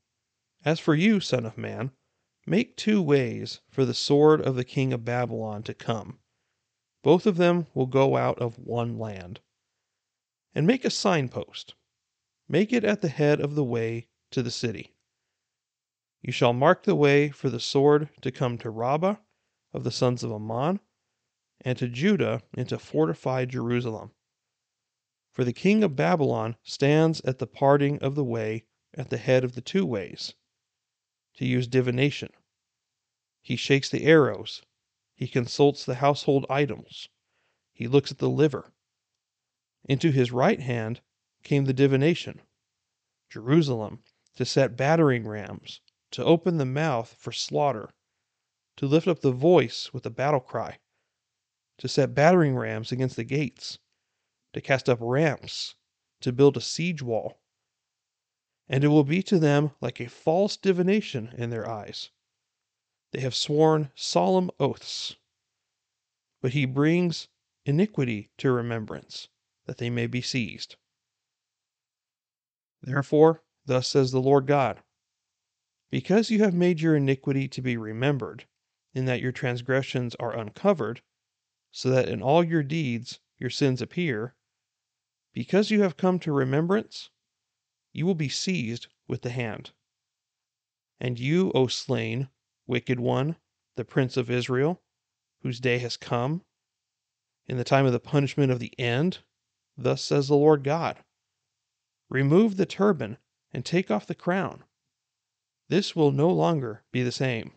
As 0.65 0.81
for 0.81 0.95
you, 0.95 1.21
Son 1.21 1.47
of 1.47 1.57
Man, 1.57 1.93
Make 2.49 2.79
two 2.79 3.03
ways 3.03 3.61
for 3.69 3.85
the 3.85 3.93
sword 3.93 4.41
of 4.41 4.57
the 4.57 4.65
king 4.65 4.95
of 4.95 5.05
Babylon 5.05 5.63
to 5.65 5.75
come. 5.75 6.19
Both 7.03 7.27
of 7.27 7.37
them 7.37 7.67
will 7.75 7.85
go 7.85 8.17
out 8.17 8.39
of 8.39 8.59
one 8.59 8.99
land. 8.99 9.41
And 10.55 10.67
make 10.67 10.87
a 10.87 10.91
signpost. 10.91 11.75
Make 12.49 12.73
it 12.73 12.85
at 12.85 13.03
the 13.03 13.11
head 13.11 13.39
of 13.39 13.55
the 13.55 13.65
way 13.65 14.09
to 14.31 14.43
the 14.43 14.51
city. 14.51 14.95
You 16.23 16.33
shall 16.33 16.55
mark 16.55 16.85
the 16.85 16.95
way 16.95 17.29
for 17.29 17.51
the 17.51 17.61
sword 17.61 18.09
to 18.23 18.33
come 18.33 18.57
to 18.59 18.71
Rabbah 18.71 19.17
of 19.75 19.85
the 19.85 19.93
sons 19.93 20.25
of 20.25 20.33
Ammon, 20.33 20.81
and 21.61 21.77
to 21.77 21.87
Judah 21.87 22.41
into 22.55 22.79
fortified 22.79 23.51
Jerusalem. 23.51 24.13
For 25.33 25.45
the 25.45 25.53
king 25.53 25.85
of 25.85 25.97
Babylon 25.97 26.57
stands 26.63 27.21
at 27.27 27.41
the 27.41 27.47
parting 27.47 27.99
of 27.99 28.15
the 28.15 28.25
way 28.25 28.65
at 28.95 29.11
the 29.11 29.19
head 29.19 29.45
of 29.45 29.55
the 29.55 29.61
two 29.61 29.85
ways 29.85 30.33
to 31.35 31.45
use 31.45 31.67
divination. 31.69 32.31
He 33.41 33.55
shakes 33.55 33.89
the 33.89 34.05
arrows. 34.05 34.63
He 35.15 35.29
consults 35.29 35.85
the 35.85 35.97
household 35.97 36.45
items. 36.51 37.09
He 37.73 37.87
looks 37.87 38.11
at 38.11 38.19
the 38.19 38.29
liver. 38.29 38.73
Into 39.89 40.11
his 40.11 40.33
right 40.33 40.61
hand 40.61 41.01
came 41.45 41.65
the 41.65 41.73
divination 41.73 42.43
Jerusalem, 43.31 44.03
to 44.35 44.45
set 44.45 44.77
battering 44.77 45.27
rams, 45.27 45.81
to 46.11 46.25
open 46.25 46.57
the 46.57 46.65
mouth 46.65 47.13
for 47.15 47.31
slaughter, 47.31 47.91
to 48.77 48.87
lift 48.87 49.07
up 49.07 49.21
the 49.21 49.31
voice 49.31 49.93
with 49.93 50.03
the 50.03 50.11
battle 50.11 50.41
cry, 50.41 50.79
to 51.77 51.87
set 51.87 52.15
battering 52.15 52.57
rams 52.57 52.91
against 52.91 53.15
the 53.17 53.25
gates, 53.25 53.79
to 54.53 54.61
cast 54.61 54.89
up 54.89 54.99
ramps, 55.01 55.77
to 56.21 56.33
build 56.33 56.57
a 56.57 56.61
siege 56.61 57.03
wall 57.03 57.41
and 58.69 58.85
it 58.85 58.89
will 58.89 59.05
be 59.05 59.23
to 59.23 59.39
them 59.39 59.71
like 59.81 60.01
a 60.01 60.09
false 60.09 60.57
divination 60.57 61.29
in 61.39 61.51
their 61.51 61.69
eyes. 61.69 62.11
They 63.13 63.21
have 63.21 63.35
sworn 63.35 63.91
solemn 63.95 64.51
oaths. 64.61 65.17
but 66.41 66.53
he 66.53 66.65
brings 66.67 67.29
iniquity 67.65 68.31
to 68.39 68.51
remembrance, 68.53 69.29
that 69.67 69.79
they 69.79 69.91
may 69.91 70.07
be 70.07 70.23
seized. 70.23 70.77
Therefore, 72.81 73.43
thus 73.67 73.89
says 73.89 74.13
the 74.13 74.21
Lord 74.21 74.47
God 74.47 74.83
Because 75.91 76.31
you 76.31 76.39
have 76.41 76.55
made 76.55 76.81
your 76.81 76.97
iniquity 76.97 77.49
to 77.49 77.63
be 77.63 77.77
remembered, 77.77 78.47
in 78.95 79.05
that 79.07 79.21
your 79.21 79.33
transgressions 79.33 80.15
are 80.17 80.37
uncovered, 80.37 81.03
so 81.71 81.91
that 81.91 82.09
in 82.09 82.23
all 82.23 82.45
your 82.45 82.63
deeds 82.63 83.21
your 83.39 83.51
sins 83.51 83.83
appear, 83.83 84.35
because 85.33 85.71
you 85.71 85.83
have 85.83 85.97
come 85.97 86.19
to 86.21 86.33
remembrance, 86.33 87.11
you 87.93 88.07
will 88.07 88.15
be 88.15 88.29
seized 88.29 88.87
with 89.07 89.23
the 89.23 89.31
hand. 89.31 89.73
And 91.01 91.19
you, 91.19 91.53
O 91.53 91.67
slain, 91.67 92.29
wicked 92.69 93.01
one, 93.01 93.35
the 93.75 93.85
prince 93.85 94.17
of 94.17 94.31
Israel, 94.31 94.81
whose 95.43 95.59
day 95.59 95.79
has 95.79 95.97
come, 95.97 96.45
in 97.47 97.57
the 97.57 97.65
time 97.65 97.87
of 97.87 97.93
the 97.93 97.99
punishment 97.99 98.53
of 98.53 98.61
the 98.61 98.79
end, 98.79 99.19
thus 99.77 100.03
says 100.03 100.29
the 100.29 100.37
Lord 100.37 100.63
God 100.63 101.03
Remove 102.11 102.57
the 102.57 102.67
turban 102.67 103.19
and 103.53 103.65
take 103.65 103.91
off 103.91 104.07
the 104.07 104.15
crown. 104.15 104.65
This 105.69 105.97
will 105.97 106.13
no 106.13 106.31
longer 106.31 106.85
be 106.93 107.03
the 107.03 107.13
same. 107.13 107.53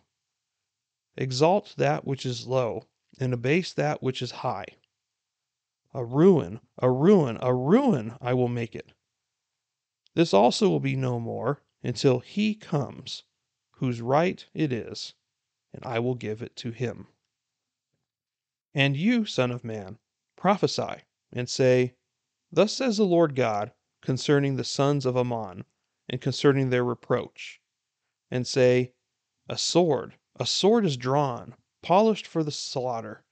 Exalt 1.16 1.74
that 1.76 2.06
which 2.06 2.26
is 2.26 2.46
low, 2.46 2.86
and 3.18 3.32
abase 3.32 3.72
that 3.72 4.02
which 4.02 4.22
is 4.22 4.30
high. 4.30 4.66
A 5.94 6.04
ruin, 6.04 6.60
a 6.78 6.90
ruin, 6.90 7.38
a 7.40 7.54
ruin 7.54 8.16
I 8.20 8.32
will 8.34 8.48
make 8.48 8.74
it. 8.74 8.92
This 10.14 10.34
also 10.34 10.68
will 10.68 10.80
be 10.80 10.96
no 10.96 11.18
more 11.18 11.62
until 11.82 12.20
he 12.20 12.54
comes, 12.54 13.24
whose 13.76 14.00
right 14.00 14.46
it 14.54 14.72
is, 14.72 15.14
and 15.72 15.84
I 15.84 15.98
will 15.98 16.14
give 16.14 16.42
it 16.42 16.56
to 16.56 16.70
him. 16.70 17.08
And 18.74 18.96
you, 18.96 19.24
Son 19.26 19.50
of 19.50 19.64
Man, 19.64 19.98
prophesy, 20.36 21.02
and 21.32 21.48
say, 21.48 21.94
Thus 22.50 22.72
says 22.72 22.96
the 22.96 23.04
Lord 23.04 23.34
God 23.34 23.72
concerning 24.02 24.56
the 24.56 24.64
sons 24.64 25.06
of 25.06 25.16
Ammon, 25.16 25.64
and 26.08 26.20
concerning 26.20 26.70
their 26.70 26.84
reproach, 26.84 27.60
and 28.30 28.46
say, 28.46 28.92
A 29.48 29.56
sword, 29.56 30.18
a 30.38 30.46
sword 30.46 30.84
is 30.84 30.96
drawn, 30.96 31.54
polished 31.82 32.26
for 32.26 32.42
the 32.42 32.50
slaughter, 32.50 33.24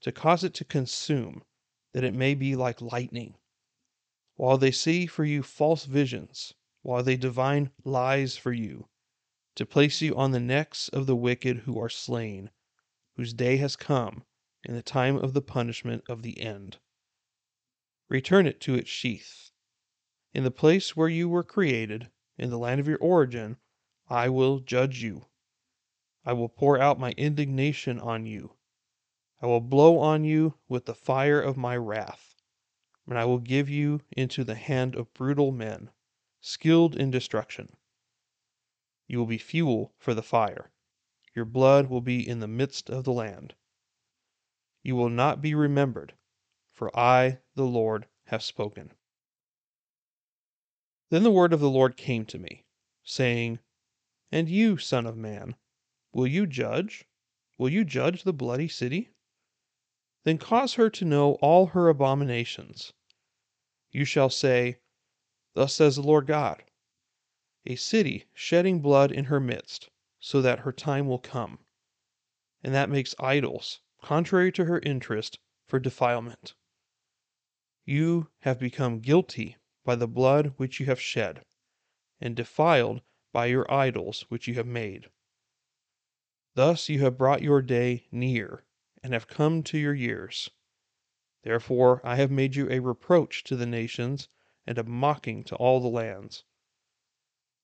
to 0.00 0.12
cause 0.12 0.42
it 0.44 0.54
to 0.54 0.64
consume, 0.64 1.44
that 1.92 2.04
it 2.04 2.14
may 2.14 2.34
be 2.34 2.56
like 2.56 2.80
lightning. 2.80 3.36
While 4.36 4.58
they 4.58 4.72
see 4.72 5.06
for 5.06 5.24
you 5.24 5.42
false 5.42 5.84
visions, 5.84 6.54
while 6.82 7.02
they 7.02 7.16
divine 7.16 7.70
lies 7.84 8.36
for 8.36 8.52
you, 8.52 8.88
to 9.54 9.66
place 9.66 10.00
you 10.00 10.16
on 10.16 10.32
the 10.32 10.40
necks 10.40 10.88
of 10.88 11.06
the 11.06 11.16
wicked 11.16 11.58
who 11.58 11.78
are 11.78 11.88
slain, 11.88 12.50
whose 13.16 13.32
day 13.32 13.56
has 13.56 13.76
come, 13.76 14.24
in 14.64 14.74
the 14.74 14.82
time 14.82 15.16
of 15.16 15.32
the 15.32 15.42
punishment 15.42 16.02
of 16.08 16.22
the 16.22 16.40
end. 16.40 16.78
Return 18.08 18.46
it 18.46 18.60
to 18.62 18.74
its 18.74 18.90
sheath 18.90 19.44
in 20.34 20.42
the 20.42 20.50
place 20.50 20.96
where 20.96 21.08
you 21.08 21.28
were 21.28 21.44
created, 21.44 22.10
in 22.36 22.50
the 22.50 22.58
land 22.58 22.80
of 22.80 22.88
your 22.88 22.98
origin, 22.98 23.56
I 24.08 24.28
will 24.28 24.58
judge 24.58 25.00
you. 25.00 25.26
I 26.24 26.32
will 26.32 26.48
pour 26.48 26.76
out 26.76 26.98
my 26.98 27.12
indignation 27.12 28.00
on 28.00 28.26
you. 28.26 28.56
I 29.40 29.46
will 29.46 29.60
blow 29.60 30.00
on 30.00 30.24
you 30.24 30.54
with 30.68 30.86
the 30.86 30.94
fire 30.94 31.40
of 31.40 31.56
my 31.56 31.76
wrath, 31.76 32.34
and 33.06 33.16
I 33.16 33.24
will 33.26 33.38
give 33.38 33.70
you 33.70 34.00
into 34.10 34.42
the 34.42 34.56
hand 34.56 34.96
of 34.96 35.14
brutal 35.14 35.52
men, 35.52 35.90
skilled 36.40 36.96
in 36.96 37.12
destruction. 37.12 37.76
You 39.06 39.18
will 39.18 39.26
be 39.26 39.38
fuel 39.38 39.92
for 39.98 40.14
the 40.14 40.22
fire. 40.22 40.72
Your 41.34 41.44
blood 41.44 41.88
will 41.88 42.00
be 42.00 42.26
in 42.26 42.40
the 42.40 42.48
midst 42.48 42.88
of 42.88 43.04
the 43.04 43.12
land. 43.12 43.54
You 44.82 44.96
will 44.96 45.10
not 45.10 45.42
be 45.42 45.54
remembered, 45.54 46.14
for 46.72 46.96
I, 46.98 47.40
the 47.54 47.66
Lord, 47.66 48.06
have 48.26 48.42
spoken. 48.42 48.92
Then 51.10 51.22
the 51.22 51.30
word 51.30 51.52
of 51.52 51.60
the 51.60 51.70
Lord 51.70 51.96
came 51.96 52.24
to 52.26 52.38
me, 52.38 52.64
saying, 53.02 53.58
And 54.32 54.48
you, 54.48 54.78
Son 54.78 55.06
of 55.06 55.16
Man, 55.16 55.56
will 56.12 56.26
you 56.26 56.46
judge? 56.46 57.04
Will 57.58 57.68
you 57.68 57.84
judge 57.84 58.22
the 58.22 58.32
bloody 58.32 58.68
city? 58.68 59.10
Then 60.24 60.38
cause 60.38 60.74
her 60.74 60.88
to 60.90 61.04
know 61.04 61.34
all 61.34 61.66
her 61.66 61.88
abominations. 61.88 62.92
You 63.90 64.04
shall 64.04 64.30
say, 64.30 64.78
Thus 65.54 65.74
says 65.74 65.96
the 65.96 66.02
Lord 66.02 66.26
God 66.26 66.64
A 67.66 67.76
city 67.76 68.26
shedding 68.34 68.82
blood 68.82 69.10
in 69.10 69.24
her 69.24 69.40
midst, 69.40 69.88
so 70.20 70.42
that 70.42 70.58
her 70.58 70.72
time 70.72 71.08
will 71.08 71.18
come, 71.18 71.64
and 72.62 72.74
that 72.74 72.90
makes 72.90 73.14
idols, 73.18 73.80
contrary 74.02 74.52
to 74.52 74.66
her 74.66 74.80
interest, 74.80 75.38
for 75.64 75.78
defilement. 75.78 76.54
You 77.86 78.28
have 78.40 78.58
become 78.60 79.00
guilty 79.00 79.56
by 79.82 79.96
the 79.96 80.06
blood 80.06 80.52
which 80.58 80.78
you 80.78 80.84
have 80.84 81.00
shed, 81.00 81.46
and 82.20 82.36
defiled 82.36 83.00
by 83.32 83.46
your 83.46 83.64
idols 83.72 84.26
which 84.28 84.46
you 84.46 84.52
have 84.56 84.66
made. 84.66 85.10
Thus 86.52 86.90
you 86.90 87.00
have 87.00 87.16
brought 87.16 87.40
your 87.40 87.62
day 87.62 88.06
near, 88.12 88.66
and 89.02 89.14
have 89.14 89.26
come 89.26 89.62
to 89.62 89.78
your 89.78 89.94
years. 89.94 90.50
Therefore 91.44 92.02
I 92.06 92.16
have 92.16 92.30
made 92.30 92.56
you 92.56 92.68
a 92.70 92.80
reproach 92.80 93.42
to 93.44 93.56
the 93.56 93.64
nations, 93.64 94.28
and 94.66 94.76
a 94.76 94.84
mocking 94.84 95.44
to 95.44 95.56
all 95.56 95.80
the 95.80 95.88
lands. 95.88 96.44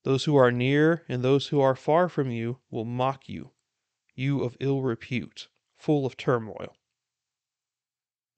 Those 0.02 0.24
who 0.24 0.36
are 0.36 0.52
near 0.52 1.04
and 1.08 1.22
those 1.22 1.48
who 1.48 1.60
are 1.60 1.76
far 1.76 2.08
from 2.08 2.30
you 2.30 2.60
will 2.70 2.84
mock 2.84 3.28
you, 3.28 3.52
you 4.14 4.42
of 4.42 4.56
ill 4.60 4.82
repute, 4.82 5.48
full 5.76 6.06
of 6.06 6.16
turmoil. 6.16 6.76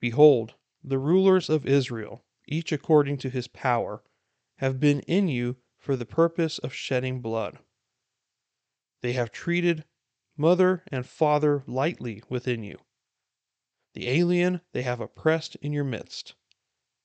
Behold, 0.00 0.54
the 0.82 0.98
rulers 0.98 1.48
of 1.48 1.66
Israel 1.66 2.24
each 2.48 2.72
according 2.72 3.16
to 3.18 3.30
his 3.30 3.48
power, 3.48 4.02
have 4.56 4.80
been 4.80 5.00
in 5.00 5.28
you 5.28 5.56
for 5.78 5.96
the 5.96 6.06
purpose 6.06 6.58
of 6.58 6.74
shedding 6.74 7.20
blood. 7.20 7.58
They 9.00 9.12
have 9.12 9.32
treated 9.32 9.84
mother 10.36 10.82
and 10.88 11.06
father 11.06 11.62
lightly 11.66 12.22
within 12.28 12.62
you. 12.62 12.78
The 13.94 14.08
alien 14.08 14.60
they 14.72 14.82
have 14.82 15.00
oppressed 15.00 15.56
in 15.56 15.72
your 15.72 15.84
midst. 15.84 16.34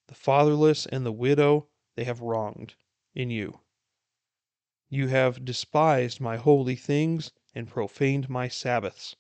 The 0.08 0.16
fatherless 0.16 0.86
and 0.86 1.06
the 1.06 1.12
widow 1.12 1.68
they 1.96 2.04
have 2.06 2.22
wronged 2.22 2.76
in 3.14 3.30
you. 3.30 3.60
You 4.90 5.10
have 5.10 5.44
despised 5.44 6.22
my 6.22 6.38
holy 6.38 6.76
things 6.76 7.32
and 7.54 7.68
profaned 7.68 8.30
my 8.30 8.48
Sabbaths. 8.48 9.16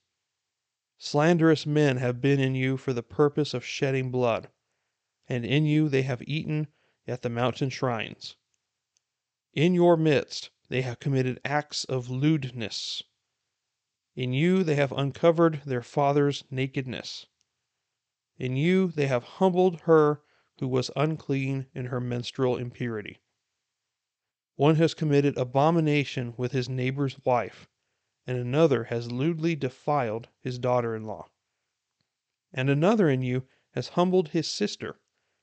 Slanderous 0.97 1.65
men 1.65 1.97
have 1.97 2.21
been 2.21 2.39
in 2.39 2.56
you 2.56 2.77
for 2.77 2.93
the 2.93 3.03
purpose 3.03 3.53
of 3.53 3.65
shedding 3.65 4.10
blood 4.10 4.49
and 5.30 5.45
in 5.45 5.65
you 5.65 5.89
they 5.89 6.03
have 6.03 6.21
eaten 6.25 6.67
at 7.06 7.21
the 7.21 7.30
mountain 7.30 7.69
shrines. 7.69 8.38
In 9.53 9.73
your 9.73 9.97
midst 9.97 10.51
they 10.69 10.82
have 10.84 10.99
committed 10.99 11.41
acts 11.43 11.84
of 11.84 12.10
lewdness. 12.10 13.03
In 14.15 14.34
you 14.34 14.63
they 14.63 14.75
have 14.75 14.93
uncovered 14.93 15.62
their 15.65 15.84
father's 15.84 16.45
nakedness. 16.49 17.25
In 18.38 18.56
you 18.56 18.88
they 18.88 19.08
have 19.08 19.23
humbled 19.23 19.82
her 19.82 20.23
who 20.60 20.67
was 20.67 20.91
unclean 20.95 21.67
in 21.75 21.88
her 21.88 21.99
menstrual 21.99 22.58
impurity. 22.58 23.19
One 24.57 24.75
has 24.75 24.93
committed 24.93 25.37
abomination 25.37 26.33
with 26.35 26.51
his 26.51 26.67
neighbor's 26.67 27.23
wife, 27.23 27.69
and 28.25 28.37
another 28.37 28.85
has 28.85 29.11
lewdly 29.11 29.55
defiled 29.55 30.29
his 30.41 30.59
daughter 30.59 30.95
in 30.95 31.05
law. 31.05 31.29
And 32.51 32.69
another 32.69 33.07
in 33.07 33.21
you 33.21 33.47
has 33.71 33.89
humbled 33.89 34.29
his 34.29 34.47
sister 34.47 34.99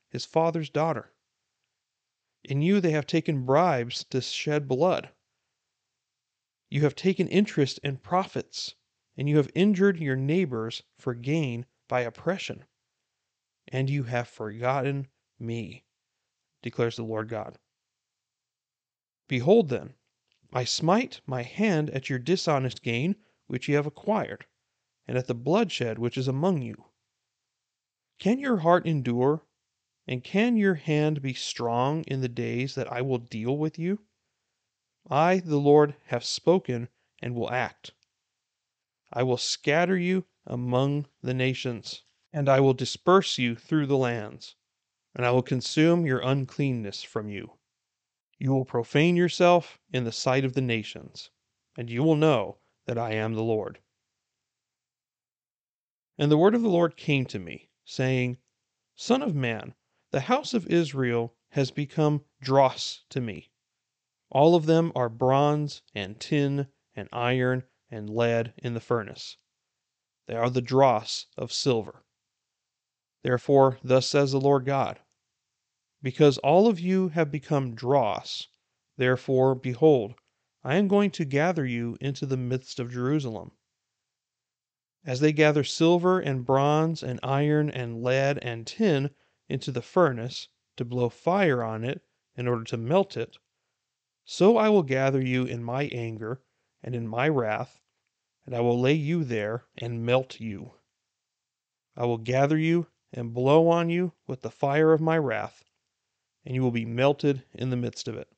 his 0.09 0.25
father's 0.25 0.69
daughter. 0.69 1.13
In 2.43 2.61
you 2.61 2.79
they 2.79 2.91
have 2.91 3.05
taken 3.05 3.45
bribes 3.45 4.05
to 4.05 4.21
shed 4.21 4.67
blood. 4.67 5.09
You 6.69 6.81
have 6.81 6.95
taken 6.95 7.27
interest 7.27 7.79
in 7.83 7.97
profits, 7.97 8.75
and 9.17 9.27
you 9.27 9.37
have 9.37 9.51
injured 9.55 9.99
your 9.99 10.15
neighbors 10.15 10.83
for 10.97 11.13
gain 11.13 11.65
by 11.87 12.01
oppression. 12.01 12.65
And 13.67 13.89
you 13.89 14.03
have 14.03 14.27
forgotten 14.27 15.07
me, 15.39 15.85
declares 16.61 16.95
the 16.95 17.03
Lord 17.03 17.27
God. 17.27 17.57
Behold, 19.27 19.69
then, 19.69 19.95
I 20.53 20.65
smite 20.65 21.21
my 21.25 21.41
hand 21.41 21.89
at 21.89 22.09
your 22.09 22.19
dishonest 22.19 22.83
gain 22.83 23.15
which 23.47 23.67
ye 23.67 23.73
have 23.73 23.87
acquired, 23.87 24.45
and 25.07 25.17
at 25.17 25.25
the 25.25 25.33
bloodshed 25.33 25.97
which 25.97 26.17
is 26.17 26.27
among 26.27 26.61
you. 26.61 26.85
Can 28.19 28.39
your 28.39 28.57
heart 28.57 28.85
endure 28.85 29.43
and 30.07 30.23
can 30.23 30.55
your 30.55 30.75
hand 30.75 31.21
be 31.23 31.33
strong 31.33 32.03
in 32.03 32.21
the 32.21 32.29
days 32.29 32.75
that 32.75 32.91
I 32.91 33.01
will 33.01 33.17
deal 33.17 33.57
with 33.57 33.79
you? 33.79 34.05
I, 35.09 35.39
the 35.39 35.57
Lord, 35.57 35.95
have 36.05 36.23
spoken 36.23 36.89
and 37.19 37.33
will 37.33 37.51
act. 37.51 37.93
I 39.11 39.23
will 39.23 39.37
scatter 39.37 39.97
you 39.97 40.25
among 40.45 41.07
the 41.21 41.33
nations, 41.33 42.03
and 42.31 42.47
I 42.47 42.59
will 42.59 42.73
disperse 42.73 43.39
you 43.39 43.55
through 43.55 43.87
the 43.87 43.97
lands, 43.97 44.55
and 45.15 45.25
I 45.25 45.31
will 45.31 45.41
consume 45.41 46.05
your 46.05 46.19
uncleanness 46.19 47.01
from 47.01 47.29
you. 47.29 47.57
You 48.37 48.53
will 48.53 48.65
profane 48.65 49.15
yourself 49.15 49.79
in 49.93 50.03
the 50.03 50.11
sight 50.11 50.43
of 50.43 50.53
the 50.53 50.61
nations, 50.61 51.29
and 51.77 51.89
you 51.89 52.03
will 52.03 52.15
know 52.17 52.57
that 52.85 52.97
I 52.97 53.13
am 53.13 53.33
the 53.33 53.43
Lord. 53.43 53.79
And 56.17 56.31
the 56.31 56.37
word 56.37 56.55
of 56.55 56.61
the 56.61 56.69
Lord 56.69 56.97
came 56.97 57.25
to 57.27 57.39
me, 57.39 57.69
saying, 57.83 58.37
Son 58.95 59.21
of 59.21 59.35
man, 59.35 59.73
the 60.11 60.21
house 60.21 60.53
of 60.53 60.67
Israel 60.67 61.35
has 61.49 61.71
become 61.71 62.25
dross 62.41 63.03
to 63.09 63.21
me. 63.21 63.51
All 64.29 64.55
of 64.55 64.65
them 64.65 64.91
are 64.95 65.09
bronze 65.09 65.81
and 65.93 66.19
tin 66.19 66.67
and 66.95 67.07
iron 67.13 67.63
and 67.89 68.09
lead 68.09 68.53
in 68.57 68.73
the 68.73 68.79
furnace. 68.79 69.37
They 70.27 70.35
are 70.35 70.49
the 70.49 70.61
dross 70.61 71.27
of 71.37 71.53
silver. 71.53 72.03
Therefore, 73.23 73.79
thus 73.83 74.07
says 74.07 74.31
the 74.31 74.39
Lord 74.39 74.65
God 74.65 74.99
Because 76.05 76.37
all 76.37 76.67
of 76.67 76.79
you 76.79 77.07
have 77.07 77.31
become 77.31 77.73
dross, 77.73 78.47
therefore, 78.95 79.55
behold, 79.55 80.13
I 80.63 80.75
am 80.75 80.87
going 80.87 81.09
to 81.09 81.25
gather 81.25 81.65
you 81.65 81.97
into 81.99 82.27
the 82.27 82.37
midst 82.37 82.79
of 82.79 82.91
Jerusalem. 82.91 83.53
As 85.03 85.19
they 85.19 85.33
gather 85.33 85.63
silver 85.63 86.19
and 86.19 86.45
bronze 86.45 87.01
and 87.01 87.19
iron 87.23 87.71
and 87.71 88.03
lead 88.03 88.37
and 88.43 88.67
tin 88.67 89.15
into 89.49 89.71
the 89.71 89.81
furnace 89.81 90.47
to 90.77 90.85
blow 90.85 91.09
fire 91.09 91.63
on 91.63 91.83
it 91.83 92.03
in 92.35 92.47
order 92.47 92.65
to 92.65 92.77
melt 92.77 93.17
it, 93.17 93.39
so 94.23 94.57
I 94.57 94.69
will 94.69 94.83
gather 94.83 95.19
you 95.19 95.45
in 95.45 95.63
my 95.63 95.85
anger 95.85 96.39
and 96.83 96.93
in 96.93 97.07
my 97.07 97.27
wrath, 97.27 97.81
and 98.45 98.53
I 98.53 98.59
will 98.59 98.79
lay 98.79 98.93
you 98.93 99.23
there 99.23 99.65
and 99.75 100.05
melt 100.05 100.39
you. 100.39 100.75
I 101.95 102.05
will 102.05 102.19
gather 102.19 102.59
you 102.59 102.85
and 103.11 103.33
blow 103.33 103.67
on 103.69 103.89
you 103.89 104.13
with 104.27 104.41
the 104.41 104.51
fire 104.51 104.93
of 104.93 105.01
my 105.01 105.17
wrath, 105.17 105.63
and 106.45 106.53
you 106.53 106.61
will 106.61 106.71
be 106.71 106.85
melted 106.85 107.43
in 107.53 107.71
the 107.71 107.75
midst 107.75 108.07
of 108.07 108.15
it. 108.15 108.29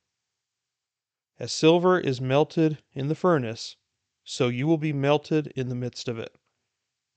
As 1.39 1.51
silver 1.51 1.99
is 1.99 2.21
melted 2.21 2.81
in 2.93 3.09
the 3.09 3.15
furnace, 3.15 3.75
so 4.23 4.47
you 4.47 4.65
will 4.65 4.77
be 4.77 4.93
melted 4.93 5.47
in 5.55 5.69
the 5.69 5.75
midst 5.75 6.07
of 6.07 6.17
it. 6.17 6.35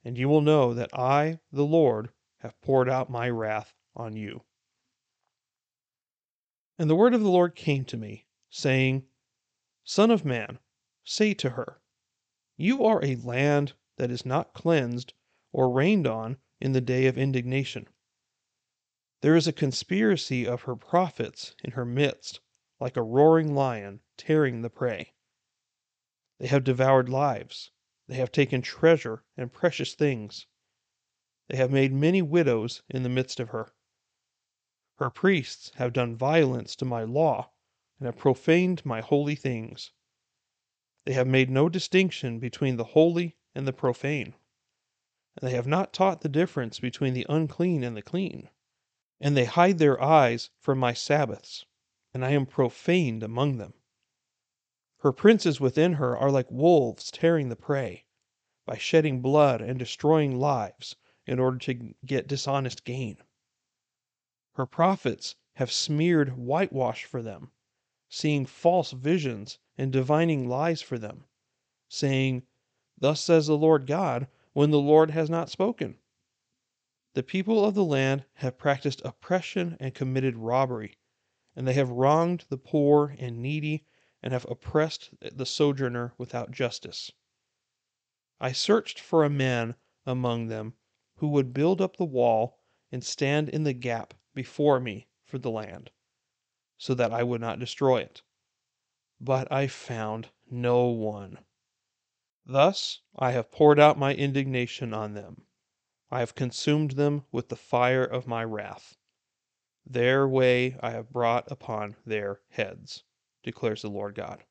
And 0.03 0.17
you 0.17 0.27
will 0.27 0.41
know 0.41 0.73
that 0.73 0.93
I, 0.93 1.39
the 1.51 1.65
Lord, 1.65 2.11
have 2.39 2.59
poured 2.61 2.89
out 2.89 3.09
my 3.09 3.29
wrath 3.29 3.73
on 3.95 4.15
you. 4.15 4.43
And 6.77 6.89
the 6.89 6.95
word 6.95 7.13
of 7.13 7.21
the 7.21 7.29
Lord 7.29 7.55
came 7.55 7.85
to 7.85 7.97
me, 7.97 8.25
saying, 8.49 9.05
Son 9.83 10.11
of 10.11 10.25
man, 10.25 10.59
say 11.03 11.33
to 11.35 11.51
her, 11.51 11.81
You 12.57 12.83
are 12.83 13.03
a 13.03 13.15
land 13.15 13.73
that 13.97 14.11
is 14.11 14.25
not 14.25 14.53
cleansed 14.53 15.13
or 15.51 15.69
rained 15.69 16.07
on 16.07 16.37
in 16.59 16.73
the 16.73 16.81
day 16.81 17.07
of 17.07 17.17
indignation. 17.17 17.87
There 19.21 19.35
is 19.35 19.47
a 19.47 19.53
conspiracy 19.53 20.47
of 20.47 20.63
her 20.63 20.75
prophets 20.75 21.55
in 21.63 21.71
her 21.71 21.85
midst, 21.85 22.39
like 22.79 22.97
a 22.97 23.03
roaring 23.03 23.53
lion 23.53 24.01
tearing 24.17 24.63
the 24.63 24.69
prey. 24.71 25.13
They 26.39 26.47
have 26.47 26.63
devoured 26.63 27.07
lives, 27.07 27.69
they 28.07 28.15
have 28.15 28.31
taken 28.31 28.63
treasure 28.63 29.23
and 29.37 29.53
precious 29.53 29.93
things. 29.93 30.47
They 31.49 31.57
have 31.57 31.69
made 31.69 31.93
many 31.93 32.23
widows 32.23 32.81
in 32.89 33.03
the 33.03 33.09
midst 33.09 33.39
of 33.39 33.49
her. 33.49 33.75
Her 34.95 35.11
priests 35.11 35.71
have 35.75 35.93
done 35.93 36.15
violence 36.15 36.75
to 36.77 36.85
my 36.85 37.03
law 37.03 37.51
and 37.99 38.07
have 38.07 38.17
profaned 38.17 38.83
my 38.83 39.01
holy 39.01 39.35
things. 39.35 39.91
They 41.05 41.13
have 41.13 41.27
made 41.27 41.51
no 41.51 41.69
distinction 41.69 42.39
between 42.39 42.77
the 42.77 42.85
holy 42.97 43.37
and 43.53 43.67
the 43.67 43.73
profane. 43.73 44.33
And 45.37 45.47
they 45.47 45.53
have 45.55 45.67
not 45.67 45.93
taught 45.93 46.21
the 46.21 46.29
difference 46.29 46.79
between 46.79 47.13
the 47.13 47.27
unclean 47.29 47.83
and 47.83 47.95
the 47.95 48.01
clean. 48.01 48.49
And 49.23 49.37
they 49.37 49.45
hide 49.45 49.77
their 49.77 50.01
eyes 50.01 50.49
from 50.59 50.79
my 50.79 50.93
Sabbaths, 50.93 51.65
and 52.11 52.25
I 52.25 52.31
am 52.31 52.47
profaned 52.47 53.21
among 53.21 53.57
them. 53.57 53.75
Her 55.01 55.11
princes 55.11 55.59
within 55.59 55.93
her 55.93 56.17
are 56.17 56.31
like 56.31 56.49
wolves 56.49 57.11
tearing 57.11 57.49
the 57.49 57.55
prey, 57.55 58.05
by 58.65 58.77
shedding 58.77 59.21
blood 59.21 59.61
and 59.61 59.77
destroying 59.77 60.39
lives 60.39 60.95
in 61.27 61.37
order 61.37 61.59
to 61.59 61.93
get 62.03 62.27
dishonest 62.27 62.83
gain. 62.83 63.17
Her 64.53 64.65
prophets 64.65 65.35
have 65.53 65.71
smeared 65.71 66.35
whitewash 66.35 67.05
for 67.05 67.21
them, 67.21 67.51
seeing 68.09 68.47
false 68.47 68.91
visions 68.91 69.59
and 69.77 69.93
divining 69.93 70.49
lies 70.49 70.81
for 70.81 70.97
them, 70.97 71.25
saying, 71.87 72.47
Thus 72.97 73.21
says 73.21 73.45
the 73.45 73.57
Lord 73.57 73.85
God, 73.85 74.27
when 74.53 74.71
the 74.71 74.79
Lord 74.79 75.11
has 75.11 75.29
not 75.29 75.49
spoken. 75.49 75.99
The 77.13 77.23
people 77.23 77.65
of 77.65 77.73
the 77.75 77.83
land 77.83 78.23
have 78.35 78.57
practiced 78.57 79.01
oppression 79.03 79.75
and 79.81 79.93
committed 79.93 80.37
robbery, 80.37 80.97
and 81.57 81.67
they 81.67 81.73
have 81.73 81.89
wronged 81.89 82.45
the 82.47 82.55
poor 82.57 83.17
and 83.19 83.41
needy 83.41 83.85
and 84.23 84.31
have 84.31 84.45
oppressed 84.49 85.09
the 85.19 85.45
sojourner 85.45 86.13
without 86.17 86.51
justice. 86.51 87.11
I 88.39 88.53
searched 88.53 88.97
for 88.97 89.25
a 89.25 89.29
man 89.29 89.75
among 90.05 90.47
them 90.47 90.75
who 91.15 91.27
would 91.27 91.53
build 91.53 91.81
up 91.81 91.97
the 91.97 92.05
wall 92.05 92.57
and 92.93 93.03
stand 93.03 93.49
in 93.49 93.65
the 93.65 93.73
gap 93.73 94.13
before 94.33 94.79
me 94.79 95.09
for 95.25 95.37
the 95.37 95.51
land, 95.51 95.91
so 96.77 96.93
that 96.93 97.11
I 97.11 97.23
would 97.23 97.41
not 97.41 97.59
destroy 97.59 97.99
it. 98.03 98.21
But 99.19 99.51
I 99.51 99.67
found 99.67 100.29
no 100.49 100.85
one. 100.85 101.39
Thus 102.45 103.01
I 103.17 103.31
have 103.31 103.51
poured 103.51 103.81
out 103.81 103.99
my 103.99 104.15
indignation 104.15 104.93
on 104.93 105.13
them. 105.13 105.45
I 106.13 106.19
have 106.19 106.35
consumed 106.35 106.91
them 106.91 107.23
with 107.31 107.47
the 107.47 107.55
fire 107.55 108.03
of 108.03 108.27
my 108.27 108.43
wrath. 108.43 108.97
Their 109.85 110.27
way 110.27 110.77
I 110.81 110.91
have 110.91 111.09
brought 111.09 111.49
upon 111.49 111.95
their 112.05 112.41
heads 112.49 113.03
declares 113.43 113.81
the 113.81 113.89
Lord 113.89 114.15
God. 114.15 114.43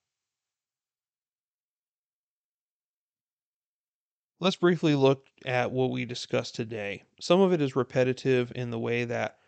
Let's 4.39 4.57
briefly 4.57 4.95
look 4.95 5.29
at 5.45 5.71
what 5.71 5.91
we 5.91 6.07
discussed 6.07 6.55
today. 6.55 7.03
Some 7.21 7.43
of 7.43 7.53
it 7.53 7.61
is 7.61 7.77
repetitive 7.77 8.51
in 8.55 8.71
the 8.71 8.79
way 8.79 9.05
that 9.05 9.39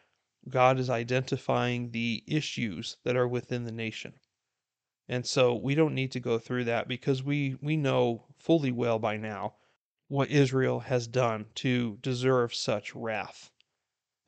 God 0.50 0.78
is 0.78 0.90
identifying 0.90 1.92
the 1.92 2.22
issues 2.26 2.98
that 3.04 3.16
are 3.16 3.26
within 3.26 3.64
the 3.64 3.72
nation. 3.72 4.12
And 5.08 5.26
so 5.26 5.54
we 5.54 5.74
don't 5.74 5.94
need 5.94 6.12
to 6.12 6.20
go 6.20 6.38
through 6.38 6.64
that 6.64 6.88
because 6.88 7.22
we, 7.22 7.56
we 7.62 7.76
know 7.76 8.26
fully 8.36 8.70
well 8.70 8.98
by 8.98 9.16
now 9.16 9.54
what 10.12 10.30
Israel 10.30 10.80
has 10.80 11.06
done 11.06 11.46
to 11.54 11.96
deserve 12.02 12.54
such 12.54 12.94
wrath. 12.94 13.50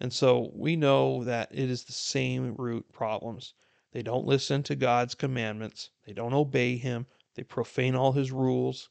And 0.01 0.11
so 0.11 0.51
we 0.55 0.77
know 0.77 1.23
that 1.25 1.51
it 1.53 1.69
is 1.69 1.85
the 1.85 1.93
same 1.93 2.55
root 2.55 2.91
problems. 2.91 3.53
They 3.93 4.03
don't 4.03 4.25
listen 4.25 4.63
to 4.63 4.77
God's 4.77 5.15
commandments. 5.15 5.91
They 6.07 6.15
don't 6.15 6.33
obey 6.33 6.79
Him. 6.79 7.07
They 7.35 7.43
profane 7.43 7.95
all 7.95 8.13
His 8.13 8.33
rules. 8.33 8.89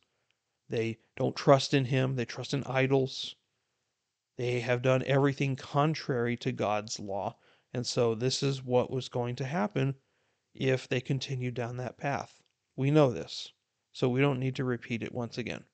They 0.70 1.00
don't 1.16 1.36
trust 1.36 1.74
in 1.74 1.86
Him. 1.86 2.16
They 2.16 2.26
trust 2.26 2.54
in 2.54 2.64
idols. 2.66 3.38
They 4.38 4.60
have 4.60 4.84
done 4.84 5.02
everything 5.08 5.56
contrary 5.56 6.38
to 6.38 6.52
God's 6.52 7.00
law. 7.00 7.38
And 7.74 7.88
so 7.88 8.14
this 8.14 8.44
is 8.44 8.64
what 8.64 8.92
was 8.92 9.10
going 9.10 9.36
to 9.38 9.46
happen 9.46 9.96
if 10.54 10.88
they 10.88 11.02
continued 11.02 11.56
down 11.56 11.78
that 11.78 11.98
path. 11.98 12.40
We 12.76 12.92
know 12.92 13.12
this, 13.12 13.52
so 13.94 14.10
we 14.10 14.22
don't 14.22 14.40
need 14.40 14.58
to 14.58 14.64
repeat 14.64 15.02
it 15.02 15.12
once 15.12 15.40
again. 15.40 15.66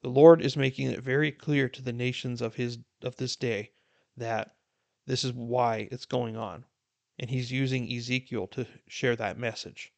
The 0.00 0.10
Lord 0.10 0.40
is 0.40 0.56
making 0.56 0.90
it 0.90 1.00
very 1.00 1.32
clear 1.32 1.68
to 1.68 1.82
the 1.82 1.92
nations 1.92 2.40
of 2.40 2.54
his 2.54 2.78
of 3.02 3.16
this 3.16 3.34
day 3.34 3.72
that 4.16 4.54
this 5.06 5.24
is 5.24 5.32
why 5.32 5.88
it's 5.90 6.06
going 6.06 6.36
on 6.36 6.66
and 7.18 7.30
he's 7.30 7.50
using 7.50 7.92
Ezekiel 7.92 8.46
to 8.46 8.66
share 8.86 9.16
that 9.16 9.36
message. 9.36 9.92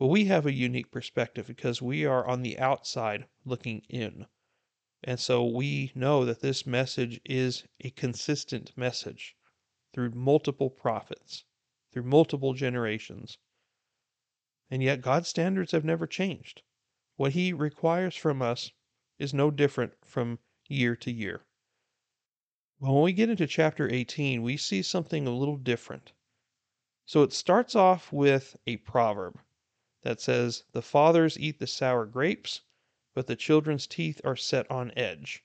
Well, 0.00 0.10
we 0.10 0.24
have 0.24 0.44
a 0.44 0.52
unique 0.52 0.90
perspective 0.90 1.46
because 1.46 1.80
we 1.80 2.04
are 2.04 2.26
on 2.26 2.42
the 2.42 2.58
outside 2.58 3.28
looking 3.44 3.82
in. 3.88 4.26
And 5.04 5.20
so 5.20 5.44
we 5.44 5.92
know 5.94 6.24
that 6.24 6.40
this 6.40 6.66
message 6.66 7.20
is 7.24 7.64
a 7.80 7.90
consistent 7.90 8.76
message 8.76 9.36
through 9.92 10.10
multiple 10.10 10.68
prophets, 10.68 11.44
through 11.92 12.02
multiple 12.02 12.54
generations. 12.54 13.38
And 14.68 14.82
yet 14.82 15.00
God's 15.00 15.28
standards 15.28 15.70
have 15.72 15.84
never 15.84 16.08
changed. 16.08 16.62
What 17.16 17.32
he 17.32 17.52
requires 17.52 18.16
from 18.16 18.42
us 18.42 18.72
is 19.20 19.34
no 19.34 19.50
different 19.50 19.92
from 20.02 20.38
year 20.66 20.96
to 20.96 21.12
year. 21.12 21.44
Well, 22.80 22.94
when 22.94 23.02
we 23.02 23.12
get 23.12 23.28
into 23.28 23.46
chapter 23.46 23.92
18, 23.92 24.42
we 24.42 24.56
see 24.56 24.80
something 24.80 25.26
a 25.26 25.36
little 25.36 25.58
different. 25.58 26.12
So 27.04 27.22
it 27.22 27.34
starts 27.34 27.76
off 27.76 28.10
with 28.10 28.56
a 28.66 28.78
proverb 28.78 29.38
that 30.02 30.22
says, 30.22 30.64
The 30.72 30.80
fathers 30.80 31.38
eat 31.38 31.58
the 31.58 31.66
sour 31.66 32.06
grapes, 32.06 32.62
but 33.12 33.26
the 33.26 33.36
children's 33.36 33.86
teeth 33.86 34.22
are 34.24 34.36
set 34.36 34.70
on 34.70 34.92
edge. 34.96 35.44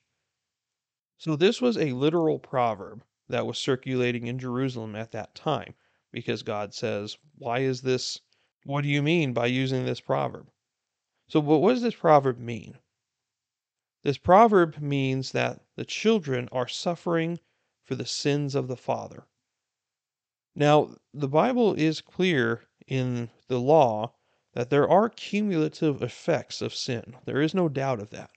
So 1.18 1.36
this 1.36 1.60
was 1.60 1.76
a 1.76 1.92
literal 1.92 2.38
proverb 2.38 3.04
that 3.28 3.46
was 3.46 3.58
circulating 3.58 4.26
in 4.26 4.38
Jerusalem 4.38 4.96
at 4.96 5.12
that 5.12 5.34
time, 5.34 5.74
because 6.10 6.42
God 6.42 6.72
says, 6.72 7.18
Why 7.36 7.58
is 7.58 7.82
this? 7.82 8.20
What 8.64 8.80
do 8.82 8.88
you 8.88 9.02
mean 9.02 9.34
by 9.34 9.46
using 9.46 9.84
this 9.84 10.00
proverb? 10.00 10.50
So, 11.28 11.40
what 11.40 11.74
does 11.74 11.82
this 11.82 11.94
proverb 11.94 12.38
mean? 12.38 12.78
This 14.06 14.18
proverb 14.18 14.78
means 14.78 15.32
that 15.32 15.62
the 15.74 15.84
children 15.84 16.48
are 16.52 16.68
suffering 16.68 17.40
for 17.82 17.96
the 17.96 18.06
sins 18.06 18.54
of 18.54 18.68
the 18.68 18.76
father. 18.76 19.26
Now, 20.54 20.94
the 21.12 21.26
Bible 21.26 21.74
is 21.74 22.02
clear 22.02 22.62
in 22.86 23.30
the 23.48 23.58
law 23.58 24.14
that 24.52 24.70
there 24.70 24.88
are 24.88 25.08
cumulative 25.08 26.04
effects 26.04 26.62
of 26.62 26.72
sin. 26.72 27.16
There 27.24 27.42
is 27.42 27.52
no 27.52 27.68
doubt 27.68 27.98
of 27.98 28.10
that. 28.10 28.30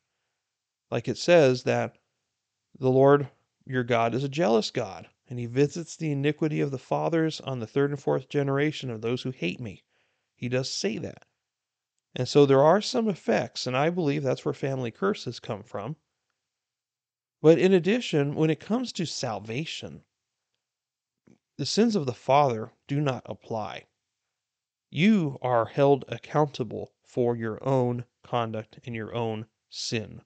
Like 0.89 1.07
it 1.07 1.20
says 1.20 1.61
that 1.65 1.99
the 2.80 2.89
Lord 2.89 3.30
your 3.63 3.84
God 3.84 4.15
is 4.15 4.24
a 4.24 4.28
jealous 4.28 4.72
God, 4.72 5.07
and 5.28 5.38
he 5.38 5.45
visits 5.45 5.95
the 5.95 6.11
iniquity 6.11 6.61
of 6.61 6.72
the 6.72 6.80
fathers 6.80 7.39
on 7.41 7.59
the 7.59 7.67
third 7.67 7.91
and 7.91 8.01
fourth 8.01 8.28
generation 8.28 8.89
of 8.89 9.01
those 9.01 9.22
who 9.22 9.30
hate 9.30 9.59
me. 9.59 9.84
He 10.34 10.49
does 10.49 10.74
say 10.74 10.97
that. 10.97 11.28
And 12.16 12.28
so 12.28 12.45
there 12.45 12.64
are 12.64 12.82
some 12.82 13.07
effects, 13.07 13.68
and 13.68 13.78
I 13.78 13.89
believe 13.89 14.24
that's 14.24 14.43
where 14.43 14.53
family 14.53 14.91
curses 14.91 15.39
come 15.39 15.64
from. 15.64 15.95
But 17.41 17.60
in 17.60 17.74
addition, 17.74 18.36
when 18.36 18.49
it 18.49 18.60
comes 18.60 18.91
to 18.93 19.05
salvation, 19.05 20.03
the 21.57 21.66
sins 21.66 21.95
of 21.95 22.05
the 22.05 22.14
father 22.14 22.72
do 22.88 22.99
not 22.99 23.24
apply. 23.26 23.86
You 24.89 25.38
are 25.41 25.66
held 25.66 26.05
accountable 26.07 26.93
for 27.03 27.36
your 27.36 27.64
own 27.64 28.05
conduct 28.24 28.80
and 28.86 28.95
your 28.95 29.14
own 29.14 29.45
sin. 29.70 30.22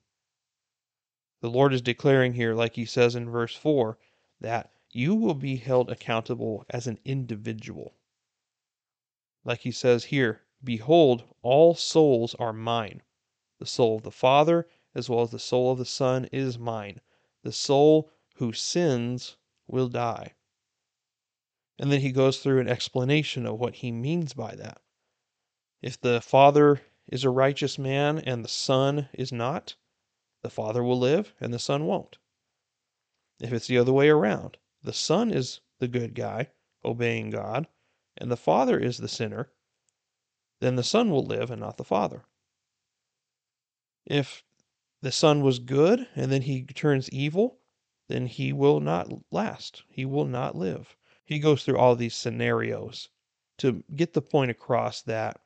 The 1.40 1.50
Lord 1.50 1.74
is 1.74 1.82
declaring 1.82 2.32
here, 2.32 2.54
like 2.54 2.74
he 2.76 2.86
says 2.86 3.14
in 3.14 3.28
verse 3.28 3.54
4, 3.54 3.98
that 4.40 4.72
you 4.90 5.14
will 5.14 5.34
be 5.34 5.56
held 5.56 5.90
accountable 5.90 6.64
as 6.70 6.86
an 6.86 6.98
individual. 7.04 7.94
Like 9.44 9.60
he 9.60 9.70
says 9.70 10.04
here, 10.04 10.43
Behold, 10.64 11.24
all 11.42 11.74
souls 11.74 12.34
are 12.36 12.52
mine. 12.52 13.02
The 13.58 13.66
soul 13.66 13.96
of 13.96 14.02
the 14.02 14.10
Father, 14.10 14.66
as 14.94 15.10
well 15.10 15.20
as 15.20 15.30
the 15.30 15.38
soul 15.38 15.72
of 15.72 15.78
the 15.78 15.84
Son, 15.84 16.24
is 16.32 16.58
mine. 16.58 17.00
The 17.42 17.52
soul 17.52 18.10
who 18.36 18.52
sins 18.52 19.36
will 19.66 19.88
die. 19.88 20.34
And 21.78 21.92
then 21.92 22.00
he 22.00 22.12
goes 22.12 22.38
through 22.38 22.60
an 22.60 22.68
explanation 22.68 23.46
of 23.46 23.58
what 23.58 23.76
he 23.76 23.92
means 23.92 24.32
by 24.32 24.54
that. 24.54 24.80
If 25.82 26.00
the 26.00 26.20
Father 26.20 26.80
is 27.08 27.24
a 27.24 27.30
righteous 27.30 27.78
man 27.78 28.18
and 28.18 28.42
the 28.42 28.48
Son 28.48 29.08
is 29.12 29.32
not, 29.32 29.76
the 30.42 30.50
Father 30.50 30.82
will 30.82 30.98
live 30.98 31.34
and 31.40 31.52
the 31.52 31.58
Son 31.58 31.84
won't. 31.84 32.18
If 33.40 33.52
it's 33.52 33.66
the 33.66 33.78
other 33.78 33.92
way 33.92 34.08
around, 34.08 34.56
the 34.82 34.92
Son 34.92 35.30
is 35.30 35.60
the 35.78 35.88
good 35.88 36.14
guy, 36.14 36.48
obeying 36.84 37.30
God, 37.30 37.66
and 38.16 38.30
the 38.30 38.36
Father 38.36 38.78
is 38.78 38.98
the 38.98 39.08
sinner, 39.08 39.50
then 40.60 40.76
the 40.76 40.82
Son 40.82 41.10
will 41.10 41.24
live 41.24 41.50
and 41.50 41.60
not 41.60 41.76
the 41.76 41.84
Father. 41.84 42.24
If 44.06 44.44
the 45.00 45.12
Son 45.12 45.42
was 45.42 45.58
good 45.58 46.08
and 46.14 46.30
then 46.30 46.42
he 46.42 46.64
turns 46.64 47.10
evil, 47.10 47.58
then 48.08 48.26
he 48.26 48.52
will 48.52 48.80
not 48.80 49.08
last. 49.30 49.82
He 49.88 50.04
will 50.04 50.26
not 50.26 50.54
live. 50.54 50.96
He 51.24 51.38
goes 51.38 51.64
through 51.64 51.78
all 51.78 51.96
these 51.96 52.14
scenarios 52.14 53.08
to 53.58 53.82
get 53.94 54.12
the 54.12 54.22
point 54.22 54.50
across 54.50 55.00
that, 55.02 55.40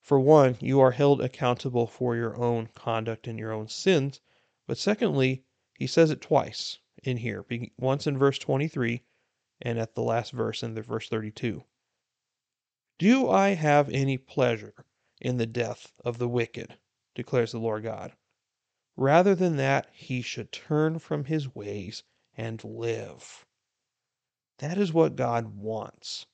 for 0.00 0.20
one, 0.20 0.56
you 0.60 0.80
are 0.80 0.92
held 0.92 1.20
accountable 1.20 1.86
for 1.86 2.14
your 2.14 2.36
own 2.36 2.68
conduct 2.68 3.26
and 3.26 3.38
your 3.38 3.52
own 3.52 3.68
sins. 3.68 4.20
But 4.66 4.78
secondly, 4.78 5.44
he 5.74 5.86
says 5.86 6.10
it 6.10 6.20
twice 6.20 6.78
in 7.02 7.16
here, 7.16 7.44
once 7.76 8.06
in 8.06 8.18
verse 8.18 8.38
23 8.38 9.02
and 9.62 9.78
at 9.78 9.94
the 9.94 10.02
last 10.02 10.32
verse 10.32 10.62
in 10.62 10.74
the 10.74 10.82
verse 10.82 11.08
32. 11.08 11.64
Do 12.98 13.28
I 13.28 13.50
have 13.50 13.90
any 13.90 14.16
pleasure 14.16 14.86
in 15.20 15.36
the 15.36 15.46
death 15.46 15.92
of 16.04 16.16
the 16.16 16.28
wicked? 16.28 16.78
declares 17.14 17.52
the 17.52 17.58
Lord 17.58 17.82
God. 17.82 18.16
Rather 18.96 19.34
than 19.34 19.56
that 19.56 19.90
he 19.92 20.22
should 20.22 20.50
turn 20.52 20.98
from 20.98 21.24
his 21.24 21.54
ways 21.54 22.04
and 22.36 22.62
live. 22.64 23.44
That 24.58 24.78
is 24.78 24.92
what 24.92 25.16
God 25.16 25.56
wants. 25.58 26.26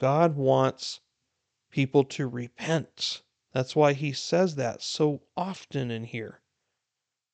God 0.00 0.34
wants 0.34 1.00
people 1.70 2.04
to 2.04 2.26
repent. 2.26 3.22
That's 3.52 3.76
why 3.76 3.92
he 3.92 4.12
says 4.12 4.56
that 4.56 4.82
so 4.82 5.22
often 5.36 5.90
in 5.90 6.04
here. 6.04 6.40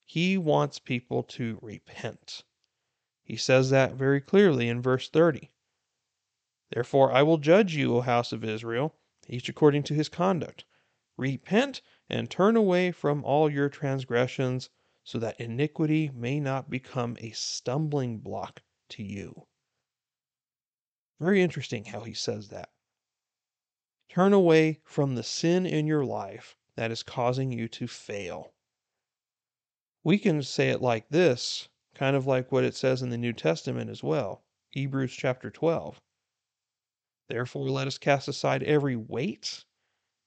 He 0.04 0.36
wants 0.36 0.78
people 0.78 1.22
to 1.22 1.58
repent. 1.62 2.44
He 3.22 3.36
says 3.36 3.70
that 3.70 3.94
very 3.94 4.20
clearly 4.20 4.68
in 4.68 4.82
verse 4.82 5.08
30. 5.08 5.51
Therefore 6.74 7.12
I 7.12 7.22
will 7.22 7.36
judge 7.36 7.76
you, 7.76 7.96
O 7.96 8.00
house 8.00 8.32
of 8.32 8.42
Israel, 8.42 8.94
each 9.28 9.50
according 9.50 9.82
to 9.82 9.94
his 9.94 10.08
conduct. 10.08 10.64
Repent 11.18 11.82
and 12.08 12.30
turn 12.30 12.56
away 12.56 12.92
from 12.92 13.22
all 13.24 13.50
your 13.50 13.68
transgressions, 13.68 14.70
so 15.04 15.18
that 15.18 15.38
iniquity 15.38 16.10
may 16.14 16.40
not 16.40 16.70
become 16.70 17.18
a 17.20 17.32
stumbling 17.32 18.20
block 18.20 18.62
to 18.88 19.02
you. 19.02 19.46
Very 21.20 21.42
interesting 21.42 21.84
how 21.84 22.00
he 22.04 22.14
says 22.14 22.48
that. 22.48 22.70
Turn 24.08 24.32
away 24.32 24.80
from 24.82 25.14
the 25.14 25.22
sin 25.22 25.66
in 25.66 25.86
your 25.86 26.06
life 26.06 26.56
that 26.76 26.90
is 26.90 27.02
causing 27.02 27.52
you 27.52 27.68
to 27.68 27.86
fail. 27.86 28.54
We 30.02 30.18
can 30.18 30.42
say 30.42 30.70
it 30.70 30.80
like 30.80 31.10
this, 31.10 31.68
kind 31.94 32.16
of 32.16 32.26
like 32.26 32.50
what 32.50 32.64
it 32.64 32.74
says 32.74 33.02
in 33.02 33.10
the 33.10 33.18
New 33.18 33.34
Testament 33.34 33.90
as 33.90 34.02
well 34.02 34.42
Hebrews 34.70 35.12
chapter 35.12 35.50
12. 35.50 36.00
Therefore, 37.32 37.70
let 37.70 37.86
us 37.86 37.96
cast 37.96 38.28
aside 38.28 38.62
every 38.62 38.94
weight 38.94 39.64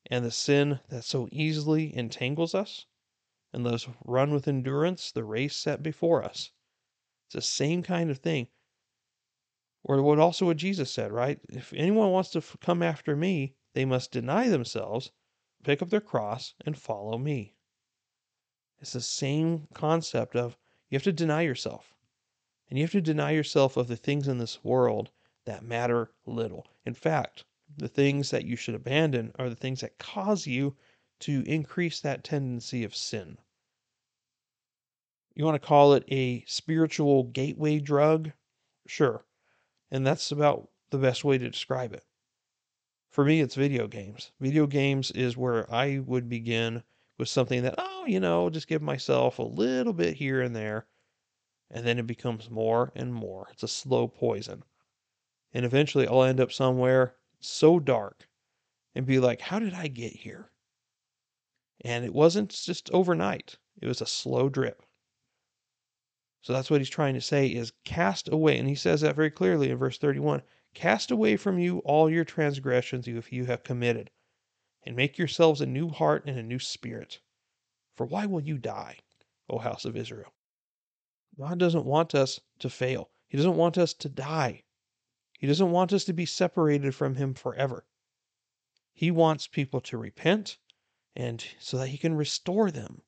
and 0.08 0.26
the 0.26 0.32
sin 0.32 0.80
that 0.90 1.04
so 1.04 1.30
easily 1.32 1.96
entangles 1.96 2.56
us, 2.56 2.88
and 3.54 3.64
let 3.64 3.76
us 3.76 3.88
run 4.04 4.34
with 4.34 4.48
endurance 4.48 5.12
the 5.12 5.24
race 5.24 5.56
set 5.56 5.84
before 5.84 6.24
us. 6.24 6.50
It's 7.28 7.36
the 7.36 7.42
same 7.44 7.84
kind 7.84 8.10
of 8.10 8.18
thing. 8.18 8.48
Or 9.84 10.02
what 10.02 10.18
also 10.18 10.48
what 10.48 10.58
Jesus 10.58 10.90
said, 10.90 11.12
right? 11.12 11.40
If 11.48 11.72
anyone 11.74 12.10
wants 12.10 12.32
to 12.32 12.42
come 12.60 12.82
after 12.82 13.16
me, 13.16 13.54
they 13.74 13.86
must 13.86 14.12
deny 14.12 14.50
themselves, 14.50 15.12
pick 15.62 15.84
up 15.84 15.92
their 15.92 16.02
cross, 16.02 16.56
and 16.66 16.76
follow 16.76 17.20
me. 17.20 17.56
It's 18.80 18.94
the 18.94 19.02
same 19.02 19.68
concept 19.76 20.36
of 20.36 20.58
you 20.90 20.96
have 20.96 21.04
to 21.04 21.14
deny 21.14 21.44
yourself. 21.44 21.94
And 22.68 22.80
you 22.80 22.84
have 22.84 22.94
to 22.94 23.02
deny 23.02 23.30
yourself 23.30 23.78
of 23.78 23.90
the 23.90 23.96
things 23.96 24.28
in 24.28 24.40
this 24.40 24.64
world 24.64 25.12
that 25.46 25.64
matter 25.64 26.12
little. 26.26 26.68
In 26.86 26.94
fact, 26.94 27.46
the 27.78 27.88
things 27.88 28.32
that 28.32 28.46
you 28.46 28.56
should 28.56 28.76
abandon 28.76 29.32
are 29.40 29.50
the 29.50 29.56
things 29.56 29.82
that 29.82 29.98
cause 29.98 30.46
you 30.46 30.76
to 31.20 31.44
increase 31.48 32.00
that 32.00 32.24
tendency 32.24 32.84
of 32.84 32.96
sin. 32.96 33.38
You 35.34 35.46
want 35.46 35.62
to 35.62 35.68
call 35.68 35.94
it 35.94 36.04
a 36.10 36.44
spiritual 36.46 37.24
gateway 37.24 37.80
drug? 37.80 38.32
Sure. 38.88 39.26
And 39.92 40.06
that's 40.06 40.32
about 40.32 40.70
the 40.90 40.98
best 40.98 41.24
way 41.24 41.38
to 41.38 41.50
describe 41.50 41.94
it. 41.94 42.06
For 43.10 43.26
me, 43.26 43.42
it's 43.42 43.56
video 43.56 43.88
games. 43.88 44.32
Video 44.40 44.68
games 44.68 45.12
is 45.12 45.38
where 45.38 45.72
I 45.74 46.00
would 46.00 46.30
begin 46.30 46.84
with 47.18 47.30
something 47.30 47.64
that, 47.64 47.76
oh, 47.78 48.06
you 48.06 48.20
know, 48.20 48.50
just 48.50 48.68
give 48.68 48.82
myself 48.82 49.40
a 49.40 49.44
little 49.44 49.94
bit 49.94 50.16
here 50.16 50.42
and 50.42 50.56
there. 50.56 50.88
And 51.70 51.86
then 51.86 51.98
it 51.98 52.08
becomes 52.08 52.50
more 52.50 52.92
and 52.96 53.14
more. 53.14 53.48
It's 53.52 53.64
a 53.64 53.68
slow 53.68 54.08
poison 54.08 54.64
and 55.56 55.64
eventually 55.64 56.06
I'll 56.06 56.24
end 56.24 56.42
up 56.42 56.52
somewhere 56.52 57.16
so 57.40 57.80
dark 57.80 58.28
and 58.94 59.06
be 59.06 59.20
like, 59.20 59.40
how 59.40 59.58
did 59.58 59.74
I 59.74 59.88
get 59.88 60.12
here? 60.12 60.52
And 61.80 62.04
it 62.04 62.14
wasn't 62.14 62.50
just 62.50 62.92
overnight, 62.92 63.58
it 63.82 63.88
was 63.88 64.02
a 64.02 64.06
slow 64.06 64.50
drip. 64.50 64.84
So 66.42 66.52
that's 66.52 66.70
what 66.70 66.82
he's 66.82 66.90
trying 66.90 67.14
to 67.14 67.22
say 67.22 67.48
is 67.48 67.72
cast 67.86 68.28
away. 68.28 68.60
And 68.60 68.68
he 68.68 68.76
says 68.76 69.00
that 69.00 69.16
very 69.16 69.32
clearly 69.32 69.70
in 69.70 69.78
verse 69.78 69.98
31 69.98 70.42
cast 70.74 71.10
away 71.10 71.38
from 71.38 71.58
you 71.58 71.80
all 71.80 72.10
your 72.10 72.26
transgressions 72.26 73.08
if 73.08 73.32
you 73.32 73.46
have 73.46 73.64
committed, 73.64 74.12
and 74.84 74.94
make 74.94 75.18
yourselves 75.18 75.62
a 75.62 75.66
new 75.66 75.88
heart 75.88 76.26
and 76.26 76.38
a 76.38 76.44
new 76.44 76.60
spirit. 76.60 77.22
For 77.96 78.06
why 78.06 78.26
will 78.26 78.42
you 78.42 78.58
die, 78.58 79.00
O 79.50 79.60
house 79.60 79.86
of 79.86 79.96
Israel? 79.96 80.34
God 81.40 81.60
doesn't 81.60 81.86
want 81.86 82.14
us 82.14 82.42
to 82.60 82.70
fail, 82.70 83.10
He 83.30 83.38
doesn't 83.38 83.56
want 83.56 83.78
us 83.78 83.94
to 83.94 84.10
die. 84.10 84.65
He 85.38 85.48
doesn't 85.48 85.72
want 85.72 85.92
us 85.92 86.06
to 86.06 86.14
be 86.14 86.26
separated 86.26 86.96
from 86.96 87.16
Him 87.16 87.34
forever. 87.34 87.86
He 88.94 89.12
wants 89.12 89.48
people 89.48 89.82
to 89.82 89.98
repent 89.98 90.58
and 91.16 91.46
so 91.60 91.78
that 91.78 91.90
He 91.90 91.98
can 91.98 92.16
restore 92.16 92.72
them. 92.72 93.02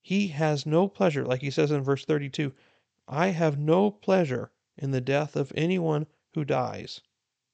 He 0.00 0.28
has 0.28 0.66
no 0.66 0.88
pleasure, 0.88 1.24
like 1.24 1.40
He 1.40 1.50
says 1.50 1.70
in 1.70 1.82
verse 1.82 2.04
32 2.04 2.52
I 3.06 3.28
have 3.28 3.58
no 3.58 3.90
pleasure 3.90 4.50
in 4.76 4.90
the 4.90 5.00
death 5.00 5.36
of 5.36 5.52
anyone 5.54 6.06
who 6.34 6.44
dies. 6.44 7.00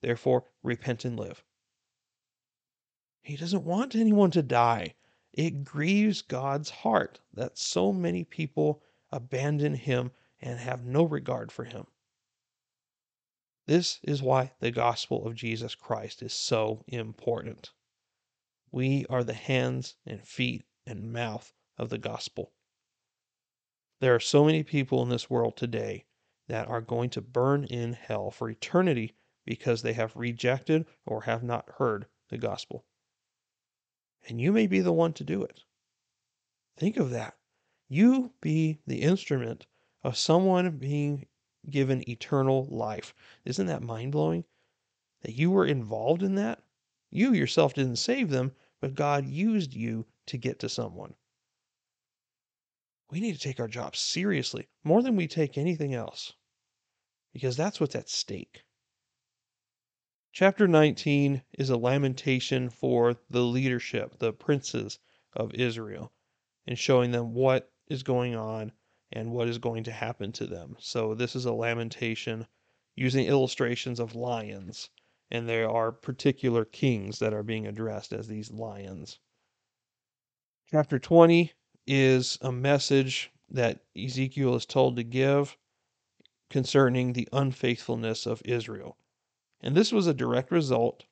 Therefore, 0.01 0.45
repent 0.63 1.05
and 1.05 1.19
live. 1.19 1.45
He 3.21 3.37
doesn't 3.37 3.65
want 3.65 3.95
anyone 3.95 4.31
to 4.31 4.43
die. 4.43 4.95
It 5.33 5.65
grieves 5.65 6.23
God's 6.23 6.71
heart 6.71 7.21
that 7.35 7.59
so 7.59 7.93
many 7.93 8.25
people 8.25 8.83
abandon 9.11 9.75
Him 9.75 10.13
and 10.41 10.59
have 10.59 10.87
no 10.87 11.03
regard 11.03 11.53
for 11.53 11.65
Him. 11.65 11.87
This 13.69 14.01
is 14.03 14.23
why 14.23 14.53
the 14.61 14.71
gospel 14.71 15.27
of 15.27 15.35
Jesus 15.35 15.75
Christ 15.75 16.23
is 16.23 16.33
so 16.33 16.85
important. 16.89 17.71
We 18.73 19.05
are 19.11 19.23
the 19.23 19.35
hands 19.35 19.97
and 20.07 20.27
feet 20.27 20.65
and 20.87 21.13
mouth 21.13 21.53
of 21.77 21.91
the 21.91 21.99
gospel. 21.99 22.55
There 24.01 24.15
are 24.15 24.21
so 24.21 24.47
many 24.47 24.63
people 24.63 25.03
in 25.03 25.11
this 25.11 25.29
world 25.29 25.59
today 25.59 26.07
that 26.47 26.67
are 26.67 26.81
going 26.81 27.11
to 27.11 27.21
burn 27.21 27.65
in 27.65 27.93
hell 27.93 28.31
for 28.31 28.49
eternity 28.49 29.15
because 29.45 29.83
they 29.83 29.93
have 29.93 30.17
rejected 30.17 30.87
or 31.05 31.25
have 31.25 31.43
not 31.43 31.69
heard 31.77 32.07
the 32.31 32.39
gospel. 32.39 32.87
And 34.27 34.41
you 34.41 34.51
may 34.51 34.67
be 34.67 34.81
the 34.81 34.95
one 34.95 35.13
to 35.13 35.25
do 35.25 35.43
it. 35.43 35.61
Think 36.79 36.97
of 36.97 37.11
that. 37.11 37.37
You 37.87 38.33
be 38.41 38.81
the 38.87 39.03
instrument 39.03 39.67
of 40.03 40.17
someone 40.17 40.79
being 40.79 41.27
given 41.71 42.09
eternal 42.09 42.67
life. 42.67 43.15
Isn't 43.45 43.67
that 43.67 43.83
mind 43.83 44.13
blowing? 44.13 44.45
That 45.23 45.35
you 45.35 45.51
were 45.51 45.67
involved 45.67 46.23
in 46.23 46.35
that? 46.37 46.63
You 47.11 47.33
yourself 47.33 47.75
didn't 47.75 47.97
save 47.97 48.31
them, 48.31 48.53
but 48.81 48.95
God 48.95 49.27
used 49.27 49.75
you 49.75 50.07
to 50.27 50.39
get 50.39 50.59
to 50.61 50.69
someone. 50.69 51.15
We 53.11 53.21
need 53.21 53.35
to 53.35 53.41
take 53.41 53.59
our 53.59 53.69
job 53.69 53.97
seriously 53.97 54.69
more 54.85 55.03
than 55.03 55.17
we 55.17 55.27
take 55.27 55.57
anything 55.57 55.95
else 55.95 56.35
because 57.33 57.57
that's 57.57 57.81
what's 57.81 57.95
at 57.95 58.09
stake. 58.09 58.65
Chapter 60.33 60.69
19 60.69 61.43
is 61.59 61.71
a 61.71 61.77
lamentation 61.77 62.69
for 62.69 63.17
the 63.31 63.43
leadership, 63.43 64.19
the 64.19 64.33
princes 64.33 64.99
of 65.33 65.55
Israel, 65.55 66.13
and 66.67 66.79
showing 66.79 67.11
them 67.11 67.33
what 67.33 67.73
is 67.87 68.03
going 68.03 68.35
on 68.35 68.73
and 69.13 69.33
what 69.33 69.49
is 69.49 69.59
going 69.59 69.85
to 69.85 69.93
happen 69.93 70.33
to 70.33 70.47
them. 70.47 70.77
So, 70.79 71.15
this 71.15 71.35
is 71.35 71.45
a 71.45 71.53
lamentation 71.53 72.47
using 72.95 73.27
illustrations 73.27 74.01
of 74.01 74.15
lions, 74.15 74.91
and 75.31 75.49
there 75.49 75.71
are 75.71 75.93
particular 75.93 76.65
kings 76.65 77.19
that 77.21 77.33
are 77.33 77.43
being 77.43 77.67
addressed 77.67 78.13
as 78.13 78.29
these 78.29 78.51
lions. 78.51 79.19
Chapter 80.71 80.99
20 80.99 81.53
is 81.87 82.39
a 82.43 82.53
message 82.53 83.31
that 83.49 83.81
Ezekiel 83.97 84.55
is 84.55 84.67
told 84.67 84.97
to 84.97 85.03
give 85.03 85.57
concerning 86.51 87.13
the 87.13 87.29
unfaithfulness 87.33 88.27
of 88.27 88.43
Israel. 88.45 88.99
And 89.61 89.75
this 89.75 89.93
was 89.93 90.07
a 90.07 90.15
direct 90.15 90.51
result 90.51 91.05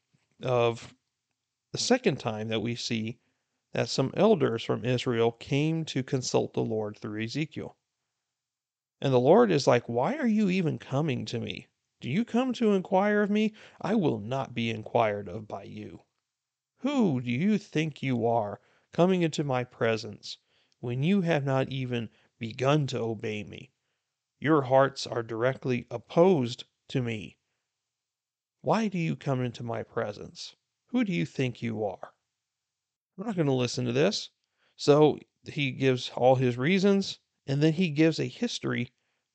of 0.43 0.95
the 1.73 1.79
second 1.79 2.21
time 2.21 2.49
that 2.49 2.61
we 2.61 2.75
see 2.75 3.19
that 3.73 3.89
some 3.89 4.13
elders 4.17 4.63
from 4.63 4.85
Israel 4.85 5.33
came 5.33 5.85
to 5.87 6.03
consult 6.03 6.55
the 6.55 6.63
Lord 6.63 6.99
through 6.99 7.23
Ezekiel. 7.23 7.77
And 9.01 9.13
the 9.13 9.21
Lord 9.21 9.51
is 9.51 9.67
like, 9.67 9.89
Why 9.89 10.17
are 10.17 10.27
you 10.27 10.49
even 10.49 10.79
coming 10.79 11.27
to 11.27 11.39
me? 11.39 11.67
Do 12.01 12.09
you 12.09 12.25
come 12.25 12.53
to 12.55 12.73
inquire 12.73 13.23
of 13.23 13.31
me? 13.31 13.53
I 13.81 13.95
will 13.95 14.19
not 14.19 14.55
be 14.55 14.71
inquired 14.71 15.29
of 15.29 15.47
by 15.47 15.65
you. 15.65 16.05
Who 16.79 17.21
do 17.21 17.31
you 17.31 17.59
think 17.59 18.03
you 18.03 18.27
are, 18.27 18.61
coming 18.93 19.23
into 19.23 19.45
my 19.45 19.65
presence, 19.65 20.39
when 20.81 21.03
you 21.03 21.21
have 21.23 21.45
not 21.45 21.69
even 21.71 22.11
begun 22.39 22.87
to 22.87 22.99
obey 22.99 23.45
me? 23.45 23.73
Your 24.39 24.63
hearts 24.63 25.07
are 25.07 25.23
directly 25.23 25.87
opposed 25.91 26.65
to 26.89 27.03
me. 27.03 27.39
Why 28.61 28.89
do 28.89 28.99
you 28.99 29.17
come 29.17 29.43
into 29.43 29.63
my 29.63 29.83
presence? 29.83 30.57
Who 30.87 31.05
do 31.05 31.13
you 31.13 31.27
think 31.27 31.61
you 31.61 31.85
are? 31.85 32.15
I'm 33.19 33.27
not 33.27 33.37
going 33.37 33.47
to 33.47 33.53
listen 33.53 33.85
to 33.87 33.93
this. 33.93 34.31
So 34.77 35.19
he 35.45 35.71
gives 35.73 36.11
all 36.11 36.37
his 36.37 36.57
reasons, 36.59 37.19
and 37.47 37.63
then 37.63 37.73
he 37.73 37.91
gives 37.91 38.19
a 38.19 38.27
history 38.27 38.91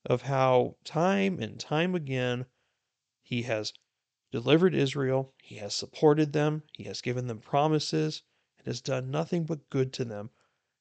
of 0.06 0.24
how 0.24 0.76
time 0.84 1.40
and 1.40 1.60
time 1.60 1.96
again 1.96 2.46
he 3.24 3.44
has 3.44 3.74
delivered 4.32 4.74
Israel, 4.74 5.34
he 5.42 5.56
has 5.56 5.74
supported 5.74 6.34
them, 6.34 6.64
he 6.74 6.84
has 6.84 7.02
given 7.02 7.28
them 7.28 7.40
promises, 7.40 8.24
and 8.58 8.68
has 8.68 8.82
done 8.82 9.12
nothing 9.12 9.46
but 9.46 9.70
good 9.70 9.94
to 9.94 10.06
them. 10.06 10.30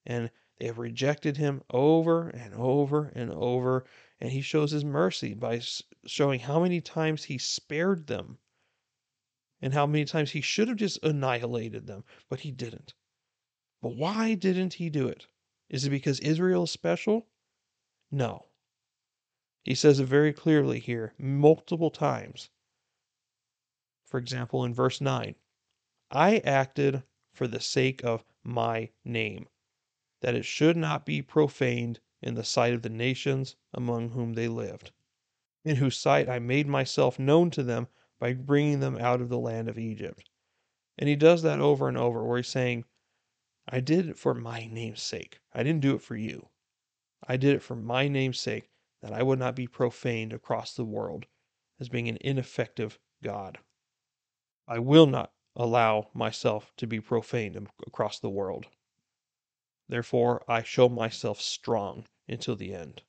And 0.07 0.31
they 0.59 0.66
have 0.66 0.78
rejected 0.78 1.37
him 1.37 1.62
over 1.70 2.28
and 2.28 2.55
over 2.55 3.07
and 3.14 3.31
over, 3.31 3.85
and 4.20 4.31
he 4.31 4.41
shows 4.41 4.70
his 4.70 4.85
mercy 4.85 5.35
by 5.35 5.61
showing 6.07 6.41
how 6.41 6.61
many 6.61 6.81
times 6.81 7.24
he 7.24 7.39
spared 7.39 8.07
them 8.07 8.39
and 9.62 9.74
how 9.74 9.87
many 9.87 10.05
times 10.05 10.31
he 10.31 10.41
should 10.41 10.68
have 10.68 10.76
just 10.76 11.03
annihilated 11.03 11.87
them, 11.87 12.05
but 12.28 12.41
he 12.41 12.51
didn't. 12.51 12.95
But 13.83 13.95
why 13.95 14.35
didn't 14.35 14.74
he 14.74 14.91
do 14.91 15.09
it? 15.09 15.26
Is 15.71 15.85
it 15.85 15.91
because 15.91 16.18
Israel 16.21 16.64
is 16.64 16.71
special? 16.73 17.29
No. 18.11 18.47
He 19.62 19.77
says 19.77 20.01
it 20.01 20.07
very 20.07 20.33
clearly 20.33 20.81
here, 20.81 21.14
multiple 21.16 21.91
times. 21.91 22.51
For 24.05 24.18
example, 24.18 24.64
in 24.64 24.75
verse 24.75 25.01
9, 25.01 25.37
I 26.11 26.39
acted 26.39 27.05
for 27.33 27.47
the 27.47 27.61
sake 27.61 28.03
of 28.05 28.25
my 28.43 28.91
name 29.05 29.49
that 30.23 30.35
it 30.35 30.45
should 30.45 30.77
not 30.77 31.07
be 31.07 31.23
profaned 31.23 32.01
in 32.21 32.35
the 32.35 32.43
sight 32.43 32.75
of 32.75 32.83
the 32.83 32.91
nations 32.91 33.55
among 33.73 34.11
whom 34.11 34.33
they 34.35 34.49
lived, 34.49 34.91
in 35.64 35.77
whose 35.77 35.97
sight 35.97 36.29
I 36.29 36.41
made 36.41 36.66
myself 36.66 37.18
known 37.18 37.51
to 37.53 37.62
them 37.62 37.87
by 38.18 38.33
bringing 38.33 38.81
them 38.81 38.99
out 38.99 39.21
of 39.21 39.29
the 39.29 39.39
land 39.39 39.68
of 39.68 39.79
Egypt. 39.79 40.29
And 40.99 41.09
he 41.09 41.16
does 41.16 41.43
that 41.43 41.61
over 41.61 41.89
and 41.89 41.97
over, 41.97 42.25
where 42.25 42.39
he's 42.39 42.49
saying, 42.49 42.85
I 43.73 43.79
did 43.79 44.09
it 44.09 44.18
for 44.18 44.35
my 44.35 44.66
name's 44.66 45.01
sake. 45.01 45.39
I 45.53 45.62
didn't 45.62 45.83
do 45.83 45.95
it 45.95 46.03
for 46.03 46.16
you. 46.16 46.49
I 47.23 47.37
did 47.37 47.55
it 47.55 47.62
for 47.62 47.77
my 47.77 48.09
name's 48.09 48.41
sake, 48.41 48.68
that 49.01 49.12
I 49.12 49.23
would 49.23 49.39
not 49.39 49.55
be 49.55 49.68
profaned 49.68 50.33
across 50.33 50.75
the 50.75 50.85
world 50.85 51.27
as 51.79 51.89
being 51.89 52.09
an 52.09 52.18
ineffective 52.21 52.99
God. 53.23 53.59
I 54.66 54.81
will 54.81 55.07
not 55.07 55.33
allow 55.55 56.11
myself 56.14 56.73
to 56.79 56.87
be 56.89 57.01
profaned 57.01 57.68
across 57.87 58.18
the 58.18 58.29
world. 58.29 58.66
Therefore, 59.89 60.43
I 60.49 60.64
show 60.64 60.89
myself 60.89 61.41
strong 61.41 62.07
until 62.29 62.57
the 62.57 62.75
end. 62.75 63.03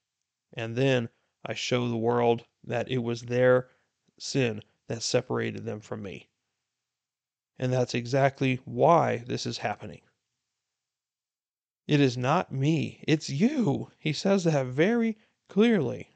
And 0.52 0.76
then 0.76 1.08
I 1.44 1.54
show 1.54 1.88
the 1.88 1.96
world 1.96 2.44
that 2.62 2.88
it 2.88 2.98
was 2.98 3.22
their 3.22 3.68
sin 4.16 4.62
that 4.86 5.02
separated 5.02 5.64
them 5.64 5.80
from 5.80 6.02
me. 6.02 6.28
And 7.58 7.72
that's 7.72 7.94
exactly 7.94 8.60
why 8.64 9.24
this 9.26 9.44
is 9.44 9.58
happening. 9.58 10.02
It 11.86 12.00
is 12.00 12.16
not 12.16 12.52
me, 12.52 13.02
it's 13.08 13.28
you. 13.28 13.90
He 13.98 14.12
says 14.12 14.44
that 14.44 14.66
very 14.66 15.18
clearly. 15.48 16.10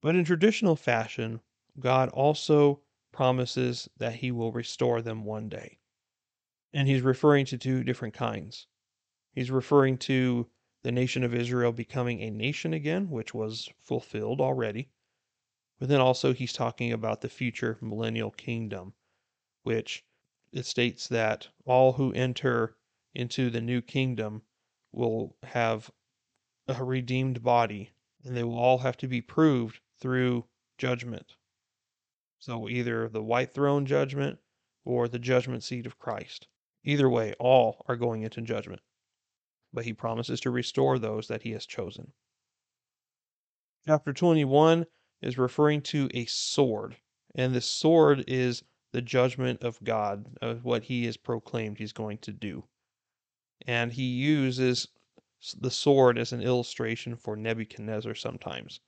But 0.00 0.16
in 0.16 0.24
traditional 0.24 0.76
fashion, 0.76 1.40
God 1.78 2.08
also 2.10 2.80
promises 3.12 3.88
that 3.96 4.16
he 4.16 4.30
will 4.30 4.52
restore 4.52 5.02
them 5.02 5.24
one 5.24 5.48
day. 5.48 5.78
And 6.72 6.88
he's 6.88 7.02
referring 7.02 7.46
to 7.46 7.58
two 7.58 7.82
different 7.82 8.14
kinds. 8.14 8.66
He's 9.32 9.50
referring 9.50 9.98
to 9.98 10.48
the 10.82 10.92
nation 10.92 11.24
of 11.24 11.34
Israel 11.34 11.72
becoming 11.72 12.22
a 12.22 12.30
nation 12.30 12.72
again, 12.72 13.10
which 13.10 13.34
was 13.34 13.68
fulfilled 13.80 14.40
already. 14.40 14.90
But 15.78 15.88
then 15.88 16.00
also 16.00 16.32
he's 16.32 16.52
talking 16.52 16.92
about 16.92 17.20
the 17.20 17.28
future 17.28 17.76
millennial 17.80 18.30
kingdom, 18.30 18.94
which 19.62 20.04
it 20.52 20.64
states 20.64 21.08
that 21.08 21.48
all 21.64 21.94
who 21.94 22.12
enter 22.12 22.75
into 23.16 23.48
the 23.48 23.60
new 23.60 23.80
kingdom 23.80 24.42
will 24.92 25.36
have 25.42 25.90
a 26.68 26.84
redeemed 26.84 27.42
body, 27.42 27.90
and 28.24 28.36
they 28.36 28.44
will 28.44 28.58
all 28.58 28.78
have 28.78 28.96
to 28.98 29.08
be 29.08 29.20
proved 29.20 29.80
through 29.98 30.44
judgment. 30.76 31.34
So 32.38 32.68
either 32.68 33.08
the 33.08 33.22
white 33.22 33.54
throne 33.54 33.86
judgment 33.86 34.38
or 34.84 35.08
the 35.08 35.18
judgment 35.18 35.64
seat 35.64 35.86
of 35.86 35.98
Christ. 35.98 36.46
Either 36.84 37.08
way, 37.08 37.34
all 37.40 37.84
are 37.88 37.96
going 37.96 38.22
into 38.22 38.40
judgment. 38.42 38.82
But 39.72 39.84
he 39.84 39.92
promises 39.92 40.40
to 40.42 40.50
restore 40.50 40.98
those 40.98 41.26
that 41.28 41.42
he 41.42 41.50
has 41.52 41.66
chosen. 41.66 42.12
Chapter 43.86 44.12
21 44.12 44.86
is 45.22 45.38
referring 45.38 45.80
to 45.82 46.08
a 46.12 46.26
sword, 46.26 46.96
and 47.34 47.54
this 47.54 47.66
sword 47.66 48.24
is 48.28 48.62
the 48.92 49.02
judgment 49.02 49.62
of 49.62 49.82
God, 49.82 50.36
of 50.40 50.64
what 50.64 50.84
he 50.84 51.06
has 51.06 51.16
proclaimed 51.16 51.78
he's 51.78 51.92
going 51.92 52.18
to 52.18 52.32
do. 52.32 52.64
And 53.66 53.92
he 53.92 54.04
uses 54.04 54.88
the 55.58 55.70
sword 55.70 56.18
as 56.18 56.32
an 56.32 56.40
illustration 56.40 57.16
for 57.16 57.36
Nebuchadnezzar 57.36 58.14
sometimes. 58.14 58.80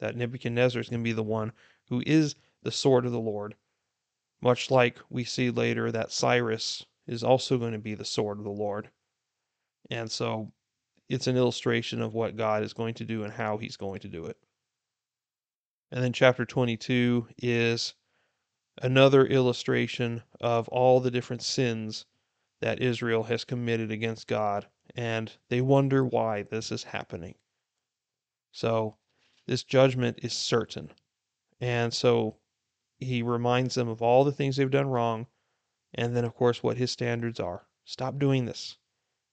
That 0.00 0.16
Nebuchadnezzar 0.16 0.80
is 0.80 0.88
going 0.88 1.00
to 1.00 1.04
be 1.04 1.12
the 1.12 1.22
one 1.22 1.52
who 1.88 2.02
is 2.06 2.34
the 2.62 2.72
sword 2.72 3.06
of 3.06 3.12
the 3.12 3.20
Lord, 3.20 3.54
much 4.40 4.70
like 4.70 4.98
we 5.10 5.24
see 5.24 5.50
later 5.50 5.92
that 5.92 6.10
Cyrus 6.10 6.84
is 7.06 7.22
also 7.22 7.58
going 7.58 7.72
to 7.72 7.78
be 7.78 7.94
the 7.94 8.04
sword 8.04 8.38
of 8.38 8.44
the 8.44 8.50
Lord. 8.50 8.90
And 9.90 10.10
so 10.10 10.52
it's 11.08 11.26
an 11.26 11.36
illustration 11.36 12.00
of 12.00 12.14
what 12.14 12.36
God 12.36 12.62
is 12.62 12.72
going 12.72 12.94
to 12.94 13.04
do 13.04 13.24
and 13.24 13.32
how 13.32 13.58
he's 13.58 13.76
going 13.76 14.00
to 14.00 14.08
do 14.08 14.26
it. 14.26 14.38
And 15.90 16.02
then 16.02 16.12
chapter 16.12 16.44
22 16.44 17.28
is 17.38 17.94
another 18.82 19.26
illustration 19.26 20.22
of 20.40 20.66
all 20.68 21.00
the 21.00 21.10
different 21.10 21.42
sins 21.42 22.06
that 22.60 22.80
Israel 22.80 23.24
has 23.24 23.44
committed 23.44 23.90
against 23.90 24.26
God, 24.26 24.68
and 24.94 25.32
they 25.48 25.60
wonder 25.60 26.04
why 26.04 26.42
this 26.42 26.70
is 26.70 26.84
happening. 26.84 27.34
So, 28.52 28.96
this 29.46 29.64
judgment 29.64 30.20
is 30.22 30.32
certain. 30.32 30.92
And 31.60 31.92
so, 31.92 32.36
he 32.98 33.22
reminds 33.22 33.74
them 33.74 33.88
of 33.88 34.00
all 34.02 34.24
the 34.24 34.32
things 34.32 34.56
they've 34.56 34.70
done 34.70 34.88
wrong, 34.88 35.26
and 35.92 36.16
then, 36.16 36.24
of 36.24 36.34
course, 36.34 36.62
what 36.62 36.76
his 36.76 36.90
standards 36.90 37.40
are. 37.40 37.66
Stop 37.84 38.18
doing 38.18 38.46
this. 38.46 38.78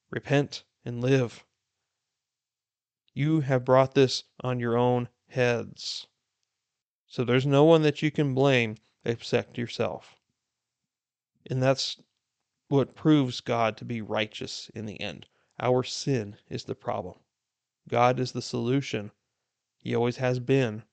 Repent 0.09 0.63
and 0.83 1.01
live. 1.01 1.45
You 3.13 3.41
have 3.41 3.65
brought 3.65 3.93
this 3.93 4.23
on 4.41 4.59
your 4.59 4.77
own 4.77 5.09
heads. 5.27 6.07
So 7.07 7.23
there's 7.23 7.45
no 7.45 7.63
one 7.63 7.81
that 7.81 8.01
you 8.01 8.09
can 8.09 8.33
blame 8.33 8.77
except 9.03 9.57
yourself. 9.57 10.15
And 11.49 11.61
that's 11.61 12.01
what 12.71 12.95
proves 12.95 13.41
God 13.41 13.75
to 13.77 13.85
be 13.85 14.01
righteous 14.01 14.69
in 14.73 14.85
the 14.85 15.01
end. 15.01 15.27
Our 15.59 15.83
sin 15.83 16.37
is 16.49 16.63
the 16.63 16.73
problem. 16.73 17.19
God 17.89 18.19
is 18.19 18.31
the 18.31 18.41
solution. 18.41 19.11
He 19.77 19.93
always 19.93 20.17
has 20.17 20.39
been. 20.39 20.83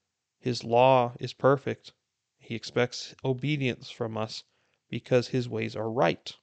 His 0.40 0.64
law 0.64 1.14
is 1.20 1.32
perfect. 1.32 1.92
He 2.38 2.54
expects 2.54 3.14
obedience 3.24 3.90
from 3.90 4.16
us 4.16 4.42
because 4.88 5.28
his 5.28 5.48
ways 5.48 5.76
are 5.76 5.90
right. 5.90 6.34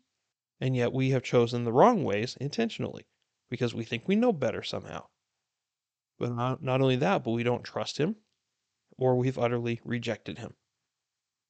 And 0.62 0.76
yet 0.76 0.94
we 0.94 1.10
have 1.10 1.24
chosen 1.24 1.66
the 1.66 1.74
wrong 1.74 2.04
ways 2.04 2.38
intentionally 2.40 3.06
because 3.50 3.74
we 3.74 3.84
think 3.84 4.08
we 4.08 4.16
know 4.16 4.32
better 4.32 4.64
somehow. 4.64 5.08
But 6.18 6.32
not, 6.32 6.64
not 6.64 6.82
only 6.82 6.96
that, 6.96 7.24
but 7.24 7.32
we 7.32 7.44
don't 7.44 7.64
trust 7.64 7.98
him 7.98 8.16
or 8.98 9.18
we've 9.18 9.38
utterly 9.38 9.82
rejected 9.84 10.38
him. 10.38 10.56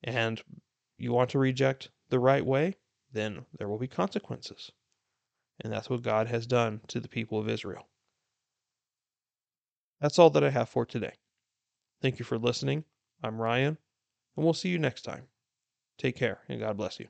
And 0.04 0.42
you 0.98 1.14
want 1.14 1.30
to 1.32 1.40
reject 1.40 1.92
the 2.10 2.20
right 2.20 2.46
way, 2.46 2.78
then 3.16 3.46
there 3.58 3.68
will 3.68 3.80
be 3.80 3.88
consequences. 3.88 4.72
And 5.64 5.72
that's 5.72 5.90
what 5.90 6.04
God 6.04 6.28
has 6.28 6.46
done 6.46 6.82
to 6.90 7.00
the 7.00 7.08
people 7.08 7.40
of 7.40 7.50
Israel. 7.50 7.88
That's 10.02 10.20
all 10.20 10.30
that 10.32 10.44
I 10.44 10.50
have 10.50 10.70
for 10.70 10.86
today. 10.86 11.14
Thank 12.02 12.20
you 12.20 12.26
for 12.26 12.38
listening. 12.38 12.84
I'm 13.24 13.42
Ryan, 13.42 13.78
and 14.36 14.44
we'll 14.44 14.54
see 14.54 14.70
you 14.70 14.78
next 14.78 15.04
time. 15.04 15.24
Take 15.98 16.18
care, 16.18 16.42
and 16.50 16.60
God 16.60 16.76
bless 16.76 17.00
you. 17.00 17.08